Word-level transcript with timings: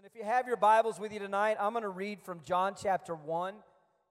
Listen, 0.00 0.12
if 0.14 0.18
you 0.18 0.24
have 0.24 0.46
your 0.46 0.56
Bibles 0.56 0.98
with 0.98 1.12
you 1.12 1.18
tonight, 1.18 1.58
I'm 1.60 1.72
going 1.72 1.82
to 1.82 1.90
read 1.90 2.22
from 2.22 2.40
John 2.42 2.74
chapter 2.80 3.14
1, 3.14 3.54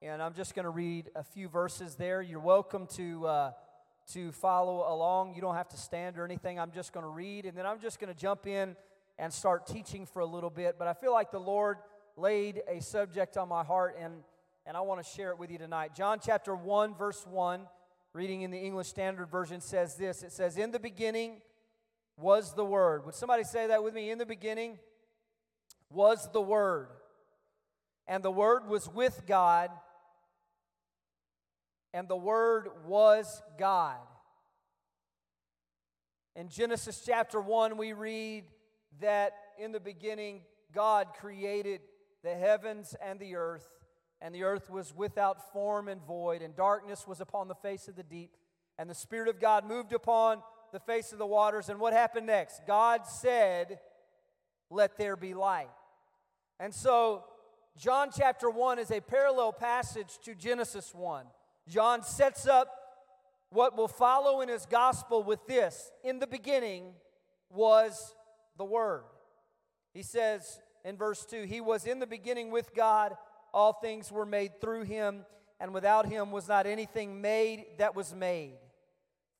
and 0.04 0.22
I'm 0.22 0.36
just 0.36 0.54
going 0.54 0.66
to 0.66 0.70
read 0.70 1.10
a 1.16 1.24
few 1.24 1.48
verses 1.48 1.96
there. 1.96 2.22
You're 2.22 2.40
welcome 2.40 2.86
to, 2.96 3.26
uh, 3.26 3.51
to 4.14 4.32
follow 4.33 4.86
along. 4.88 5.33
You 5.33 5.42
don't 5.42 5.56
have 5.56 5.70
to 5.70 5.78
stand 5.78 6.20
or 6.20 6.25
anything. 6.25 6.60
I'm 6.60 6.72
just 6.72 6.94
going 6.94 7.06
to 7.06 7.10
read, 7.10 7.48
and 7.48 7.58
then 7.58 7.66
I'm 7.66 7.80
just 7.80 8.00
going 8.00 8.14
to 8.14 8.20
jump 8.20 8.46
in 8.46 8.75
and 9.18 9.34
start 9.34 9.66
teaching 9.66 10.05
for 10.05 10.20
a 10.20 10.28
little 10.28 10.52
bit. 10.52 10.75
But 10.78 10.88
I 10.88 10.94
feel 10.94 11.12
like 11.12 11.32
the 11.32 11.39
Lord 11.39 11.77
laid 12.15 12.61
a 12.67 12.81
subject 12.81 13.35
on 13.35 13.49
my 13.49 13.63
heart, 13.63 13.95
and, 13.99 14.13
and 14.67 14.77
I 14.77 14.81
want 14.81 15.03
to 15.03 15.09
share 15.09 15.31
it 15.31 15.39
with 15.39 15.49
you 15.49 15.57
tonight. 15.57 15.95
John 15.95 16.19
chapter 16.23 16.55
1, 16.55 16.93
verse 16.93 17.25
1, 17.25 17.61
reading 18.13 18.43
in 18.43 18.51
the 18.51 18.59
English 18.59 18.89
Standard 18.89 19.31
Version, 19.31 19.59
says 19.59 19.95
this 19.95 20.21
It 20.21 20.33
says, 20.33 20.55
In 20.55 20.69
the 20.69 20.79
beginning 20.79 21.41
was 22.15 22.53
the 22.53 22.65
Word. 22.65 23.07
Would 23.07 23.15
somebody 23.15 23.43
say 23.43 23.65
that 23.67 23.83
with 23.83 23.95
me? 23.95 24.11
In 24.11 24.19
the 24.19 24.25
beginning 24.27 24.77
was 25.91 26.29
the 26.31 26.41
Word, 26.41 26.87
and 28.07 28.23
the 28.23 28.31
Word 28.31 28.67
was 28.67 28.88
with 28.88 29.23
God, 29.27 29.70
and 31.93 32.07
the 32.07 32.17
Word 32.17 32.70
was 32.85 33.41
God. 33.57 33.97
In 36.35 36.49
Genesis 36.49 37.02
chapter 37.05 37.41
1, 37.41 37.77
we 37.77 37.94
read 37.94 38.45
that 39.02 39.33
in 39.57 39.71
the 39.71 39.80
beginning, 39.80 40.41
God 40.73 41.07
created 41.20 41.81
the 42.23 42.35
heavens 42.35 42.95
and 43.03 43.19
the 43.19 43.35
earth, 43.35 43.67
and 44.21 44.33
the 44.33 44.44
earth 44.44 44.69
was 44.69 44.94
without 44.95 45.52
form 45.52 45.88
and 45.88 46.02
void, 46.02 46.41
and 46.41 46.55
darkness 46.55 47.08
was 47.08 47.19
upon 47.21 47.47
the 47.47 47.55
face 47.55 47.88
of 47.88 47.95
the 47.95 48.03
deep, 48.03 48.35
and 48.77 48.89
the 48.89 48.95
Spirit 48.95 49.27
of 49.27 49.39
God 49.39 49.66
moved 49.66 49.91
upon 49.91 50.41
the 50.71 50.80
face 50.80 51.11
of 51.11 51.17
the 51.17 51.25
waters. 51.25 51.69
And 51.69 51.80
what 51.80 51.94
happened 51.94 52.27
next? 52.27 52.61
God 52.67 53.08
said, 53.08 53.80
Let 54.69 54.97
there 54.97 55.16
be 55.16 55.33
light. 55.33 55.69
And 56.59 56.73
so, 56.73 57.23
John 57.77 58.09
chapter 58.16 58.49
1 58.49 58.80
is 58.80 58.91
a 58.91 59.00
parallel 59.00 59.53
passage 59.53 60.20
to 60.25 60.36
Genesis 60.36 60.94
1. 60.94 61.25
John 61.70 62.03
sets 62.03 62.45
up 62.45 62.70
what 63.50 63.78
will 63.78 63.88
follow 63.88 64.42
in 64.42 64.50
his 64.50 64.66
gospel 64.66 65.23
with 65.23 65.45
this 65.48 65.92
In 66.03 66.20
the 66.20 66.28
beginning 66.28 66.94
was 67.50 68.14
the 68.58 68.66
Word. 68.66 69.03
He 69.94 70.03
says 70.03 70.59
in 70.83 70.98
verse 70.98 71.25
2 71.25 71.44
He 71.44 71.61
was 71.61 71.86
in 71.86 72.00
the 72.00 72.08
beginning 72.08 72.52
with 72.52 72.76
God, 72.76 73.16
all 73.53 73.73
things 73.73 74.11
were 74.11 74.26
made 74.26 74.59
through 74.59 74.83
him, 74.83 75.26
and 75.59 75.73
without 75.73 76.05
him 76.05 76.31
was 76.31 76.48
not 76.48 76.66
anything 76.66 77.22
made 77.22 77.66
that 77.78 77.95
was 77.95 78.14
made. 78.14 78.58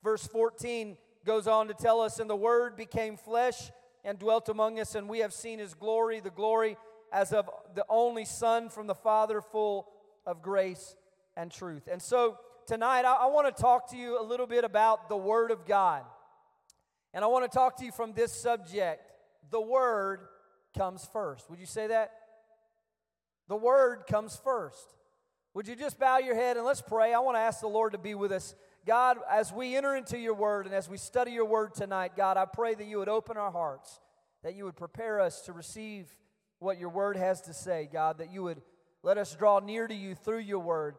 Verse 0.04 0.26
14 0.26 0.98
goes 1.26 1.48
on 1.48 1.68
to 1.68 1.74
tell 1.74 2.00
us, 2.00 2.20
And 2.20 2.30
the 2.30 2.36
Word 2.36 2.78
became 2.78 3.18
flesh 3.18 3.72
and 4.06 4.18
dwelt 4.18 4.48
among 4.48 4.80
us, 4.80 4.96
and 4.96 5.10
we 5.10 5.20
have 5.20 5.34
seen 5.34 5.60
his 5.60 5.74
glory, 5.74 6.22
the 6.22 6.30
glory 6.30 6.78
as 7.12 7.34
of 7.34 7.50
the 7.76 7.86
only 7.90 8.26
Son 8.26 8.70
from 8.70 8.88
the 8.88 8.96
Father, 8.96 9.42
full 9.42 9.88
of 10.26 10.42
grace 10.42 10.96
and 11.36 11.52
truth. 11.52 11.88
And 11.92 12.02
so 12.02 12.38
tonight, 12.68 13.06
I, 13.06 13.16
I 13.16 13.26
want 13.28 13.56
to 13.56 13.62
talk 13.62 13.90
to 13.92 13.98
you 13.98 14.22
a 14.22 14.24
little 14.24 14.48
bit 14.48 14.64
about 14.64 15.10
the 15.10 15.18
Word 15.18 15.52
of 15.52 15.66
God. 15.66 16.04
And 17.14 17.24
I 17.24 17.28
want 17.28 17.50
to 17.50 17.56
talk 17.56 17.78
to 17.78 17.86
you 17.86 17.92
from 17.92 18.14
this 18.14 18.34
subject 18.34 19.12
the 19.50 19.62
Word 19.62 20.22
comes 20.78 21.08
first. 21.12 21.50
Would 21.50 21.60
you 21.60 21.66
say 21.66 21.88
that? 21.88 22.12
The 23.48 23.56
Word 23.56 24.04
comes 24.08 24.40
first. 24.44 24.96
Would 25.56 25.68
you 25.68 25.76
just 25.76 26.00
bow 26.00 26.20
your 26.20 26.36
head 26.36 26.58
and 26.58 26.66
let's 26.66 26.82
pray? 26.82 27.14
I 27.14 27.20
want 27.20 27.36
to 27.36 27.42
ask 27.42 27.62
the 27.62 27.68
Lord 27.68 27.94
to 27.94 27.98
be 27.98 28.14
with 28.14 28.32
us. 28.32 28.54
God, 28.86 29.18
as 29.30 29.52
we 29.52 29.76
enter 29.76 29.96
into 29.96 30.18
your 30.18 30.36
Word 30.36 30.68
and 30.68 30.76
as 30.76 30.88
we 30.88 30.98
study 30.98 31.32
your 31.32 31.46
Word 31.46 31.74
tonight, 31.74 32.12
God, 32.16 32.38
I 32.38 32.46
pray 32.46 32.76
that 32.76 32.86
you 32.86 33.00
would 33.00 33.10
open 33.10 33.38
our 33.38 33.52
hearts, 33.52 34.00
that 34.44 34.56
you 34.56 34.66
would 34.66 34.76
prepare 34.76 35.20
us 35.20 35.42
to 35.42 35.54
receive 35.54 36.08
what 36.60 36.80
your 36.80 36.90
word 36.90 37.18
has 37.18 37.42
to 37.42 37.54
say, 37.54 37.90
God, 37.92 38.20
that 38.20 38.32
you 38.32 38.44
would 38.44 38.62
let 39.02 39.18
us 39.18 39.36
draw 39.36 39.60
near 39.60 39.88
to 39.88 39.96
you 39.96 40.16
through 40.16 40.40
your 40.40 40.60
word 40.60 40.96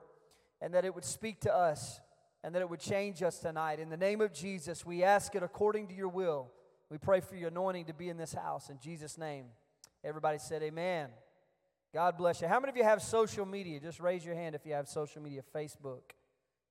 and 0.60 0.74
that 0.74 0.84
it 0.84 0.94
would 0.94 1.04
speak 1.04 1.40
to 1.40 1.54
us 1.54 2.00
and 2.42 2.54
that 2.54 2.62
it 2.62 2.70
would 2.70 2.80
change 2.80 3.22
us 3.22 3.38
tonight. 3.38 3.78
In 3.78 3.90
the 3.90 3.96
name 3.96 4.20
of 4.20 4.32
Jesus, 4.32 4.84
we 4.84 5.02
ask 5.02 5.34
it 5.34 5.42
according 5.42 5.88
to 5.88 5.94
your 5.94 6.08
will. 6.08 6.50
We 6.90 6.98
pray 6.98 7.20
for 7.20 7.36
your 7.36 7.48
anointing 7.48 7.86
to 7.86 7.94
be 7.94 8.08
in 8.08 8.16
this 8.16 8.32
house. 8.32 8.70
In 8.70 8.78
Jesus' 8.78 9.18
name, 9.18 9.46
everybody 10.02 10.38
said, 10.38 10.62
Amen. 10.62 11.10
God 11.92 12.16
bless 12.16 12.40
you. 12.40 12.48
How 12.48 12.60
many 12.60 12.70
of 12.70 12.76
you 12.76 12.84
have 12.84 13.02
social 13.02 13.44
media? 13.44 13.80
Just 13.80 14.00
raise 14.00 14.24
your 14.24 14.36
hand 14.36 14.54
if 14.54 14.64
you 14.64 14.72
have 14.74 14.88
social 14.88 15.20
media. 15.20 15.42
Facebook. 15.54 16.02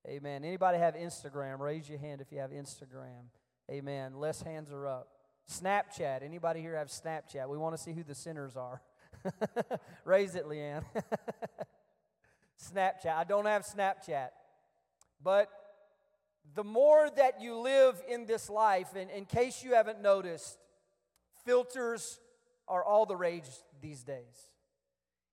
Amen. 0.08 0.46
Anybody 0.46 0.78
have 0.78 0.96
Instagram? 0.96 1.60
Raise 1.60 1.90
your 1.90 2.00
hand 2.00 2.22
if 2.22 2.32
you 2.32 2.40
have 2.40 2.52
Instagram. 2.52 3.28
Amen. 3.70 4.18
Less 4.18 4.42
hands 4.42 4.72
are 4.72 4.88
up. 4.88 5.19
Snapchat. 5.50 6.24
Anybody 6.24 6.62
here 6.62 6.78
have 6.78 6.90
Snapchat? 6.90 7.50
We 7.50 7.58
want 7.58 7.76
to 7.76 7.82
see 7.82 7.92
who 7.92 8.04
the 8.04 8.16
sinners 8.16 8.56
are. 8.56 8.82
Raise 10.06 10.36
it, 10.36 10.46
Leanne. 10.46 10.84
Snapchat. 12.74 13.16
I 13.16 13.24
don't 13.24 13.46
have 13.46 13.64
Snapchat. 13.64 14.30
But 15.24 15.50
the 16.56 16.64
more 16.64 17.10
that 17.18 17.42
you 17.42 17.58
live 17.58 18.02
in 18.08 18.26
this 18.26 18.50
life, 18.50 18.96
and 18.96 19.10
in 19.10 19.26
case 19.26 19.64
you 19.64 19.74
haven't 19.74 20.02
noticed, 20.02 20.58
filters 21.46 22.20
are 22.68 22.84
all 22.84 23.06
the 23.06 23.16
rage 23.16 23.46
these 23.82 24.04
days. 24.04 24.54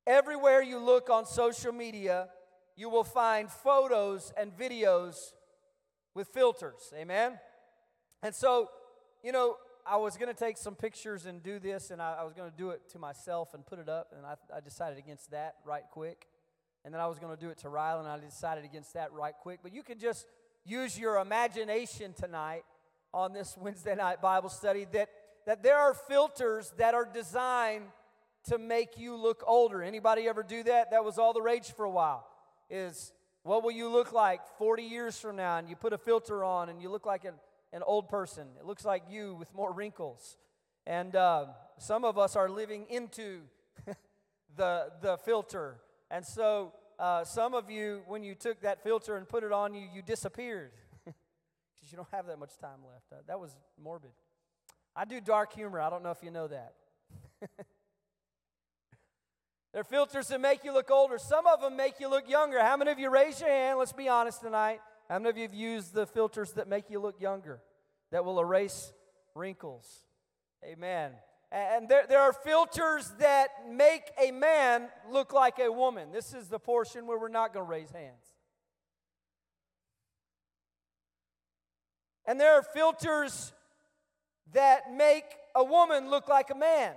Everywhere 0.06 0.62
you 0.62 0.78
look 0.78 1.10
on 1.10 1.26
social 1.26 1.72
media, 1.72 2.28
you 2.76 2.88
will 2.88 3.04
find 3.04 3.50
photos 3.50 4.32
and 4.36 4.56
videos 4.56 5.16
with 6.14 6.28
filters. 6.28 6.92
Amen? 6.96 7.38
And 8.22 8.34
so, 8.34 8.70
you 9.22 9.32
know, 9.32 9.56
I 9.88 9.96
was 9.96 10.16
going 10.16 10.32
to 10.32 10.38
take 10.38 10.56
some 10.56 10.74
pictures 10.74 11.26
and 11.26 11.42
do 11.42 11.58
this, 11.60 11.90
and 11.90 12.02
I, 12.02 12.16
I 12.20 12.24
was 12.24 12.34
going 12.34 12.50
to 12.50 12.56
do 12.56 12.70
it 12.70 12.82
to 12.90 12.98
myself 12.98 13.54
and 13.54 13.64
put 13.64 13.78
it 13.78 13.88
up, 13.88 14.12
and 14.16 14.26
I, 14.26 14.34
I 14.54 14.60
decided 14.60 14.98
against 14.98 15.30
that 15.30 15.56
right 15.64 15.84
quick. 15.92 16.26
And 16.84 16.92
then 16.92 17.00
I 17.00 17.06
was 17.06 17.18
going 17.18 17.34
to 17.34 17.40
do 17.40 17.50
it 17.50 17.58
to 17.58 17.68
Riley, 17.68 18.00
and 18.00 18.08
I 18.08 18.18
decided 18.18 18.64
against 18.64 18.94
that 18.94 19.12
right 19.12 19.34
quick. 19.40 19.60
But 19.62 19.72
you 19.72 19.82
can 19.82 19.98
just 19.98 20.26
use 20.64 20.98
your 20.98 21.18
imagination 21.18 22.14
tonight 22.14 22.64
on 23.14 23.32
this 23.32 23.56
Wednesday 23.60 23.94
night 23.94 24.20
Bible 24.20 24.48
study 24.48 24.86
that, 24.92 25.08
that 25.46 25.62
there 25.62 25.78
are 25.78 25.94
filters 25.94 26.72
that 26.78 26.94
are 26.94 27.08
designed 27.12 27.84
to 28.48 28.58
make 28.58 28.98
you 28.98 29.16
look 29.16 29.44
older. 29.46 29.82
Anybody 29.82 30.28
ever 30.28 30.42
do 30.42 30.62
that? 30.64 30.90
That 30.90 31.04
was 31.04 31.18
all 31.18 31.32
the 31.32 31.42
rage 31.42 31.72
for 31.72 31.84
a 31.84 31.90
while. 31.90 32.26
Is 32.70 33.12
what 33.42 33.62
will 33.62 33.70
you 33.70 33.88
look 33.88 34.12
like 34.12 34.40
40 34.58 34.82
years 34.82 35.18
from 35.18 35.36
now? 35.36 35.58
And 35.58 35.68
you 35.68 35.76
put 35.76 35.92
a 35.92 35.98
filter 35.98 36.42
on 36.42 36.68
and 36.68 36.82
you 36.82 36.88
look 36.88 37.06
like 37.06 37.24
an 37.24 37.34
an 37.72 37.82
old 37.84 38.08
person. 38.08 38.48
It 38.58 38.66
looks 38.66 38.84
like 38.84 39.04
you 39.10 39.34
with 39.34 39.54
more 39.54 39.72
wrinkles. 39.72 40.36
And 40.86 41.16
uh, 41.16 41.46
some 41.78 42.04
of 42.04 42.18
us 42.18 42.36
are 42.36 42.48
living 42.48 42.86
into 42.88 43.40
the, 44.56 44.92
the 45.02 45.16
filter. 45.18 45.76
And 46.10 46.24
so 46.24 46.72
uh, 46.98 47.24
some 47.24 47.54
of 47.54 47.70
you, 47.70 48.02
when 48.06 48.22
you 48.22 48.34
took 48.34 48.60
that 48.60 48.82
filter 48.82 49.16
and 49.16 49.28
put 49.28 49.44
it 49.44 49.52
on 49.52 49.74
you, 49.74 49.86
you 49.92 50.02
disappeared 50.02 50.72
because 51.04 51.90
you 51.90 51.96
don't 51.96 52.08
have 52.12 52.26
that 52.26 52.38
much 52.38 52.56
time 52.58 52.78
left. 52.86 53.12
Uh, 53.12 53.16
that 53.26 53.40
was 53.40 53.56
morbid. 53.82 54.12
I 54.94 55.04
do 55.04 55.20
dark 55.20 55.52
humor. 55.52 55.80
I 55.80 55.90
don't 55.90 56.02
know 56.02 56.10
if 56.10 56.22
you 56.22 56.30
know 56.30 56.48
that. 56.48 56.74
They're 59.74 59.84
filters 59.84 60.28
that 60.28 60.40
make 60.40 60.64
you 60.64 60.72
look 60.72 60.90
older. 60.90 61.18
Some 61.18 61.46
of 61.46 61.60
them 61.60 61.76
make 61.76 62.00
you 62.00 62.08
look 62.08 62.30
younger. 62.30 62.60
How 62.60 62.78
many 62.78 62.90
of 62.92 62.98
you 62.98 63.10
raise 63.10 63.40
your 63.40 63.50
hand? 63.50 63.78
Let's 63.78 63.92
be 63.92 64.08
honest 64.08 64.40
tonight. 64.40 64.80
How 65.08 65.18
many 65.18 65.30
of 65.30 65.36
you 65.36 65.42
have 65.44 65.54
used 65.54 65.94
the 65.94 66.06
filters 66.06 66.52
that 66.52 66.68
make 66.68 66.90
you 66.90 66.98
look 66.98 67.20
younger, 67.20 67.60
that 68.10 68.24
will 68.24 68.40
erase 68.40 68.92
wrinkles? 69.34 70.04
Amen. 70.64 71.12
And 71.52 71.88
there, 71.88 72.06
there 72.08 72.20
are 72.20 72.32
filters 72.32 73.12
that 73.20 73.48
make 73.70 74.02
a 74.20 74.32
man 74.32 74.88
look 75.10 75.32
like 75.32 75.60
a 75.60 75.70
woman. 75.70 76.10
This 76.10 76.34
is 76.34 76.48
the 76.48 76.58
portion 76.58 77.06
where 77.06 77.18
we're 77.18 77.28
not 77.28 77.54
going 77.54 77.64
to 77.64 77.70
raise 77.70 77.90
hands. 77.90 78.24
And 82.26 82.40
there 82.40 82.54
are 82.54 82.62
filters 82.62 83.52
that 84.52 84.92
make 84.92 85.24
a 85.54 85.62
woman 85.62 86.10
look 86.10 86.28
like 86.28 86.50
a 86.50 86.56
man. 86.56 86.94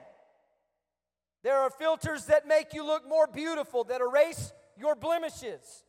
There 1.43 1.57
are 1.57 1.69
filters 1.69 2.25
that 2.25 2.47
make 2.47 2.73
you 2.73 2.83
look 2.83 3.07
more 3.07 3.27
beautiful, 3.27 3.83
that 3.85 4.01
erase 4.01 4.51
your 4.75 4.95
blemishes. 4.95 5.83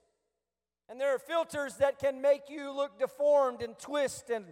And 0.91 1.01
there 1.01 1.15
are 1.15 1.21
filters 1.21 1.77
that 1.77 2.01
can 2.01 2.21
make 2.21 2.51
you 2.51 2.73
look 2.73 2.99
deformed 2.99 3.63
and 3.63 3.79
twist 3.79 4.29
and, 4.29 4.47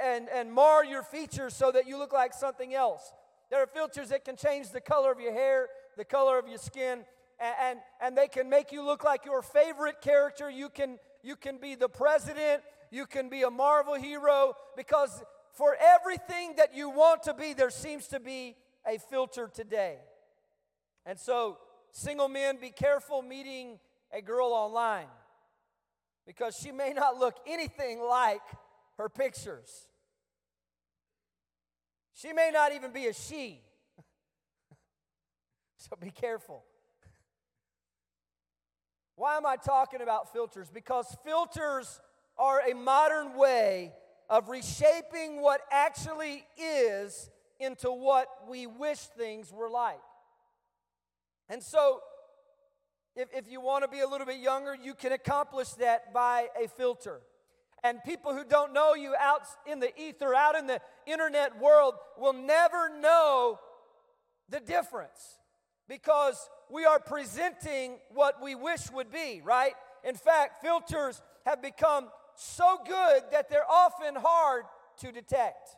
and, 0.00 0.28
and 0.32 0.52
mar 0.52 0.84
your 0.84 1.02
features 1.02 1.52
so 1.52 1.72
that 1.72 1.88
you 1.88 1.98
look 1.98 2.12
like 2.12 2.32
something 2.32 2.72
else. 2.74 3.12
There 3.50 3.60
are 3.60 3.66
filters 3.66 4.10
that 4.10 4.24
can 4.24 4.36
change 4.36 4.70
the 4.70 4.80
color 4.80 5.10
of 5.10 5.18
your 5.18 5.32
hair, 5.32 5.66
the 5.96 6.04
color 6.04 6.38
of 6.38 6.46
your 6.46 6.58
skin, 6.58 7.00
and, 7.40 7.54
and, 7.60 7.78
and 8.00 8.16
they 8.16 8.28
can 8.28 8.48
make 8.48 8.70
you 8.70 8.84
look 8.84 9.02
like 9.02 9.24
your 9.24 9.42
favorite 9.42 10.00
character. 10.00 10.48
You 10.48 10.68
can, 10.68 11.00
you 11.24 11.34
can 11.34 11.58
be 11.58 11.74
the 11.74 11.88
president, 11.88 12.62
you 12.92 13.04
can 13.04 13.28
be 13.28 13.42
a 13.42 13.50
Marvel 13.50 13.94
hero, 13.94 14.54
because 14.76 15.24
for 15.54 15.76
everything 15.80 16.54
that 16.56 16.72
you 16.72 16.88
want 16.88 17.24
to 17.24 17.34
be, 17.34 17.52
there 17.52 17.70
seems 17.70 18.06
to 18.08 18.20
be 18.20 18.54
a 18.86 18.96
filter 18.96 19.50
today. 19.52 19.96
And 21.04 21.18
so, 21.18 21.58
single 21.90 22.28
men, 22.28 22.58
be 22.60 22.70
careful 22.70 23.22
meeting 23.22 23.80
a 24.12 24.22
girl 24.22 24.52
online 24.52 25.08
because 26.26 26.56
she 26.56 26.72
may 26.72 26.92
not 26.92 27.18
look 27.18 27.36
anything 27.46 28.00
like 28.02 28.42
her 28.98 29.08
pictures. 29.08 29.88
She 32.14 32.32
may 32.32 32.50
not 32.52 32.72
even 32.72 32.92
be 32.92 33.06
a 33.06 33.12
she. 33.12 33.60
So 35.76 35.96
be 36.00 36.12
careful. 36.12 36.62
Why 39.16 39.36
am 39.36 39.44
I 39.44 39.56
talking 39.56 40.00
about 40.00 40.32
filters? 40.32 40.70
Because 40.70 41.16
filters 41.24 42.00
are 42.38 42.60
a 42.60 42.72
modern 42.72 43.36
way 43.36 43.92
of 44.30 44.48
reshaping 44.48 45.42
what 45.42 45.60
actually 45.70 46.44
is 46.56 47.30
into 47.60 47.90
what 47.90 48.28
we 48.48 48.66
wish 48.66 48.98
things 48.98 49.52
were 49.52 49.70
like. 49.70 50.00
And 51.48 51.62
so, 51.62 52.00
if, 53.14 53.28
if 53.34 53.50
you 53.50 53.60
want 53.60 53.84
to 53.84 53.88
be 53.88 54.00
a 54.00 54.06
little 54.06 54.26
bit 54.26 54.38
younger, 54.38 54.74
you 54.74 54.94
can 54.94 55.12
accomplish 55.12 55.70
that 55.74 56.12
by 56.12 56.48
a 56.62 56.68
filter. 56.68 57.20
And 57.84 57.98
people 58.04 58.32
who 58.32 58.44
don't 58.44 58.72
know 58.72 58.94
you 58.94 59.14
out 59.18 59.42
in 59.70 59.80
the 59.80 59.90
ether, 60.00 60.34
out 60.34 60.56
in 60.56 60.66
the 60.66 60.80
internet 61.06 61.60
world, 61.60 61.94
will 62.16 62.32
never 62.32 62.88
know 63.00 63.58
the 64.48 64.60
difference 64.60 65.38
because 65.88 66.48
we 66.70 66.84
are 66.84 67.00
presenting 67.00 67.98
what 68.10 68.40
we 68.42 68.54
wish 68.54 68.90
would 68.92 69.10
be, 69.10 69.42
right? 69.44 69.72
In 70.04 70.14
fact, 70.14 70.62
filters 70.62 71.20
have 71.44 71.60
become 71.60 72.08
so 72.36 72.78
good 72.86 73.22
that 73.32 73.50
they're 73.50 73.70
often 73.70 74.14
hard 74.14 74.64
to 75.00 75.12
detect. 75.12 75.76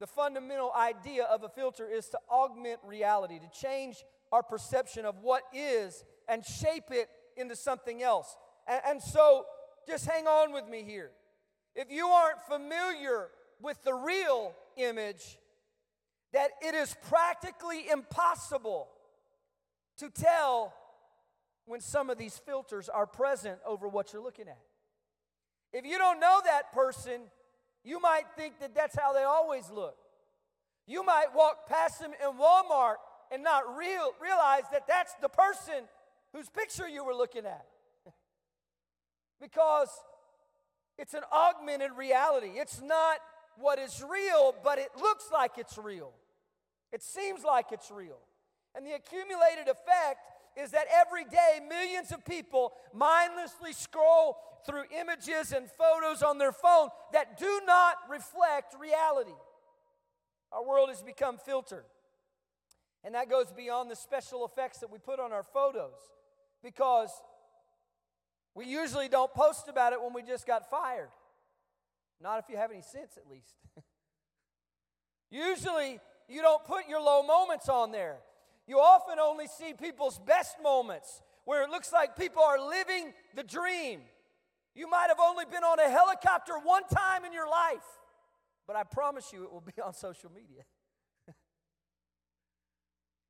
The 0.00 0.06
fundamental 0.06 0.72
idea 0.72 1.24
of 1.24 1.42
a 1.42 1.48
filter 1.48 1.88
is 1.90 2.08
to 2.10 2.18
augment 2.30 2.78
reality, 2.84 3.40
to 3.40 3.60
change 3.60 4.04
our 4.32 4.42
perception 4.42 5.04
of 5.04 5.16
what 5.22 5.42
is 5.52 6.04
and 6.28 6.44
shape 6.44 6.90
it 6.90 7.08
into 7.36 7.56
something 7.56 8.02
else. 8.02 8.36
And, 8.66 8.80
and, 8.86 9.02
so, 9.02 9.44
just 9.86 10.06
hang 10.06 10.26
on 10.26 10.52
with 10.52 10.68
me 10.68 10.82
here. 10.84 11.10
If 11.74 11.90
you 11.90 12.06
aren't 12.06 12.42
familiar 12.42 13.28
with 13.60 13.82
the 13.84 13.94
real 13.94 14.52
image, 14.76 15.38
that 16.32 16.50
it 16.60 16.74
is 16.74 16.94
practically 17.08 17.88
impossible 17.88 18.88
to 19.98 20.10
tell 20.10 20.74
when 21.64 21.80
some 21.80 22.10
of 22.10 22.18
these 22.18 22.38
filters 22.38 22.88
are 22.88 23.06
present 23.06 23.58
over 23.66 23.88
what 23.88 24.12
you're 24.12 24.22
looking 24.22 24.48
at. 24.48 24.58
If 25.72 25.84
you 25.84 25.98
don't 25.98 26.20
know 26.20 26.40
that 26.44 26.72
person, 26.72 27.22
you 27.84 28.00
might 28.00 28.24
think 28.36 28.60
that 28.60 28.74
that's 28.74 28.98
how 28.98 29.12
they 29.12 29.22
always 29.22 29.70
look. 29.70 29.96
You 30.86 31.04
might 31.04 31.34
walk 31.34 31.68
past 31.68 32.00
them 32.00 32.12
in 32.12 32.38
Walmart 32.38 32.96
and 33.32 33.42
not 33.42 33.76
real, 33.76 34.12
realize 34.20 34.64
that 34.72 34.86
that's 34.86 35.14
the 35.20 35.28
person 35.28 35.84
whose 36.32 36.48
picture 36.48 36.88
you 36.88 37.04
were 37.04 37.14
looking 37.14 37.46
at. 37.46 37.66
because 39.40 39.88
it's 40.98 41.14
an 41.14 41.22
augmented 41.32 41.92
reality. 41.96 42.50
It's 42.54 42.80
not 42.82 43.18
what 43.58 43.78
is 43.78 44.02
real, 44.08 44.54
but 44.62 44.78
it 44.78 44.90
looks 45.00 45.26
like 45.32 45.52
it's 45.58 45.78
real. 45.78 46.12
It 46.92 47.02
seems 47.02 47.44
like 47.44 47.66
it's 47.72 47.90
real. 47.90 48.18
And 48.74 48.86
the 48.86 48.92
accumulated 48.92 49.68
effect 49.68 50.20
is 50.56 50.70
that 50.72 50.86
every 50.92 51.24
day 51.24 51.60
millions 51.68 52.12
of 52.12 52.24
people 52.24 52.72
mindlessly 52.92 53.72
scroll 53.72 54.36
through 54.66 54.84
images 54.98 55.52
and 55.52 55.68
photos 55.70 56.22
on 56.22 56.38
their 56.38 56.52
phone 56.52 56.88
that 57.12 57.38
do 57.38 57.60
not 57.66 57.96
reflect 58.10 58.74
reality. 58.78 59.36
Our 60.52 60.66
world 60.66 60.88
has 60.88 61.02
become 61.02 61.38
filtered. 61.38 61.84
And 63.04 63.14
that 63.14 63.30
goes 63.30 63.52
beyond 63.52 63.90
the 63.90 63.96
special 63.96 64.44
effects 64.44 64.78
that 64.78 64.90
we 64.90 64.98
put 64.98 65.20
on 65.20 65.32
our 65.32 65.44
photos 65.44 65.94
because 66.62 67.10
we 68.54 68.66
usually 68.66 69.08
don't 69.08 69.32
post 69.32 69.68
about 69.68 69.92
it 69.92 70.02
when 70.02 70.12
we 70.12 70.22
just 70.22 70.46
got 70.46 70.68
fired. 70.68 71.10
Not 72.20 72.40
if 72.40 72.46
you 72.48 72.56
have 72.56 72.70
any 72.70 72.82
sense, 72.82 73.16
at 73.16 73.30
least. 73.30 73.54
usually, 75.30 76.00
you 76.28 76.42
don't 76.42 76.64
put 76.64 76.88
your 76.88 77.00
low 77.00 77.22
moments 77.22 77.68
on 77.68 77.92
there. 77.92 78.16
You 78.66 78.80
often 78.80 79.18
only 79.18 79.46
see 79.46 79.72
people's 79.72 80.18
best 80.18 80.56
moments 80.62 81.22
where 81.44 81.62
it 81.62 81.70
looks 81.70 81.92
like 81.92 82.16
people 82.16 82.42
are 82.42 82.60
living 82.60 83.14
the 83.34 83.42
dream. 83.42 84.00
You 84.74 84.90
might 84.90 85.06
have 85.08 85.20
only 85.20 85.44
been 85.46 85.64
on 85.64 85.78
a 85.80 85.88
helicopter 85.88 86.58
one 86.62 86.82
time 86.84 87.24
in 87.24 87.32
your 87.32 87.48
life, 87.48 87.86
but 88.66 88.76
I 88.76 88.82
promise 88.82 89.32
you 89.32 89.44
it 89.44 89.52
will 89.52 89.62
be 89.62 89.72
on 89.84 89.94
social 89.94 90.30
media. 90.30 90.64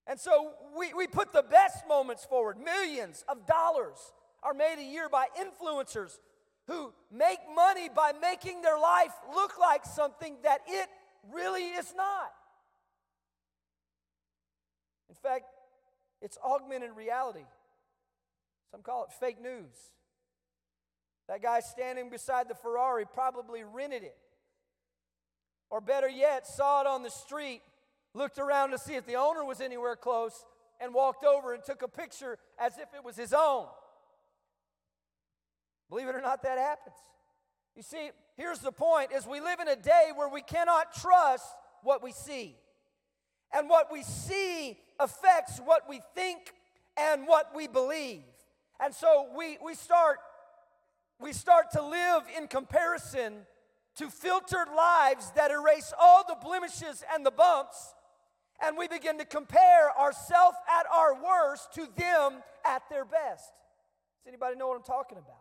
And 0.08 0.18
so 0.18 0.52
we, 0.76 0.94
we 0.94 1.06
put 1.06 1.32
the 1.34 1.42
best 1.42 1.86
moments 1.86 2.24
forward. 2.24 2.56
Millions 2.58 3.24
of 3.28 3.46
dollars 3.46 3.98
are 4.42 4.54
made 4.54 4.76
a 4.78 4.82
year 4.82 5.08
by 5.10 5.26
influencers 5.38 6.18
who 6.66 6.92
make 7.12 7.38
money 7.54 7.88
by 7.94 8.12
making 8.20 8.62
their 8.62 8.78
life 8.78 9.12
look 9.34 9.58
like 9.58 9.84
something 9.84 10.36
that 10.42 10.60
it 10.66 10.88
really 11.30 11.64
is 11.64 11.92
not. 11.94 12.32
In 15.10 15.16
fact, 15.22 15.44
it's 16.22 16.38
augmented 16.42 16.90
reality. 16.96 17.44
Some 18.70 18.82
call 18.82 19.04
it 19.04 19.10
fake 19.20 19.40
news. 19.40 19.76
That 21.28 21.42
guy 21.42 21.60
standing 21.60 22.08
beside 22.08 22.48
the 22.48 22.54
Ferrari 22.54 23.04
probably 23.12 23.62
rented 23.62 24.02
it. 24.02 24.16
Or 25.70 25.82
better 25.82 26.08
yet, 26.08 26.46
saw 26.46 26.80
it 26.80 26.86
on 26.86 27.02
the 27.02 27.10
street, 27.10 27.60
looked 28.14 28.38
around 28.38 28.70
to 28.70 28.78
see 28.78 28.94
if 28.94 29.06
the 29.06 29.16
owner 29.16 29.44
was 29.44 29.60
anywhere 29.60 29.96
close, 29.96 30.44
and 30.80 30.94
walked 30.94 31.24
over 31.24 31.54
and 31.54 31.62
took 31.64 31.82
a 31.82 31.88
picture 31.88 32.38
as 32.58 32.78
if 32.78 32.94
it 32.94 33.04
was 33.04 33.16
his 33.16 33.32
own. 33.32 33.66
Believe 35.90 36.08
it 36.08 36.14
or 36.14 36.20
not, 36.20 36.42
that 36.42 36.58
happens. 36.58 36.96
You 37.74 37.82
see, 37.82 38.10
here's 38.36 38.60
the 38.60 38.72
point 38.72 39.12
is 39.12 39.26
we 39.26 39.40
live 39.40 39.60
in 39.60 39.68
a 39.68 39.76
day 39.76 40.10
where 40.14 40.28
we 40.28 40.42
cannot 40.42 40.94
trust 40.94 41.46
what 41.82 42.02
we 42.02 42.12
see. 42.12 42.56
And 43.52 43.68
what 43.68 43.90
we 43.90 44.02
see 44.02 44.78
affects 45.00 45.58
what 45.64 45.88
we 45.88 46.00
think 46.14 46.52
and 46.98 47.26
what 47.26 47.54
we 47.54 47.66
believe. 47.66 48.22
And 48.80 48.94
so 48.94 49.28
we, 49.36 49.58
we, 49.64 49.74
start, 49.74 50.18
we 51.20 51.32
start 51.32 51.70
to 51.72 51.82
live 51.82 52.24
in 52.36 52.46
comparison 52.46 53.46
to 53.96 54.10
filtered 54.10 54.68
lives 54.76 55.32
that 55.34 55.50
erase 55.50 55.92
all 55.98 56.24
the 56.28 56.36
blemishes 56.40 57.02
and 57.14 57.24
the 57.24 57.30
bumps. 57.30 57.94
And 58.64 58.76
we 58.76 58.88
begin 58.88 59.18
to 59.18 59.24
compare 59.24 59.96
ourselves 59.98 60.56
at 60.68 60.86
our 60.92 61.14
worst 61.14 61.72
to 61.74 61.88
them 61.96 62.42
at 62.66 62.82
their 62.90 63.04
best. 63.04 63.52
Does 64.24 64.28
anybody 64.28 64.56
know 64.56 64.68
what 64.68 64.76
I'm 64.76 64.82
talking 64.82 65.18
about? 65.18 65.40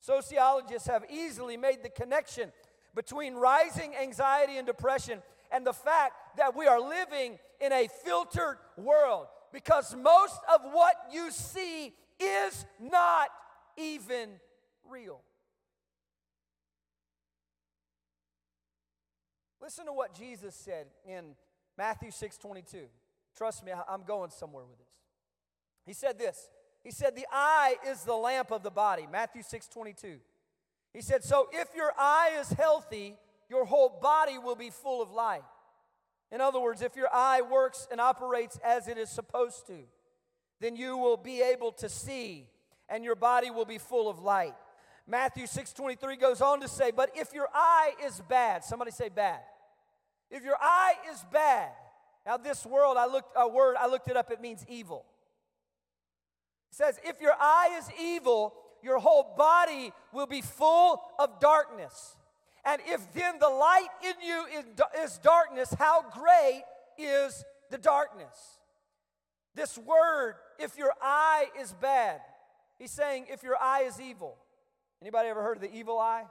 Sociologists 0.00 0.88
have 0.88 1.04
easily 1.10 1.56
made 1.56 1.82
the 1.82 1.90
connection 1.90 2.50
between 2.94 3.34
rising 3.34 3.94
anxiety 3.94 4.56
and 4.56 4.66
depression 4.66 5.22
and 5.52 5.66
the 5.66 5.72
fact 5.72 6.14
that 6.36 6.56
we 6.56 6.66
are 6.66 6.80
living 6.80 7.38
in 7.60 7.72
a 7.72 7.88
filtered 8.04 8.56
world 8.76 9.26
because 9.52 9.94
most 9.94 10.40
of 10.52 10.60
what 10.72 10.94
you 11.12 11.30
see 11.30 11.92
is 12.18 12.64
not 12.80 13.28
even 13.76 14.30
real. 14.88 15.20
Listen 19.62 19.86
to 19.86 19.92
what 19.92 20.14
Jesus 20.14 20.54
said 20.54 20.86
in 21.06 21.34
Matthew 21.80 22.10
6 22.10 22.36
22. 22.36 22.76
Trust 23.34 23.64
me, 23.64 23.72
I'm 23.88 24.02
going 24.02 24.28
somewhere 24.28 24.64
with 24.66 24.76
this. 24.76 24.92
He 25.86 25.94
said 25.94 26.18
this. 26.18 26.50
He 26.84 26.90
said, 26.90 27.16
The 27.16 27.24
eye 27.32 27.76
is 27.88 28.02
the 28.02 28.14
lamp 28.14 28.50
of 28.50 28.62
the 28.62 28.70
body. 28.70 29.08
Matthew 29.10 29.42
6 29.42 29.66
22. 29.68 30.18
He 30.92 31.00
said, 31.00 31.24
So 31.24 31.48
if 31.50 31.68
your 31.74 31.90
eye 31.98 32.36
is 32.38 32.50
healthy, 32.50 33.16
your 33.48 33.64
whole 33.64 33.98
body 34.02 34.36
will 34.36 34.56
be 34.56 34.68
full 34.68 35.00
of 35.00 35.10
light. 35.10 35.40
In 36.30 36.42
other 36.42 36.60
words, 36.60 36.82
if 36.82 36.96
your 36.96 37.08
eye 37.14 37.40
works 37.40 37.88
and 37.90 37.98
operates 37.98 38.58
as 38.62 38.86
it 38.86 38.98
is 38.98 39.08
supposed 39.08 39.66
to, 39.68 39.78
then 40.60 40.76
you 40.76 40.98
will 40.98 41.16
be 41.16 41.40
able 41.40 41.72
to 41.72 41.88
see 41.88 42.46
and 42.90 43.02
your 43.02 43.16
body 43.16 43.50
will 43.50 43.64
be 43.64 43.78
full 43.78 44.10
of 44.10 44.18
light. 44.18 44.54
Matthew 45.06 45.46
6:23 45.46 46.16
goes 46.16 46.42
on 46.42 46.60
to 46.60 46.68
say, 46.68 46.90
"But 46.90 47.16
if 47.16 47.32
your 47.32 47.48
eye 47.54 47.94
is 48.02 48.20
bad, 48.28 48.64
somebody 48.64 48.90
say 48.90 49.08
bad. 49.08 49.40
If 50.30 50.44
your 50.44 50.56
eye 50.60 50.94
is 51.12 51.24
bad, 51.32 51.70
now 52.24 52.36
this 52.36 52.64
world 52.64 52.96
I 52.96 53.06
looked 53.06 53.32
a 53.36 53.48
word 53.48 53.76
I 53.78 53.86
looked 53.86 54.08
it 54.08 54.16
up 54.16 54.30
it 54.30 54.40
means 54.40 54.64
evil. 54.68 55.04
It 56.70 56.76
says 56.76 56.98
if 57.04 57.20
your 57.20 57.34
eye 57.38 57.78
is 57.78 57.88
evil, 58.00 58.54
your 58.82 58.98
whole 58.98 59.34
body 59.36 59.92
will 60.12 60.26
be 60.26 60.42
full 60.42 61.02
of 61.18 61.40
darkness. 61.40 62.16
And 62.64 62.80
if 62.86 63.12
then 63.14 63.38
the 63.38 63.48
light 63.48 63.88
in 64.04 64.14
you 64.26 64.44
is, 65.02 65.18
darkness, 65.18 65.72
how 65.78 66.04
great 66.10 66.62
is 66.98 67.44
the 67.70 67.78
darkness? 67.78 68.58
This 69.54 69.78
word, 69.78 70.34
if 70.58 70.76
your 70.76 70.92
eye 71.00 71.46
is 71.58 71.72
bad, 71.80 72.20
he's 72.78 72.90
saying 72.90 73.26
if 73.30 73.42
your 73.42 73.56
eye 73.56 73.84
is 73.84 74.00
evil. 74.00 74.36
Anybody 75.00 75.28
ever 75.28 75.42
heard 75.42 75.56
of 75.56 75.62
the 75.62 75.74
evil 75.74 75.98
eye? 75.98 76.24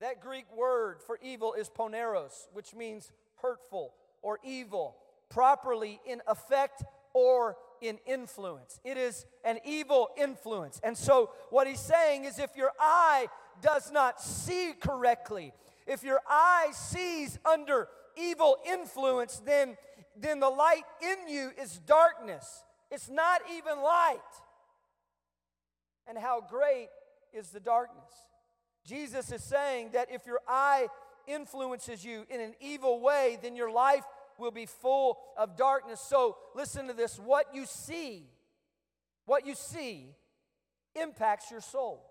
That 0.00 0.20
Greek 0.20 0.46
word 0.56 1.00
for 1.00 1.18
evil 1.22 1.54
is 1.54 1.70
poneros, 1.70 2.48
which 2.52 2.74
means 2.74 3.12
hurtful 3.36 3.94
or 4.22 4.38
evil, 4.44 4.96
properly 5.30 6.00
in 6.06 6.20
effect 6.26 6.82
or 7.12 7.56
in 7.80 7.98
influence. 8.06 8.80
It 8.84 8.96
is 8.96 9.26
an 9.44 9.58
evil 9.64 10.08
influence. 10.16 10.80
And 10.82 10.96
so, 10.96 11.30
what 11.50 11.66
he's 11.66 11.80
saying 11.80 12.24
is 12.24 12.38
if 12.38 12.56
your 12.56 12.72
eye 12.78 13.28
does 13.60 13.92
not 13.92 14.20
see 14.20 14.72
correctly, 14.80 15.52
if 15.86 16.02
your 16.02 16.20
eye 16.28 16.70
sees 16.72 17.38
under 17.44 17.88
evil 18.16 18.58
influence, 18.66 19.40
then, 19.44 19.76
then 20.16 20.40
the 20.40 20.48
light 20.48 20.84
in 21.02 21.28
you 21.28 21.50
is 21.60 21.78
darkness. 21.86 22.64
It's 22.90 23.10
not 23.10 23.42
even 23.56 23.82
light. 23.82 24.18
And 26.06 26.18
how 26.18 26.40
great 26.40 26.88
is 27.32 27.48
the 27.48 27.60
darkness? 27.60 28.12
Jesus 28.86 29.32
is 29.32 29.42
saying 29.42 29.90
that 29.92 30.08
if 30.10 30.26
your 30.26 30.40
eye 30.46 30.88
influences 31.26 32.04
you 32.04 32.26
in 32.28 32.40
an 32.40 32.54
evil 32.60 33.00
way, 33.00 33.38
then 33.42 33.56
your 33.56 33.70
life 33.70 34.04
will 34.38 34.50
be 34.50 34.66
full 34.66 35.18
of 35.38 35.56
darkness. 35.56 36.00
So 36.00 36.36
listen 36.54 36.88
to 36.88 36.92
this 36.92 37.18
what 37.18 37.46
you 37.54 37.64
see, 37.66 38.24
what 39.24 39.46
you 39.46 39.54
see 39.54 40.14
impacts 40.94 41.50
your 41.50 41.60
soul. 41.60 42.04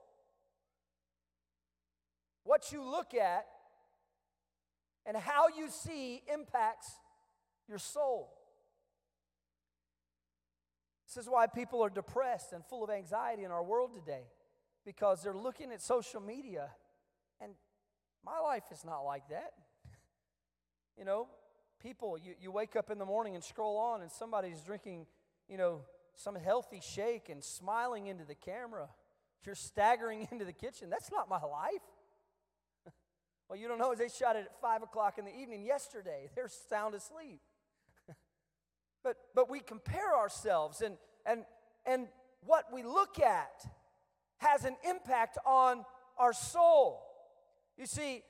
What 2.44 2.72
you 2.72 2.84
look 2.84 3.14
at 3.14 3.46
and 5.06 5.16
how 5.16 5.48
you 5.48 5.70
see 5.70 6.24
impacts 6.32 6.92
your 7.70 7.78
soul. 7.78 8.34
This 11.08 11.24
is 11.24 11.30
why 11.30 11.46
people 11.48 11.84
are 11.84 11.90
depressed 11.90 12.52
and 12.52 12.66
full 12.66 12.84
of 12.84 12.90
anxiety 12.90 13.44
in 13.44 13.52
our 13.52 13.64
world 13.64 13.92
today 13.94 14.24
because 14.86 15.24
they're 15.24 15.36
looking 15.36 15.72
at 15.72 15.82
social 15.82 16.22
media 16.22 16.70
and 17.42 17.54
my 18.26 18.40
life 18.40 18.64
is 18.72 18.84
not 18.86 19.02
like 19.02 19.28
that. 19.30 19.54
You 20.96 21.06
know, 21.06 21.28
people, 21.82 22.20
you, 22.20 22.36
you 22.40 22.52
wake 22.52 22.76
up 22.76 22.92
in 22.92 23.00
the 23.00 23.06
morning 23.06 23.34
and 23.34 23.44
scroll 23.44 23.78
on 23.78 24.04
and 24.04 24.12
somebody's 24.12 24.62
drinking, 24.62 25.08
you 25.50 25.58
know, 25.58 25.82
some 26.16 26.36
healthy 26.36 26.80
shake 26.82 27.30
and 27.30 27.44
smiling 27.44 28.06
into 28.06 28.24
the 28.24 28.36
camera. 28.36 28.90
You're 29.44 29.56
staggering 29.56 30.28
into 30.32 30.46
the 30.46 30.54
kitchen. 30.54 30.92
That's 30.92 31.12
not 31.12 31.28
my 31.28 31.42
life. 31.42 31.82
well, 33.50 33.58
you 33.58 33.68
don't 33.68 33.80
know, 33.80 33.96
they 33.96 34.08
shot 34.08 34.36
it 34.36 34.46
at 34.46 34.62
5 34.62 34.84
o'clock 34.84 35.18
in 35.18 35.26
the 35.26 35.36
evening 35.36 35.64
yesterday. 35.64 36.30
They're 36.36 36.50
sound 36.70 36.94
asleep. 36.94 37.42
but, 39.04 39.18
but 39.34 39.50
we 39.50 39.60
compare 39.60 40.16
ourselves, 40.16 40.82
and, 40.82 40.98
and, 41.26 41.44
and 41.86 42.08
what 42.46 42.66
we 42.72 42.84
look 42.84 43.20
at 43.20 43.66
has 44.38 44.66
an 44.66 44.76
impact 44.88 45.38
on 45.46 45.86
our 46.18 46.34
soul. 46.34 47.02
You 47.78 47.86
see, 47.86 48.24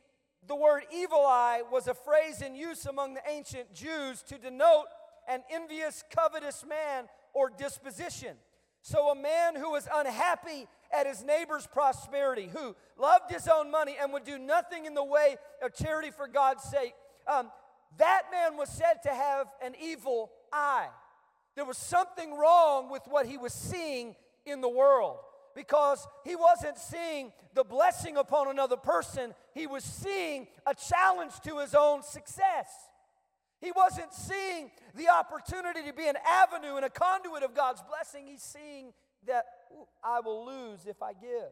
the 0.47 0.55
word 0.55 0.83
evil 0.93 1.25
eye 1.25 1.61
was 1.71 1.87
a 1.87 1.93
phrase 1.93 2.41
in 2.41 2.55
use 2.55 2.85
among 2.85 3.13
the 3.13 3.21
ancient 3.27 3.73
Jews 3.73 4.21
to 4.23 4.37
denote 4.37 4.85
an 5.27 5.43
envious, 5.49 6.03
covetous 6.15 6.65
man 6.67 7.05
or 7.33 7.49
disposition. 7.49 8.35
So, 8.81 9.09
a 9.09 9.15
man 9.15 9.55
who 9.55 9.71
was 9.71 9.87
unhappy 9.93 10.67
at 10.91 11.07
his 11.07 11.23
neighbor's 11.23 11.65
prosperity, 11.65 12.49
who 12.51 12.75
loved 12.99 13.31
his 13.31 13.47
own 13.47 13.71
money 13.71 13.95
and 13.99 14.11
would 14.11 14.25
do 14.25 14.37
nothing 14.37 14.85
in 14.85 14.93
the 14.93 15.03
way 15.03 15.37
of 15.63 15.73
charity 15.73 16.11
for 16.11 16.27
God's 16.27 16.63
sake, 16.63 16.93
um, 17.25 17.49
that 17.97 18.23
man 18.31 18.57
was 18.57 18.67
said 18.69 18.95
to 19.03 19.09
have 19.09 19.47
an 19.63 19.73
evil 19.81 20.31
eye. 20.51 20.89
There 21.55 21.65
was 21.65 21.77
something 21.77 22.37
wrong 22.37 22.89
with 22.89 23.03
what 23.07 23.25
he 23.25 23.37
was 23.37 23.53
seeing 23.53 24.15
in 24.45 24.59
the 24.59 24.69
world 24.69 25.17
because 25.55 26.07
he 26.23 26.35
wasn't 26.35 26.77
seeing 26.77 27.31
the 27.53 27.63
blessing 27.63 28.17
upon 28.17 28.49
another 28.49 28.77
person, 28.77 29.33
he 29.53 29.67
was 29.67 29.83
seeing 29.83 30.47
a 30.65 30.73
challenge 30.73 31.33
to 31.45 31.59
his 31.59 31.75
own 31.75 32.03
success. 32.03 32.67
He 33.59 33.71
wasn't 33.71 34.13
seeing 34.13 34.71
the 34.93 35.09
opportunity 35.09 35.83
to 35.87 35.93
be 35.93 36.07
an 36.07 36.17
avenue 36.27 36.75
and 36.75 36.85
a 36.85 36.89
conduit 36.89 37.43
of 37.43 37.55
God's 37.55 37.81
blessing. 37.81 38.27
He's 38.27 38.41
seeing 38.41 38.93
that 39.25 39.45
I 40.03 40.19
will 40.19 40.45
lose 40.45 40.85
if 40.85 41.01
I 41.01 41.13
give. 41.13 41.51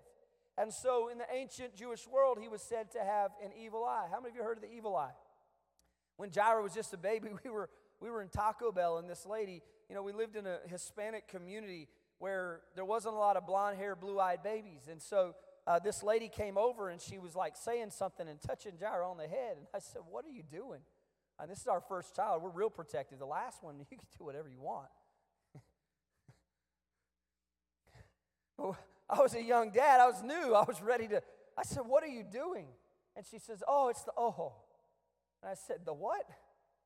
And 0.57 0.73
so, 0.73 1.07
in 1.07 1.17
the 1.17 1.25
ancient 1.33 1.75
Jewish 1.75 2.05
world, 2.07 2.37
he 2.41 2.49
was 2.49 2.61
said 2.61 2.91
to 2.91 2.99
have 2.99 3.31
an 3.43 3.51
evil 3.57 3.85
eye. 3.85 4.07
How 4.11 4.19
many 4.19 4.31
of 4.31 4.35
you 4.35 4.43
heard 4.43 4.57
of 4.57 4.63
the 4.63 4.71
evil 4.71 4.95
eye? 4.95 5.13
When 6.17 6.29
Jairo 6.29 6.61
was 6.61 6.73
just 6.73 6.93
a 6.93 6.97
baby, 6.97 7.29
we 7.43 7.49
were, 7.49 7.69
we 8.01 8.09
were 8.09 8.21
in 8.21 8.27
Taco 8.27 8.71
Bell, 8.71 8.97
and 8.97 9.09
this 9.09 9.25
lady, 9.25 9.61
you 9.89 9.95
know, 9.95 10.03
we 10.03 10.11
lived 10.11 10.35
in 10.35 10.45
a 10.45 10.59
Hispanic 10.67 11.27
community 11.27 11.87
where 12.21 12.61
there 12.75 12.85
wasn't 12.85 13.15
a 13.15 13.17
lot 13.17 13.35
of 13.35 13.47
blonde 13.47 13.77
hair, 13.77 13.95
blue 13.95 14.19
eyed 14.19 14.43
babies. 14.43 14.87
And 14.89 15.01
so 15.01 15.33
uh, 15.65 15.79
this 15.79 16.03
lady 16.03 16.29
came 16.29 16.55
over 16.55 16.89
and 16.89 17.01
she 17.01 17.17
was 17.17 17.35
like 17.35 17.57
saying 17.57 17.89
something 17.89 18.27
and 18.27 18.39
touching 18.39 18.73
Jairo 18.73 19.09
on 19.09 19.17
the 19.17 19.27
head. 19.27 19.57
And 19.57 19.65
I 19.73 19.79
said, 19.79 20.03
What 20.07 20.23
are 20.25 20.29
you 20.29 20.43
doing? 20.43 20.81
And 21.39 21.49
this 21.49 21.61
is 21.61 21.67
our 21.67 21.81
first 21.81 22.15
child. 22.15 22.43
We're 22.43 22.51
real 22.51 22.69
protective. 22.69 23.17
The 23.17 23.25
last 23.25 23.63
one, 23.63 23.79
you 23.79 23.85
can 23.89 23.97
do 24.19 24.23
whatever 24.23 24.47
you 24.47 24.61
want. 24.61 24.89
I 29.09 29.19
was 29.19 29.33
a 29.33 29.41
young 29.41 29.71
dad. 29.71 29.99
I 29.99 30.05
was 30.05 30.21
new. 30.21 30.53
I 30.53 30.63
was 30.63 30.79
ready 30.79 31.07
to. 31.07 31.23
I 31.57 31.63
said, 31.63 31.81
What 31.87 32.03
are 32.03 32.07
you 32.07 32.23
doing? 32.23 32.67
And 33.15 33.25
she 33.25 33.39
says, 33.39 33.63
Oh, 33.67 33.89
it's 33.89 34.03
the 34.03 34.13
ojo. 34.15 34.53
And 35.41 35.49
I 35.49 35.55
said, 35.55 35.77
The 35.85 35.93
what? 35.93 36.29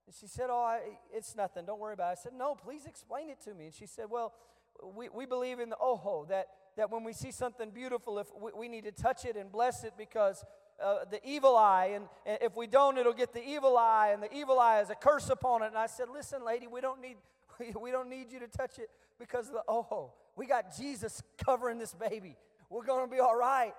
And 0.08 0.15
she 0.18 0.27
said, 0.27 0.48
Oh, 0.50 0.63
I, 0.63 0.80
it's 1.13 1.36
nothing. 1.36 1.65
Don't 1.65 1.82
worry 1.82 1.94
about 1.94 2.12
it. 2.12 2.20
I 2.20 2.24
said, 2.24 2.32
No, 2.34 2.56
please 2.56 2.86
explain 2.86 3.30
it 3.30 3.42
to 3.42 3.54
me. 3.54 3.65
And 3.65 3.74
she 3.74 3.86
said, 3.86 4.06
Well, 4.10 4.32
we, 4.96 5.10
we 5.10 5.25
believe 5.25 5.60
in 5.60 5.70
the 5.70 5.77
ojo, 5.80 6.25
that, 6.30 6.48
that 6.77 6.92
when 6.92 7.04
we 7.04 7.13
see 7.13 7.32
something 7.32 7.70
beautiful, 7.70 8.20
if 8.20 8.27
we, 8.39 8.51
we 8.58 8.68
need 8.68 8.84
to 8.84 8.92
touch 8.92 9.25
it 9.25 9.36
and 9.36 9.51
bless 9.51 9.84
it 9.84 9.94
because 9.98 10.44
uh, 10.84 11.06
the 11.10 11.20
evil 11.27 11.56
eye, 11.56 11.92
and, 11.96 12.06
and 12.25 12.38
if 12.42 12.56
we 12.56 12.68
don't, 12.68 12.98
it'll 12.98 13.13
get 13.13 13.34
the 13.34 13.44
evil 13.44 13.77
eye, 13.77 14.12
and 14.13 14.22
the 14.22 14.34
evil 14.36 14.60
eye 14.60 14.82
is 14.82 14.89
a 14.89 14.96
curse 14.96 15.30
upon 15.30 15.63
it. 15.63 15.68
And 15.68 15.77
I 15.77 15.88
said, 15.88 16.08
Listen, 16.13 16.44
lady, 16.46 16.68
we 16.68 16.82
don't 16.82 17.01
need, 17.01 17.18
we 17.82 17.92
don't 17.92 18.10
need 18.10 18.32
you 18.32 18.39
to 18.39 18.48
touch 18.48 18.80
it 18.80 18.89
because 19.20 19.48
of 19.48 19.54
the 19.54 19.63
ojo. 19.68 20.13
We 20.36 20.46
got 20.46 20.75
Jesus 20.77 21.24
covering 21.38 21.77
this 21.77 21.94
baby. 21.94 22.36
We're 22.70 22.86
going 22.86 23.08
to 23.08 23.13
be 23.13 23.22
all 23.22 23.38
right. 23.38 23.74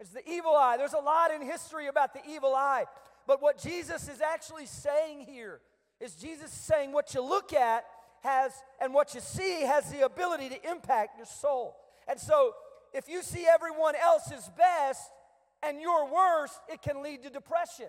It's 0.00 0.10
the 0.10 0.26
evil 0.28 0.54
eye. 0.54 0.76
There's 0.76 0.92
a 0.92 0.98
lot 0.98 1.32
in 1.32 1.42
history 1.42 1.86
about 1.86 2.12
the 2.12 2.20
evil 2.28 2.54
eye. 2.54 2.84
But 3.26 3.42
what 3.42 3.58
Jesus 3.58 4.08
is 4.08 4.20
actually 4.20 4.66
saying 4.66 5.26
here 5.26 5.60
is 6.00 6.14
Jesus 6.14 6.50
saying 6.52 6.92
what 6.92 7.14
you 7.14 7.22
look 7.22 7.52
at 7.52 7.84
has, 8.26 8.52
and 8.80 8.92
what 8.92 9.14
you 9.14 9.20
see 9.20 9.62
has 9.62 9.90
the 9.90 10.04
ability 10.04 10.48
to 10.50 10.70
impact 10.70 11.16
your 11.16 11.26
soul. 11.26 11.76
And 12.08 12.18
so, 12.18 12.52
if 12.92 13.08
you 13.08 13.22
see 13.22 13.46
everyone 13.46 13.94
else's 13.96 14.50
best 14.56 15.10
and 15.62 15.80
your 15.80 16.12
worst, 16.12 16.58
it 16.68 16.82
can 16.82 17.02
lead 17.02 17.22
to 17.22 17.30
depression. 17.30 17.88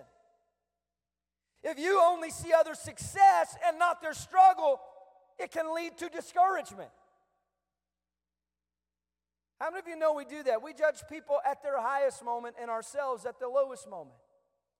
If 1.62 1.78
you 1.78 2.00
only 2.00 2.30
see 2.30 2.52
other 2.52 2.74
success 2.74 3.56
and 3.66 3.78
not 3.78 4.00
their 4.00 4.14
struggle, 4.14 4.80
it 5.38 5.50
can 5.50 5.74
lead 5.74 5.96
to 5.98 6.08
discouragement. 6.08 6.90
How 9.60 9.70
many 9.70 9.80
of 9.80 9.88
you 9.88 9.98
know 9.98 10.14
we 10.14 10.24
do 10.24 10.42
that? 10.44 10.62
We 10.62 10.72
judge 10.72 11.02
people 11.10 11.38
at 11.44 11.62
their 11.62 11.80
highest 11.80 12.24
moment 12.24 12.56
and 12.60 12.70
ourselves 12.70 13.26
at 13.26 13.40
the 13.40 13.48
lowest 13.48 13.88
moment. 13.88 14.16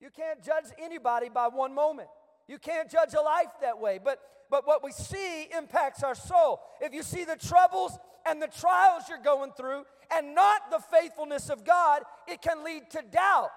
You 0.00 0.10
can't 0.10 0.42
judge 0.44 0.66
anybody 0.78 1.28
by 1.28 1.48
one 1.48 1.74
moment. 1.74 2.08
You 2.48 2.58
can't 2.58 2.90
judge 2.90 3.14
a 3.14 3.20
life 3.20 3.52
that 3.60 3.78
way. 3.78 4.00
But 4.02 4.18
but 4.50 4.66
what 4.66 4.82
we 4.82 4.92
see 4.92 5.44
impacts 5.56 6.02
our 6.02 6.14
soul. 6.14 6.60
If 6.80 6.92
you 6.94 7.02
see 7.02 7.24
the 7.24 7.36
troubles 7.36 7.98
and 8.26 8.40
the 8.40 8.46
trials 8.46 9.04
you're 9.08 9.22
going 9.22 9.52
through 9.52 9.84
and 10.14 10.34
not 10.34 10.70
the 10.70 10.80
faithfulness 10.90 11.50
of 11.50 11.64
God, 11.64 12.02
it 12.26 12.40
can 12.40 12.64
lead 12.64 12.90
to 12.90 13.02
doubt. 13.12 13.50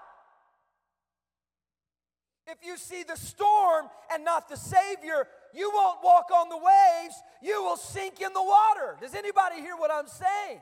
If 2.46 2.58
you 2.66 2.76
see 2.76 3.04
the 3.04 3.16
storm 3.16 3.86
and 4.12 4.24
not 4.24 4.48
the 4.48 4.56
Savior, 4.56 5.26
you 5.54 5.70
won't 5.72 6.00
walk 6.02 6.26
on 6.34 6.48
the 6.48 6.56
waves, 6.56 7.14
you 7.40 7.62
will 7.62 7.76
sink 7.76 8.20
in 8.20 8.32
the 8.32 8.42
water. 8.42 8.96
Does 9.00 9.14
anybody 9.14 9.56
hear 9.56 9.76
what 9.76 9.90
I'm 9.92 10.08
saying? 10.08 10.60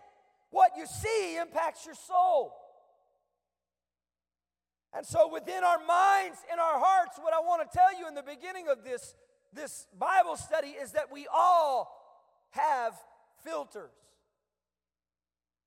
What 0.50 0.72
you 0.76 0.86
see 0.86 1.38
impacts 1.38 1.86
your 1.86 1.94
soul. 1.94 2.54
And 4.92 5.06
so, 5.06 5.32
within 5.32 5.62
our 5.62 5.78
minds 5.78 6.38
and 6.50 6.60
our 6.60 6.78
hearts, 6.78 7.18
what 7.20 7.32
I 7.32 7.40
want 7.40 7.70
to 7.70 7.76
tell 7.76 7.96
you 7.96 8.08
in 8.08 8.14
the 8.14 8.22
beginning 8.22 8.68
of 8.68 8.84
this 8.84 9.14
this 9.52 9.86
Bible 9.98 10.36
study 10.36 10.68
is 10.68 10.92
that 10.92 11.12
we 11.12 11.26
all 11.32 11.96
have 12.50 12.94
filters. 13.44 13.90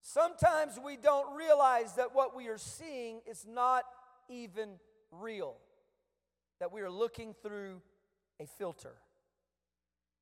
Sometimes 0.02 0.80
we 0.84 0.98
don't 0.98 1.36
realize 1.36 1.94
that 1.96 2.14
what 2.14 2.36
we 2.36 2.48
are 2.48 2.58
seeing 2.58 3.22
is 3.30 3.46
not 3.50 3.84
even 4.30 4.72
real, 5.12 5.56
that 6.60 6.72
we 6.72 6.82
are 6.82 6.90
looking 6.90 7.34
through 7.42 7.82
a 8.40 8.46
filter. 8.46 8.96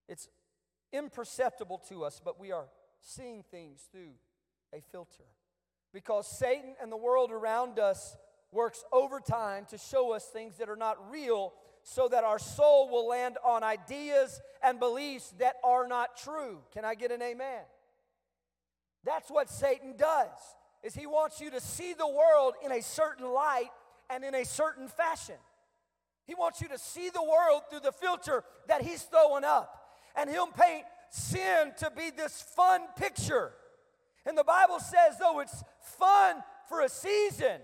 It's 0.08 0.28
imperceptible 0.94 1.82
to 1.90 2.04
us, 2.04 2.22
but 2.24 2.40
we 2.40 2.52
are 2.52 2.68
seeing 3.02 3.44
things 3.50 3.88
through 3.92 4.14
a 4.74 4.82
filter. 4.92 5.24
Because 5.94 6.28
Satan 6.28 6.76
and 6.82 6.92
the 6.92 6.98
world 6.98 7.32
around 7.32 7.80
us 7.80 8.16
works 8.52 8.84
overtime 8.92 9.66
to 9.70 9.78
show 9.78 10.14
us 10.14 10.26
things 10.26 10.58
that 10.58 10.70
are 10.70 10.76
not 10.76 11.12
real 11.12 11.54
so 11.84 12.08
that 12.08 12.24
our 12.24 12.40
soul 12.40 12.90
will 12.90 13.08
land 13.08 13.38
on 13.44 13.64
ideas 13.64 14.40
and 14.64 14.80
beliefs 14.80 15.34
that 15.40 15.56
are 15.64 15.88
not 15.88 16.18
true. 16.18 16.60
Can 16.74 16.86
I 16.86 16.96
get 16.96 17.12
an 17.12 17.22
amen? 17.22 17.64
That's 19.04 19.30
what 19.30 19.50
Satan 19.50 19.96
does. 19.98 20.30
Is 20.84 20.94
he 20.94 21.06
wants 21.06 21.42
you 21.42 21.52
to 21.52 21.60
see 21.60 21.94
the 21.94 22.08
world 22.08 22.54
in 22.64 22.72
a 22.72 22.82
certain 22.82 23.32
light 23.32 23.70
and 24.10 24.24
in 24.24 24.36
a 24.36 24.46
certain 24.46 24.88
fashion. 24.88 25.36
He 26.26 26.36
wants 26.36 26.62
you 26.62 26.68
to 26.70 26.78
see 26.78 27.10
the 27.10 27.24
world 27.24 27.64
through 27.70 27.82
the 27.82 27.92
filter 27.92 28.44
that 28.68 28.82
he's 28.82 29.02
throwing 29.04 29.44
up. 29.44 29.78
And 30.16 30.30
he'll 30.30 30.48
paint 30.48 30.86
sin 31.10 31.72
to 31.80 31.92
be 31.96 32.10
this 32.10 32.42
fun 32.56 32.82
picture. 32.96 33.54
And 34.26 34.38
the 34.38 34.44
Bible 34.44 34.80
says, 34.80 35.18
though 35.20 35.40
it's 35.40 35.64
fun 35.98 36.44
for 36.68 36.82
a 36.82 36.90
season, 36.90 37.60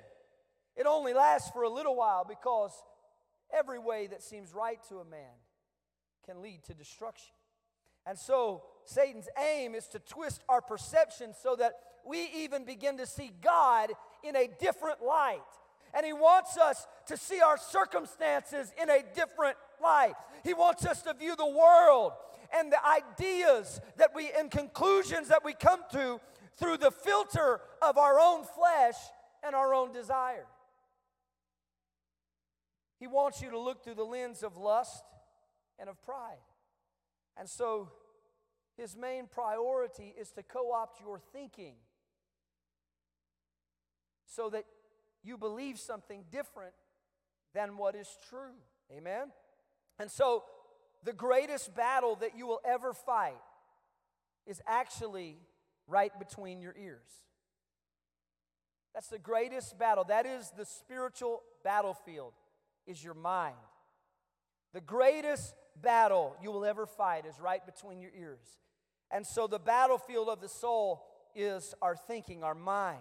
it 0.78 0.86
only 0.86 1.14
lasts 1.14 1.50
for 1.52 1.64
a 1.64 1.70
little 1.70 1.96
while 1.96 2.24
because 2.28 2.72
every 3.52 3.80
way 3.80 4.08
that 4.08 4.22
seems 4.22 4.54
right 4.54 4.80
to 4.90 5.00
a 5.00 5.06
man 5.06 5.34
can 6.26 6.42
lead 6.42 6.64
to 6.66 6.74
destruction. 6.74 7.34
And 8.06 8.18
so 8.18 8.64
Satan's 8.86 9.28
aim 9.38 9.76
is 9.76 9.88
to 9.88 10.00
twist 10.00 10.42
our 10.48 10.62
perception 10.62 11.34
so 11.42 11.56
that 11.56 11.74
we 12.06 12.30
even 12.38 12.64
begin 12.64 12.98
to 12.98 13.06
see 13.06 13.32
God 13.42 13.92
in 14.24 14.36
a 14.36 14.48
different 14.60 15.02
light. 15.02 15.42
And 15.94 16.06
he 16.06 16.14
wants 16.14 16.58
us 16.58 16.86
to 17.08 17.18
see 17.18 17.42
our 17.42 17.58
circumstances 17.58 18.72
in 18.82 18.90
a 18.90 19.02
different 19.16 19.58
light. 19.82 20.14
He 20.44 20.54
wants 20.54 20.86
us 20.86 21.02
to 21.04 21.14
view 21.14 21.36
the 21.36 21.48
world 21.48 22.14
and 22.58 22.72
the 22.72 22.80
ideas 22.86 23.82
that 23.98 24.12
we 24.16 24.30
and 24.38 24.52
conclusions 24.52 25.30
that 25.30 25.44
we 25.44 25.54
come 25.54 25.82
to 25.92 26.20
through 26.58 26.78
the 26.78 26.92
filter 26.92 27.60
of 27.82 27.98
our 27.98 28.20
own 28.20 28.44
flesh 28.44 28.96
and 29.44 29.56
our 29.56 29.74
own 29.74 29.92
desire. 29.92 30.46
He 33.00 33.08
wants 33.08 33.42
you 33.42 33.52
to 33.52 33.60
look 33.60 33.84
through 33.84 33.96
the 33.96 34.04
lens 34.04 34.44
of 34.44 34.58
lust 34.58 35.04
and 35.80 35.90
of 35.90 36.02
pride. 36.02 36.38
And 37.38 37.48
so 37.48 37.90
his 38.76 38.96
main 38.96 39.28
priority 39.28 40.14
is 40.20 40.32
to 40.32 40.44
co 40.44 40.72
opt 40.72 41.00
your 41.02 41.20
thinking 41.34 41.76
so 44.26 44.50
that 44.50 44.66
you 45.24 45.38
believe 45.38 45.78
something 45.78 46.24
different 46.32 46.74
than 47.54 47.78
what 47.78 47.96
is 47.96 48.18
true. 48.30 48.56
Amen? 48.96 49.32
And 50.00 50.10
so 50.10 50.44
the 51.04 51.14
greatest 51.14 51.76
battle 51.76 52.16
that 52.18 52.38
you 52.38 52.48
will 52.48 52.62
ever 52.66 52.94
fight 52.94 53.38
is 54.46 54.62
actually 54.68 55.38
right 55.88 56.18
between 56.18 56.62
your 56.62 56.76
ears. 56.80 57.10
That's 58.94 59.08
the 59.08 59.20
greatest 59.20 59.78
battle. 59.78 60.04
That 60.06 60.26
is 60.26 60.52
the 60.58 60.66
spiritual 60.66 61.44
battlefield 61.64 62.34
is 62.88 63.04
your 63.04 63.14
mind. 63.14 63.56
The 64.74 64.82
greatest 64.82 65.54
battle 65.82 66.36
you 66.42 66.52
will 66.52 66.66
ever 66.66 66.86
fight 66.86 67.26
is 67.26 67.40
right 67.40 67.64
between 67.66 68.02
your 68.02 68.12
ears. 68.18 68.60
And 69.12 69.26
so 69.26 69.48
the 69.48 69.60
battlefield 69.60 70.30
of 70.30 70.42
the 70.42 70.50
soul 70.50 71.06
is 71.36 71.74
our 71.82 71.96
thinking, 71.96 72.44
our 72.44 72.56
mind. 72.56 73.00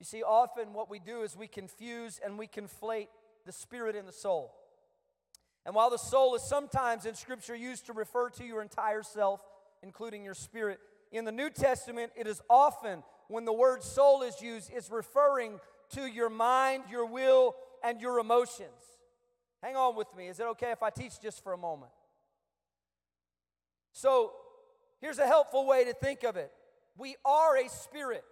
You 0.00 0.04
see, 0.04 0.22
often 0.22 0.72
what 0.72 0.90
we 0.90 0.98
do 0.98 1.22
is 1.22 1.36
we 1.36 1.46
confuse 1.46 2.20
and 2.22 2.38
we 2.38 2.46
conflate 2.46 3.08
the 3.46 3.52
spirit 3.52 3.96
and 3.96 4.08
the 4.08 4.12
soul. 4.12 4.54
And 5.64 5.74
while 5.74 5.88
the 5.88 5.96
soul 5.96 6.34
is 6.34 6.42
sometimes 6.42 7.06
in 7.06 7.14
Scripture 7.14 7.54
used 7.54 7.86
to 7.86 7.92
refer 7.92 8.28
to 8.30 8.44
your 8.44 8.60
entire 8.60 9.02
self, 9.02 9.40
including 9.82 10.24
your 10.24 10.34
spirit, 10.34 10.78
in 11.10 11.24
the 11.24 11.32
New 11.32 11.48
Testament, 11.48 12.12
it 12.16 12.26
is 12.26 12.42
often 12.50 13.02
when 13.28 13.44
the 13.44 13.52
word 13.52 13.82
soul 13.82 14.22
is 14.22 14.42
used, 14.42 14.70
it's 14.74 14.90
referring 14.90 15.60
to 15.90 16.06
your 16.06 16.28
mind, 16.28 16.84
your 16.90 17.06
will, 17.06 17.54
and 17.82 18.00
your 18.00 18.18
emotions. 18.18 18.93
Hang 19.64 19.76
on 19.76 19.96
with 19.96 20.14
me. 20.14 20.28
Is 20.28 20.38
it 20.40 20.46
okay 20.48 20.72
if 20.72 20.82
I 20.82 20.90
teach 20.90 21.18
just 21.22 21.42
for 21.42 21.54
a 21.54 21.56
moment? 21.56 21.90
So, 23.92 24.32
here's 25.00 25.18
a 25.18 25.26
helpful 25.26 25.66
way 25.66 25.86
to 25.86 25.94
think 25.94 26.22
of 26.22 26.36
it 26.36 26.52
we 26.98 27.16
are 27.24 27.56
a 27.56 27.70
spirit. 27.70 28.24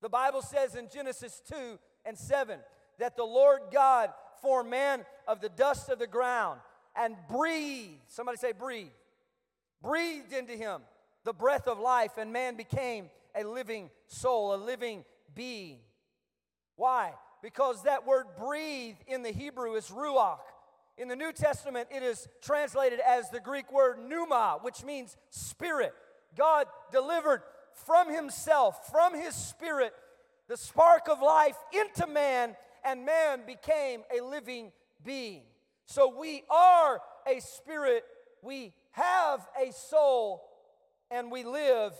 The 0.00 0.08
Bible 0.08 0.40
says 0.40 0.76
in 0.76 0.88
Genesis 0.88 1.42
2 1.50 1.78
and 2.06 2.16
7 2.16 2.58
that 2.98 3.18
the 3.18 3.24
Lord 3.24 3.60
God 3.70 4.14
formed 4.40 4.70
man 4.70 5.04
of 5.28 5.42
the 5.42 5.50
dust 5.50 5.90
of 5.90 5.98
the 5.98 6.06
ground 6.06 6.58
and 6.96 7.16
breathed, 7.28 8.00
somebody 8.08 8.38
say, 8.38 8.52
breathe, 8.52 8.88
breathed 9.82 10.32
into 10.32 10.54
him 10.54 10.80
the 11.24 11.34
breath 11.34 11.66
of 11.68 11.78
life, 11.78 12.12
and 12.16 12.32
man 12.32 12.56
became 12.56 13.10
a 13.34 13.44
living 13.44 13.90
soul, 14.06 14.54
a 14.54 14.56
living 14.56 15.04
being. 15.34 15.78
Why? 16.76 17.12
Because 17.44 17.82
that 17.82 18.06
word 18.06 18.24
breathe 18.38 18.96
in 19.06 19.22
the 19.22 19.30
Hebrew 19.30 19.74
is 19.74 19.88
ruach. 19.88 20.38
In 20.96 21.08
the 21.08 21.14
New 21.14 21.30
Testament, 21.30 21.88
it 21.94 22.02
is 22.02 22.26
translated 22.40 23.00
as 23.06 23.28
the 23.28 23.38
Greek 23.38 23.70
word 23.70 23.98
pneuma, 23.98 24.60
which 24.62 24.82
means 24.82 25.14
spirit. 25.28 25.92
God 26.38 26.66
delivered 26.90 27.42
from 27.84 28.10
himself, 28.10 28.90
from 28.90 29.14
his 29.14 29.34
spirit, 29.34 29.92
the 30.48 30.56
spark 30.56 31.02
of 31.10 31.20
life 31.20 31.56
into 31.78 32.06
man, 32.06 32.56
and 32.82 33.04
man 33.04 33.42
became 33.46 34.04
a 34.10 34.24
living 34.24 34.72
being. 35.04 35.42
So 35.84 36.18
we 36.18 36.44
are 36.48 37.02
a 37.26 37.40
spirit, 37.40 38.04
we 38.40 38.72
have 38.92 39.46
a 39.62 39.70
soul, 39.70 40.42
and 41.10 41.30
we 41.30 41.44
live 41.44 41.92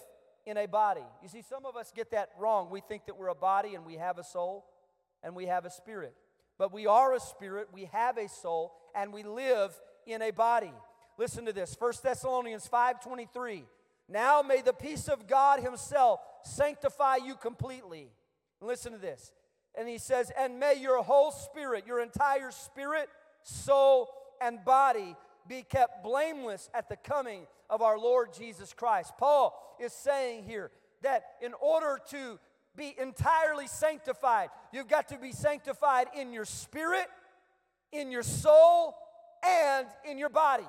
in 0.46 0.56
a 0.56 0.64
body. 0.64 1.04
You 1.22 1.28
see, 1.28 1.42
some 1.42 1.66
of 1.66 1.76
us 1.76 1.92
get 1.94 2.12
that 2.12 2.30
wrong. 2.38 2.70
We 2.70 2.80
think 2.80 3.04
that 3.04 3.18
we're 3.18 3.28
a 3.28 3.34
body 3.34 3.74
and 3.74 3.84
we 3.84 3.96
have 3.96 4.16
a 4.16 4.24
soul 4.24 4.64
and 5.24 5.34
we 5.34 5.46
have 5.46 5.64
a 5.64 5.70
spirit. 5.70 6.14
But 6.58 6.72
we 6.72 6.86
are 6.86 7.14
a 7.14 7.20
spirit, 7.20 7.68
we 7.72 7.86
have 7.92 8.16
a 8.18 8.28
soul, 8.28 8.72
and 8.94 9.12
we 9.12 9.24
live 9.24 9.72
in 10.06 10.22
a 10.22 10.30
body. 10.30 10.72
Listen 11.18 11.46
to 11.46 11.52
this 11.52 11.74
1 11.76 12.02
Thessalonians 12.02 12.68
5:23. 12.68 13.64
Now 14.08 14.42
may 14.42 14.60
the 14.60 14.72
peace 14.72 15.08
of 15.08 15.26
God 15.26 15.60
Himself 15.60 16.20
sanctify 16.42 17.16
you 17.16 17.34
completely. 17.34 18.12
Listen 18.60 18.92
to 18.92 18.98
this. 18.98 19.32
And 19.76 19.88
he 19.88 19.98
says, 19.98 20.30
and 20.38 20.60
may 20.60 20.74
your 20.74 21.02
whole 21.02 21.32
spirit, 21.32 21.86
your 21.86 22.00
entire 22.00 22.52
spirit, 22.52 23.08
soul, 23.42 24.08
and 24.40 24.64
body 24.64 25.16
be 25.48 25.62
kept 25.62 26.04
blameless 26.04 26.70
at 26.72 26.88
the 26.88 26.96
coming 26.96 27.46
of 27.68 27.82
our 27.82 27.98
Lord 27.98 28.32
Jesus 28.32 28.72
Christ. 28.72 29.14
Paul 29.18 29.76
is 29.80 29.92
saying 29.92 30.44
here 30.44 30.70
that 31.02 31.24
in 31.42 31.54
order 31.60 31.98
to 32.10 32.38
be 32.76 32.94
entirely 32.98 33.66
sanctified, 33.66 34.48
you've 34.72 34.88
got 34.88 35.08
to 35.08 35.18
be 35.18 35.32
sanctified 35.32 36.08
in 36.16 36.32
your 36.32 36.44
spirit, 36.44 37.06
in 37.92 38.10
your 38.10 38.22
soul, 38.22 38.94
and 39.46 39.86
in 40.08 40.18
your 40.18 40.28
body. 40.28 40.66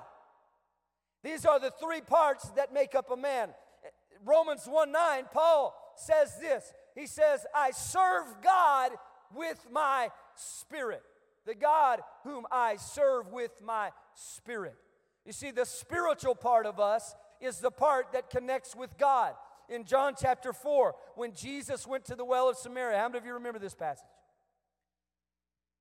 These 1.24 1.46
are 1.46 1.60
the 1.60 1.72
three 1.72 2.02
parts 2.02 2.50
that 2.52 2.74
make 2.74 2.94
up 2.94 3.10
a 3.12 3.18
man. 3.18 3.50
Romans 4.24 4.66
1 4.66 4.92
9, 4.92 5.26
Paul 5.34 5.76
says 5.96 6.38
this. 6.40 6.74
He 6.96 7.08
says, 7.08 7.46
I 7.54 7.72
serve 7.72 8.26
God 8.42 8.92
with 9.34 9.66
my 9.72 10.10
spirit 10.36 11.04
the 11.46 11.56
God 11.56 12.02
whom 12.24 12.46
I 12.52 12.76
serve 12.78 13.32
with 13.32 13.52
my 13.64 13.92
spirit. 14.14 14.76
You 15.26 15.32
see, 15.32 15.52
the 15.52 15.66
spiritual 15.66 16.36
part 16.36 16.66
of 16.66 16.80
us 16.80 17.16
is 17.40 17.60
the 17.60 17.72
part 17.72 18.12
that 18.14 18.30
connects 18.30 18.76
with 18.76 18.98
God. 18.98 19.34
In 19.70 19.86
John 19.86 20.14
chapter 20.20 20.54
4, 20.54 20.96
when 21.16 21.34
Jesus 21.34 21.88
went 21.88 22.06
to 22.06 22.16
the 22.16 22.26
well 22.26 22.50
of 22.50 22.58
Samaria, 22.58 22.98
how 22.98 23.08
many 23.08 23.18
of 23.18 23.26
you 23.26 23.34
remember 23.34 23.60
this 23.60 23.76
passage? 23.76 24.06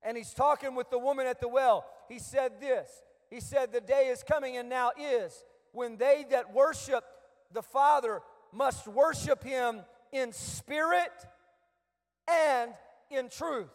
And 0.01 0.15
he's 0.15 0.33
talking 0.33 0.75
with 0.75 0.89
the 0.89 0.99
woman 0.99 1.27
at 1.27 1.39
the 1.39 1.47
well. 1.47 1.85
He 2.07 2.19
said 2.19 2.59
this 2.59 2.89
He 3.29 3.39
said, 3.39 3.71
The 3.71 3.81
day 3.81 4.07
is 4.07 4.23
coming 4.23 4.57
and 4.57 4.69
now 4.69 4.91
is 4.99 5.43
when 5.71 5.97
they 5.97 6.25
that 6.31 6.53
worship 6.53 7.03
the 7.51 7.61
Father 7.61 8.21
must 8.53 8.87
worship 8.87 9.43
him 9.43 9.81
in 10.11 10.31
spirit 10.31 11.11
and 12.27 12.71
in 13.11 13.29
truth 13.29 13.69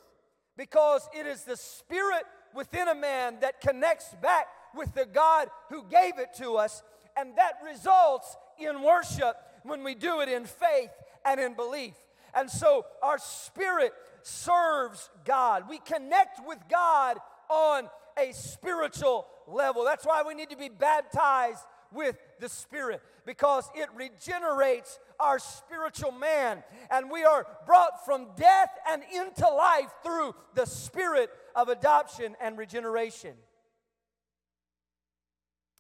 because 0.57 1.09
it 1.19 1.27
is 1.27 1.45
the 1.45 1.57
spirit 1.57 2.25
within 2.55 2.89
a 2.89 2.95
man 2.95 3.39
that 3.41 3.61
connects 3.61 4.15
back 4.21 4.47
with 4.75 4.93
the 4.95 5.07
God 5.07 5.49
who 5.69 5.85
gave 5.85 6.19
it 6.19 6.35
to 6.37 6.57
us, 6.57 6.83
and 7.17 7.37
that 7.37 7.55
results 7.65 8.37
in 8.59 8.83
worship 8.83 9.37
when 9.63 9.85
we 9.85 9.95
do 9.95 10.21
it 10.21 10.29
in 10.29 10.45
faith 10.45 10.91
and 11.25 11.41
in 11.41 11.55
belief. 11.55 11.95
And 12.35 12.51
so 12.51 12.87
our 13.03 13.19
spirit 13.19 13.93
serves 14.23 15.11
God. 15.25 15.65
We 15.69 15.79
connect 15.79 16.41
with 16.47 16.59
God 16.71 17.19
on 17.49 17.89
a 18.19 18.33
spiritual 18.33 19.27
level. 19.47 19.85
That's 19.85 20.07
why 20.07 20.23
we 20.27 20.35
need 20.35 20.51
to 20.51 20.57
be 20.57 20.69
baptized 20.69 21.65
with 21.93 22.17
the 22.39 22.49
Spirit 22.49 23.03
because 23.27 23.69
it 23.75 23.89
regenerates 23.95 24.99
our 25.19 25.39
spiritual 25.39 26.13
man. 26.13 26.63
And 26.91 27.11
we 27.11 27.25
are 27.25 27.47
brought 27.67 28.05
from 28.05 28.29
death 28.37 28.71
and 28.89 29.03
into 29.13 29.49
life 29.49 29.91
through 30.05 30.35
the 30.55 30.67
Spirit 30.67 31.31
of 31.55 31.69
adoption 31.69 32.37
and 32.41 32.57
regeneration. 32.57 33.35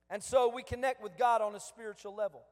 And 0.08 0.22
so 0.22 0.52
we 0.52 0.64
connect 0.64 1.02
with 1.02 1.16
God 1.16 1.40
on 1.40 1.54
a 1.54 1.60
spiritual 1.60 2.16
level. 2.16 2.42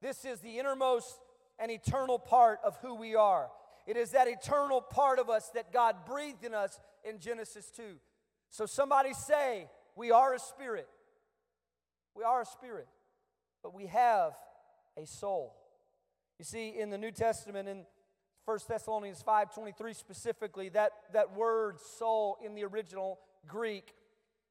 This 0.00 0.24
is 0.24 0.40
the 0.40 0.58
innermost 0.58 1.18
and 1.58 1.70
eternal 1.70 2.18
part 2.18 2.60
of 2.64 2.76
who 2.82 2.94
we 2.94 3.14
are. 3.14 3.48
It 3.86 3.96
is 3.96 4.10
that 4.12 4.28
eternal 4.28 4.80
part 4.80 5.18
of 5.18 5.30
us 5.30 5.50
that 5.54 5.72
God 5.72 5.96
breathed 6.06 6.44
in 6.44 6.54
us 6.54 6.78
in 7.04 7.18
Genesis 7.18 7.70
2. 7.74 7.82
So 8.50 8.66
somebody 8.66 9.12
say, 9.12 9.68
We 9.96 10.10
are 10.10 10.34
a 10.34 10.38
spirit. 10.38 10.88
We 12.14 12.22
are 12.22 12.42
a 12.42 12.46
spirit 12.46 12.86
but 13.62 13.74
we 13.74 13.86
have 13.86 14.32
a 14.96 15.06
soul. 15.06 15.54
You 16.38 16.44
see, 16.44 16.68
in 16.68 16.90
the 16.90 16.98
New 16.98 17.10
Testament, 17.10 17.68
in 17.68 17.84
1 18.44 18.58
Thessalonians 18.68 19.22
5.23 19.26 19.94
specifically, 19.94 20.68
that, 20.70 20.92
that 21.12 21.36
word 21.36 21.78
soul 21.98 22.38
in 22.44 22.54
the 22.54 22.64
original 22.64 23.18
Greek 23.46 23.92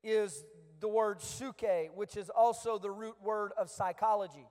is 0.03 0.43
the 0.79 0.87
word 0.87 1.19
psuche, 1.19 1.89
which 1.95 2.15
is 2.17 2.29
also 2.29 2.77
the 2.77 2.91
root 2.91 3.15
word 3.23 3.51
of 3.57 3.69
psychology. 3.69 4.45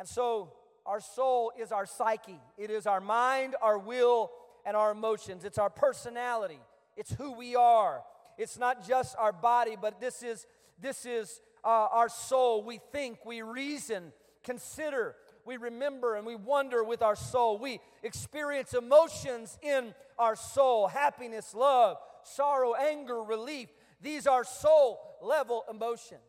And 0.00 0.08
so 0.08 0.54
our 0.86 0.98
soul 0.98 1.52
is 1.60 1.72
our 1.72 1.84
psyche. 1.84 2.40
It 2.56 2.70
is 2.70 2.86
our 2.86 3.02
mind, 3.02 3.54
our 3.60 3.78
will, 3.78 4.30
and 4.64 4.74
our 4.74 4.92
emotions. 4.92 5.44
It's 5.44 5.58
our 5.58 5.68
personality. 5.68 6.58
It's 6.96 7.12
who 7.12 7.32
we 7.32 7.54
are. 7.54 8.02
It's 8.38 8.58
not 8.58 8.88
just 8.88 9.14
our 9.18 9.30
body, 9.32 9.76
but 9.78 10.00
this 10.00 10.22
is, 10.22 10.46
this 10.80 11.04
is 11.04 11.42
uh, 11.62 11.88
our 11.92 12.08
soul. 12.08 12.64
We 12.64 12.80
think, 12.92 13.26
we 13.26 13.42
reason, 13.42 14.14
consider, 14.42 15.16
we 15.44 15.58
remember, 15.58 16.16
and 16.16 16.26
we 16.26 16.34
wonder 16.34 16.82
with 16.82 17.02
our 17.02 17.16
soul. 17.16 17.58
We 17.58 17.78
experience 18.02 18.72
emotions 18.72 19.58
in 19.60 19.94
our 20.18 20.34
soul 20.34 20.86
happiness, 20.88 21.54
love, 21.54 21.98
sorrow, 22.22 22.72
anger, 22.72 23.22
relief. 23.22 23.68
These 24.00 24.26
are 24.26 24.44
soul 24.44 24.98
level 25.20 25.62
emotions. 25.70 26.22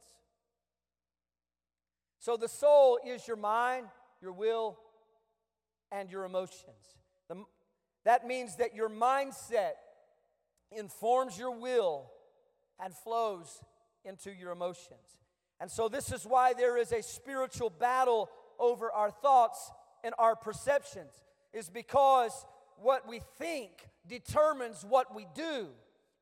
So 2.21 2.37
the 2.37 2.47
soul 2.47 2.99
is 3.03 3.27
your 3.27 3.35
mind, 3.35 3.87
your 4.21 4.31
will, 4.31 4.77
and 5.91 6.07
your 6.11 6.23
emotions. 6.23 6.95
The, 7.27 7.43
that 8.05 8.27
means 8.27 8.57
that 8.57 8.75
your 8.75 8.89
mindset 8.89 9.71
informs 10.71 11.35
your 11.35 11.59
will 11.59 12.11
and 12.79 12.93
flows 12.93 13.63
into 14.05 14.31
your 14.31 14.51
emotions. 14.51 15.17
And 15.59 15.69
so, 15.69 15.89
this 15.89 16.11
is 16.11 16.23
why 16.23 16.53
there 16.53 16.77
is 16.77 16.91
a 16.91 17.01
spiritual 17.01 17.71
battle 17.71 18.29
over 18.59 18.91
our 18.91 19.09
thoughts 19.09 19.71
and 20.03 20.13
our 20.19 20.35
perceptions, 20.35 21.23
is 21.53 21.71
because 21.71 22.45
what 22.77 23.07
we 23.07 23.21
think 23.39 23.71
determines 24.07 24.85
what 24.87 25.15
we 25.15 25.25
do 25.33 25.69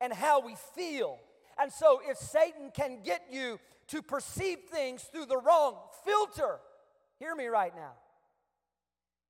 and 0.00 0.14
how 0.14 0.40
we 0.40 0.56
feel. 0.74 1.18
And 1.60 1.70
so, 1.72 2.00
if 2.08 2.16
Satan 2.16 2.70
can 2.72 3.02
get 3.04 3.26
you 3.30 3.60
to 3.88 4.02
perceive 4.02 4.60
things 4.70 5.02
through 5.02 5.26
the 5.26 5.36
wrong 5.36 5.76
filter, 6.04 6.58
hear 7.18 7.34
me 7.34 7.46
right 7.46 7.74
now, 7.76 7.92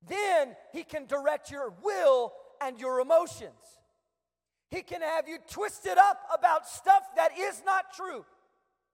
then 0.07 0.55
he 0.71 0.83
can 0.83 1.05
direct 1.07 1.51
your 1.51 1.73
will 1.83 2.31
and 2.61 2.79
your 2.79 2.99
emotions. 2.99 3.51
He 4.69 4.81
can 4.81 5.01
have 5.01 5.27
you 5.27 5.37
twisted 5.49 5.97
up 5.97 6.21
about 6.33 6.67
stuff 6.67 7.03
that 7.17 7.37
is 7.37 7.61
not 7.65 7.93
true. 7.93 8.25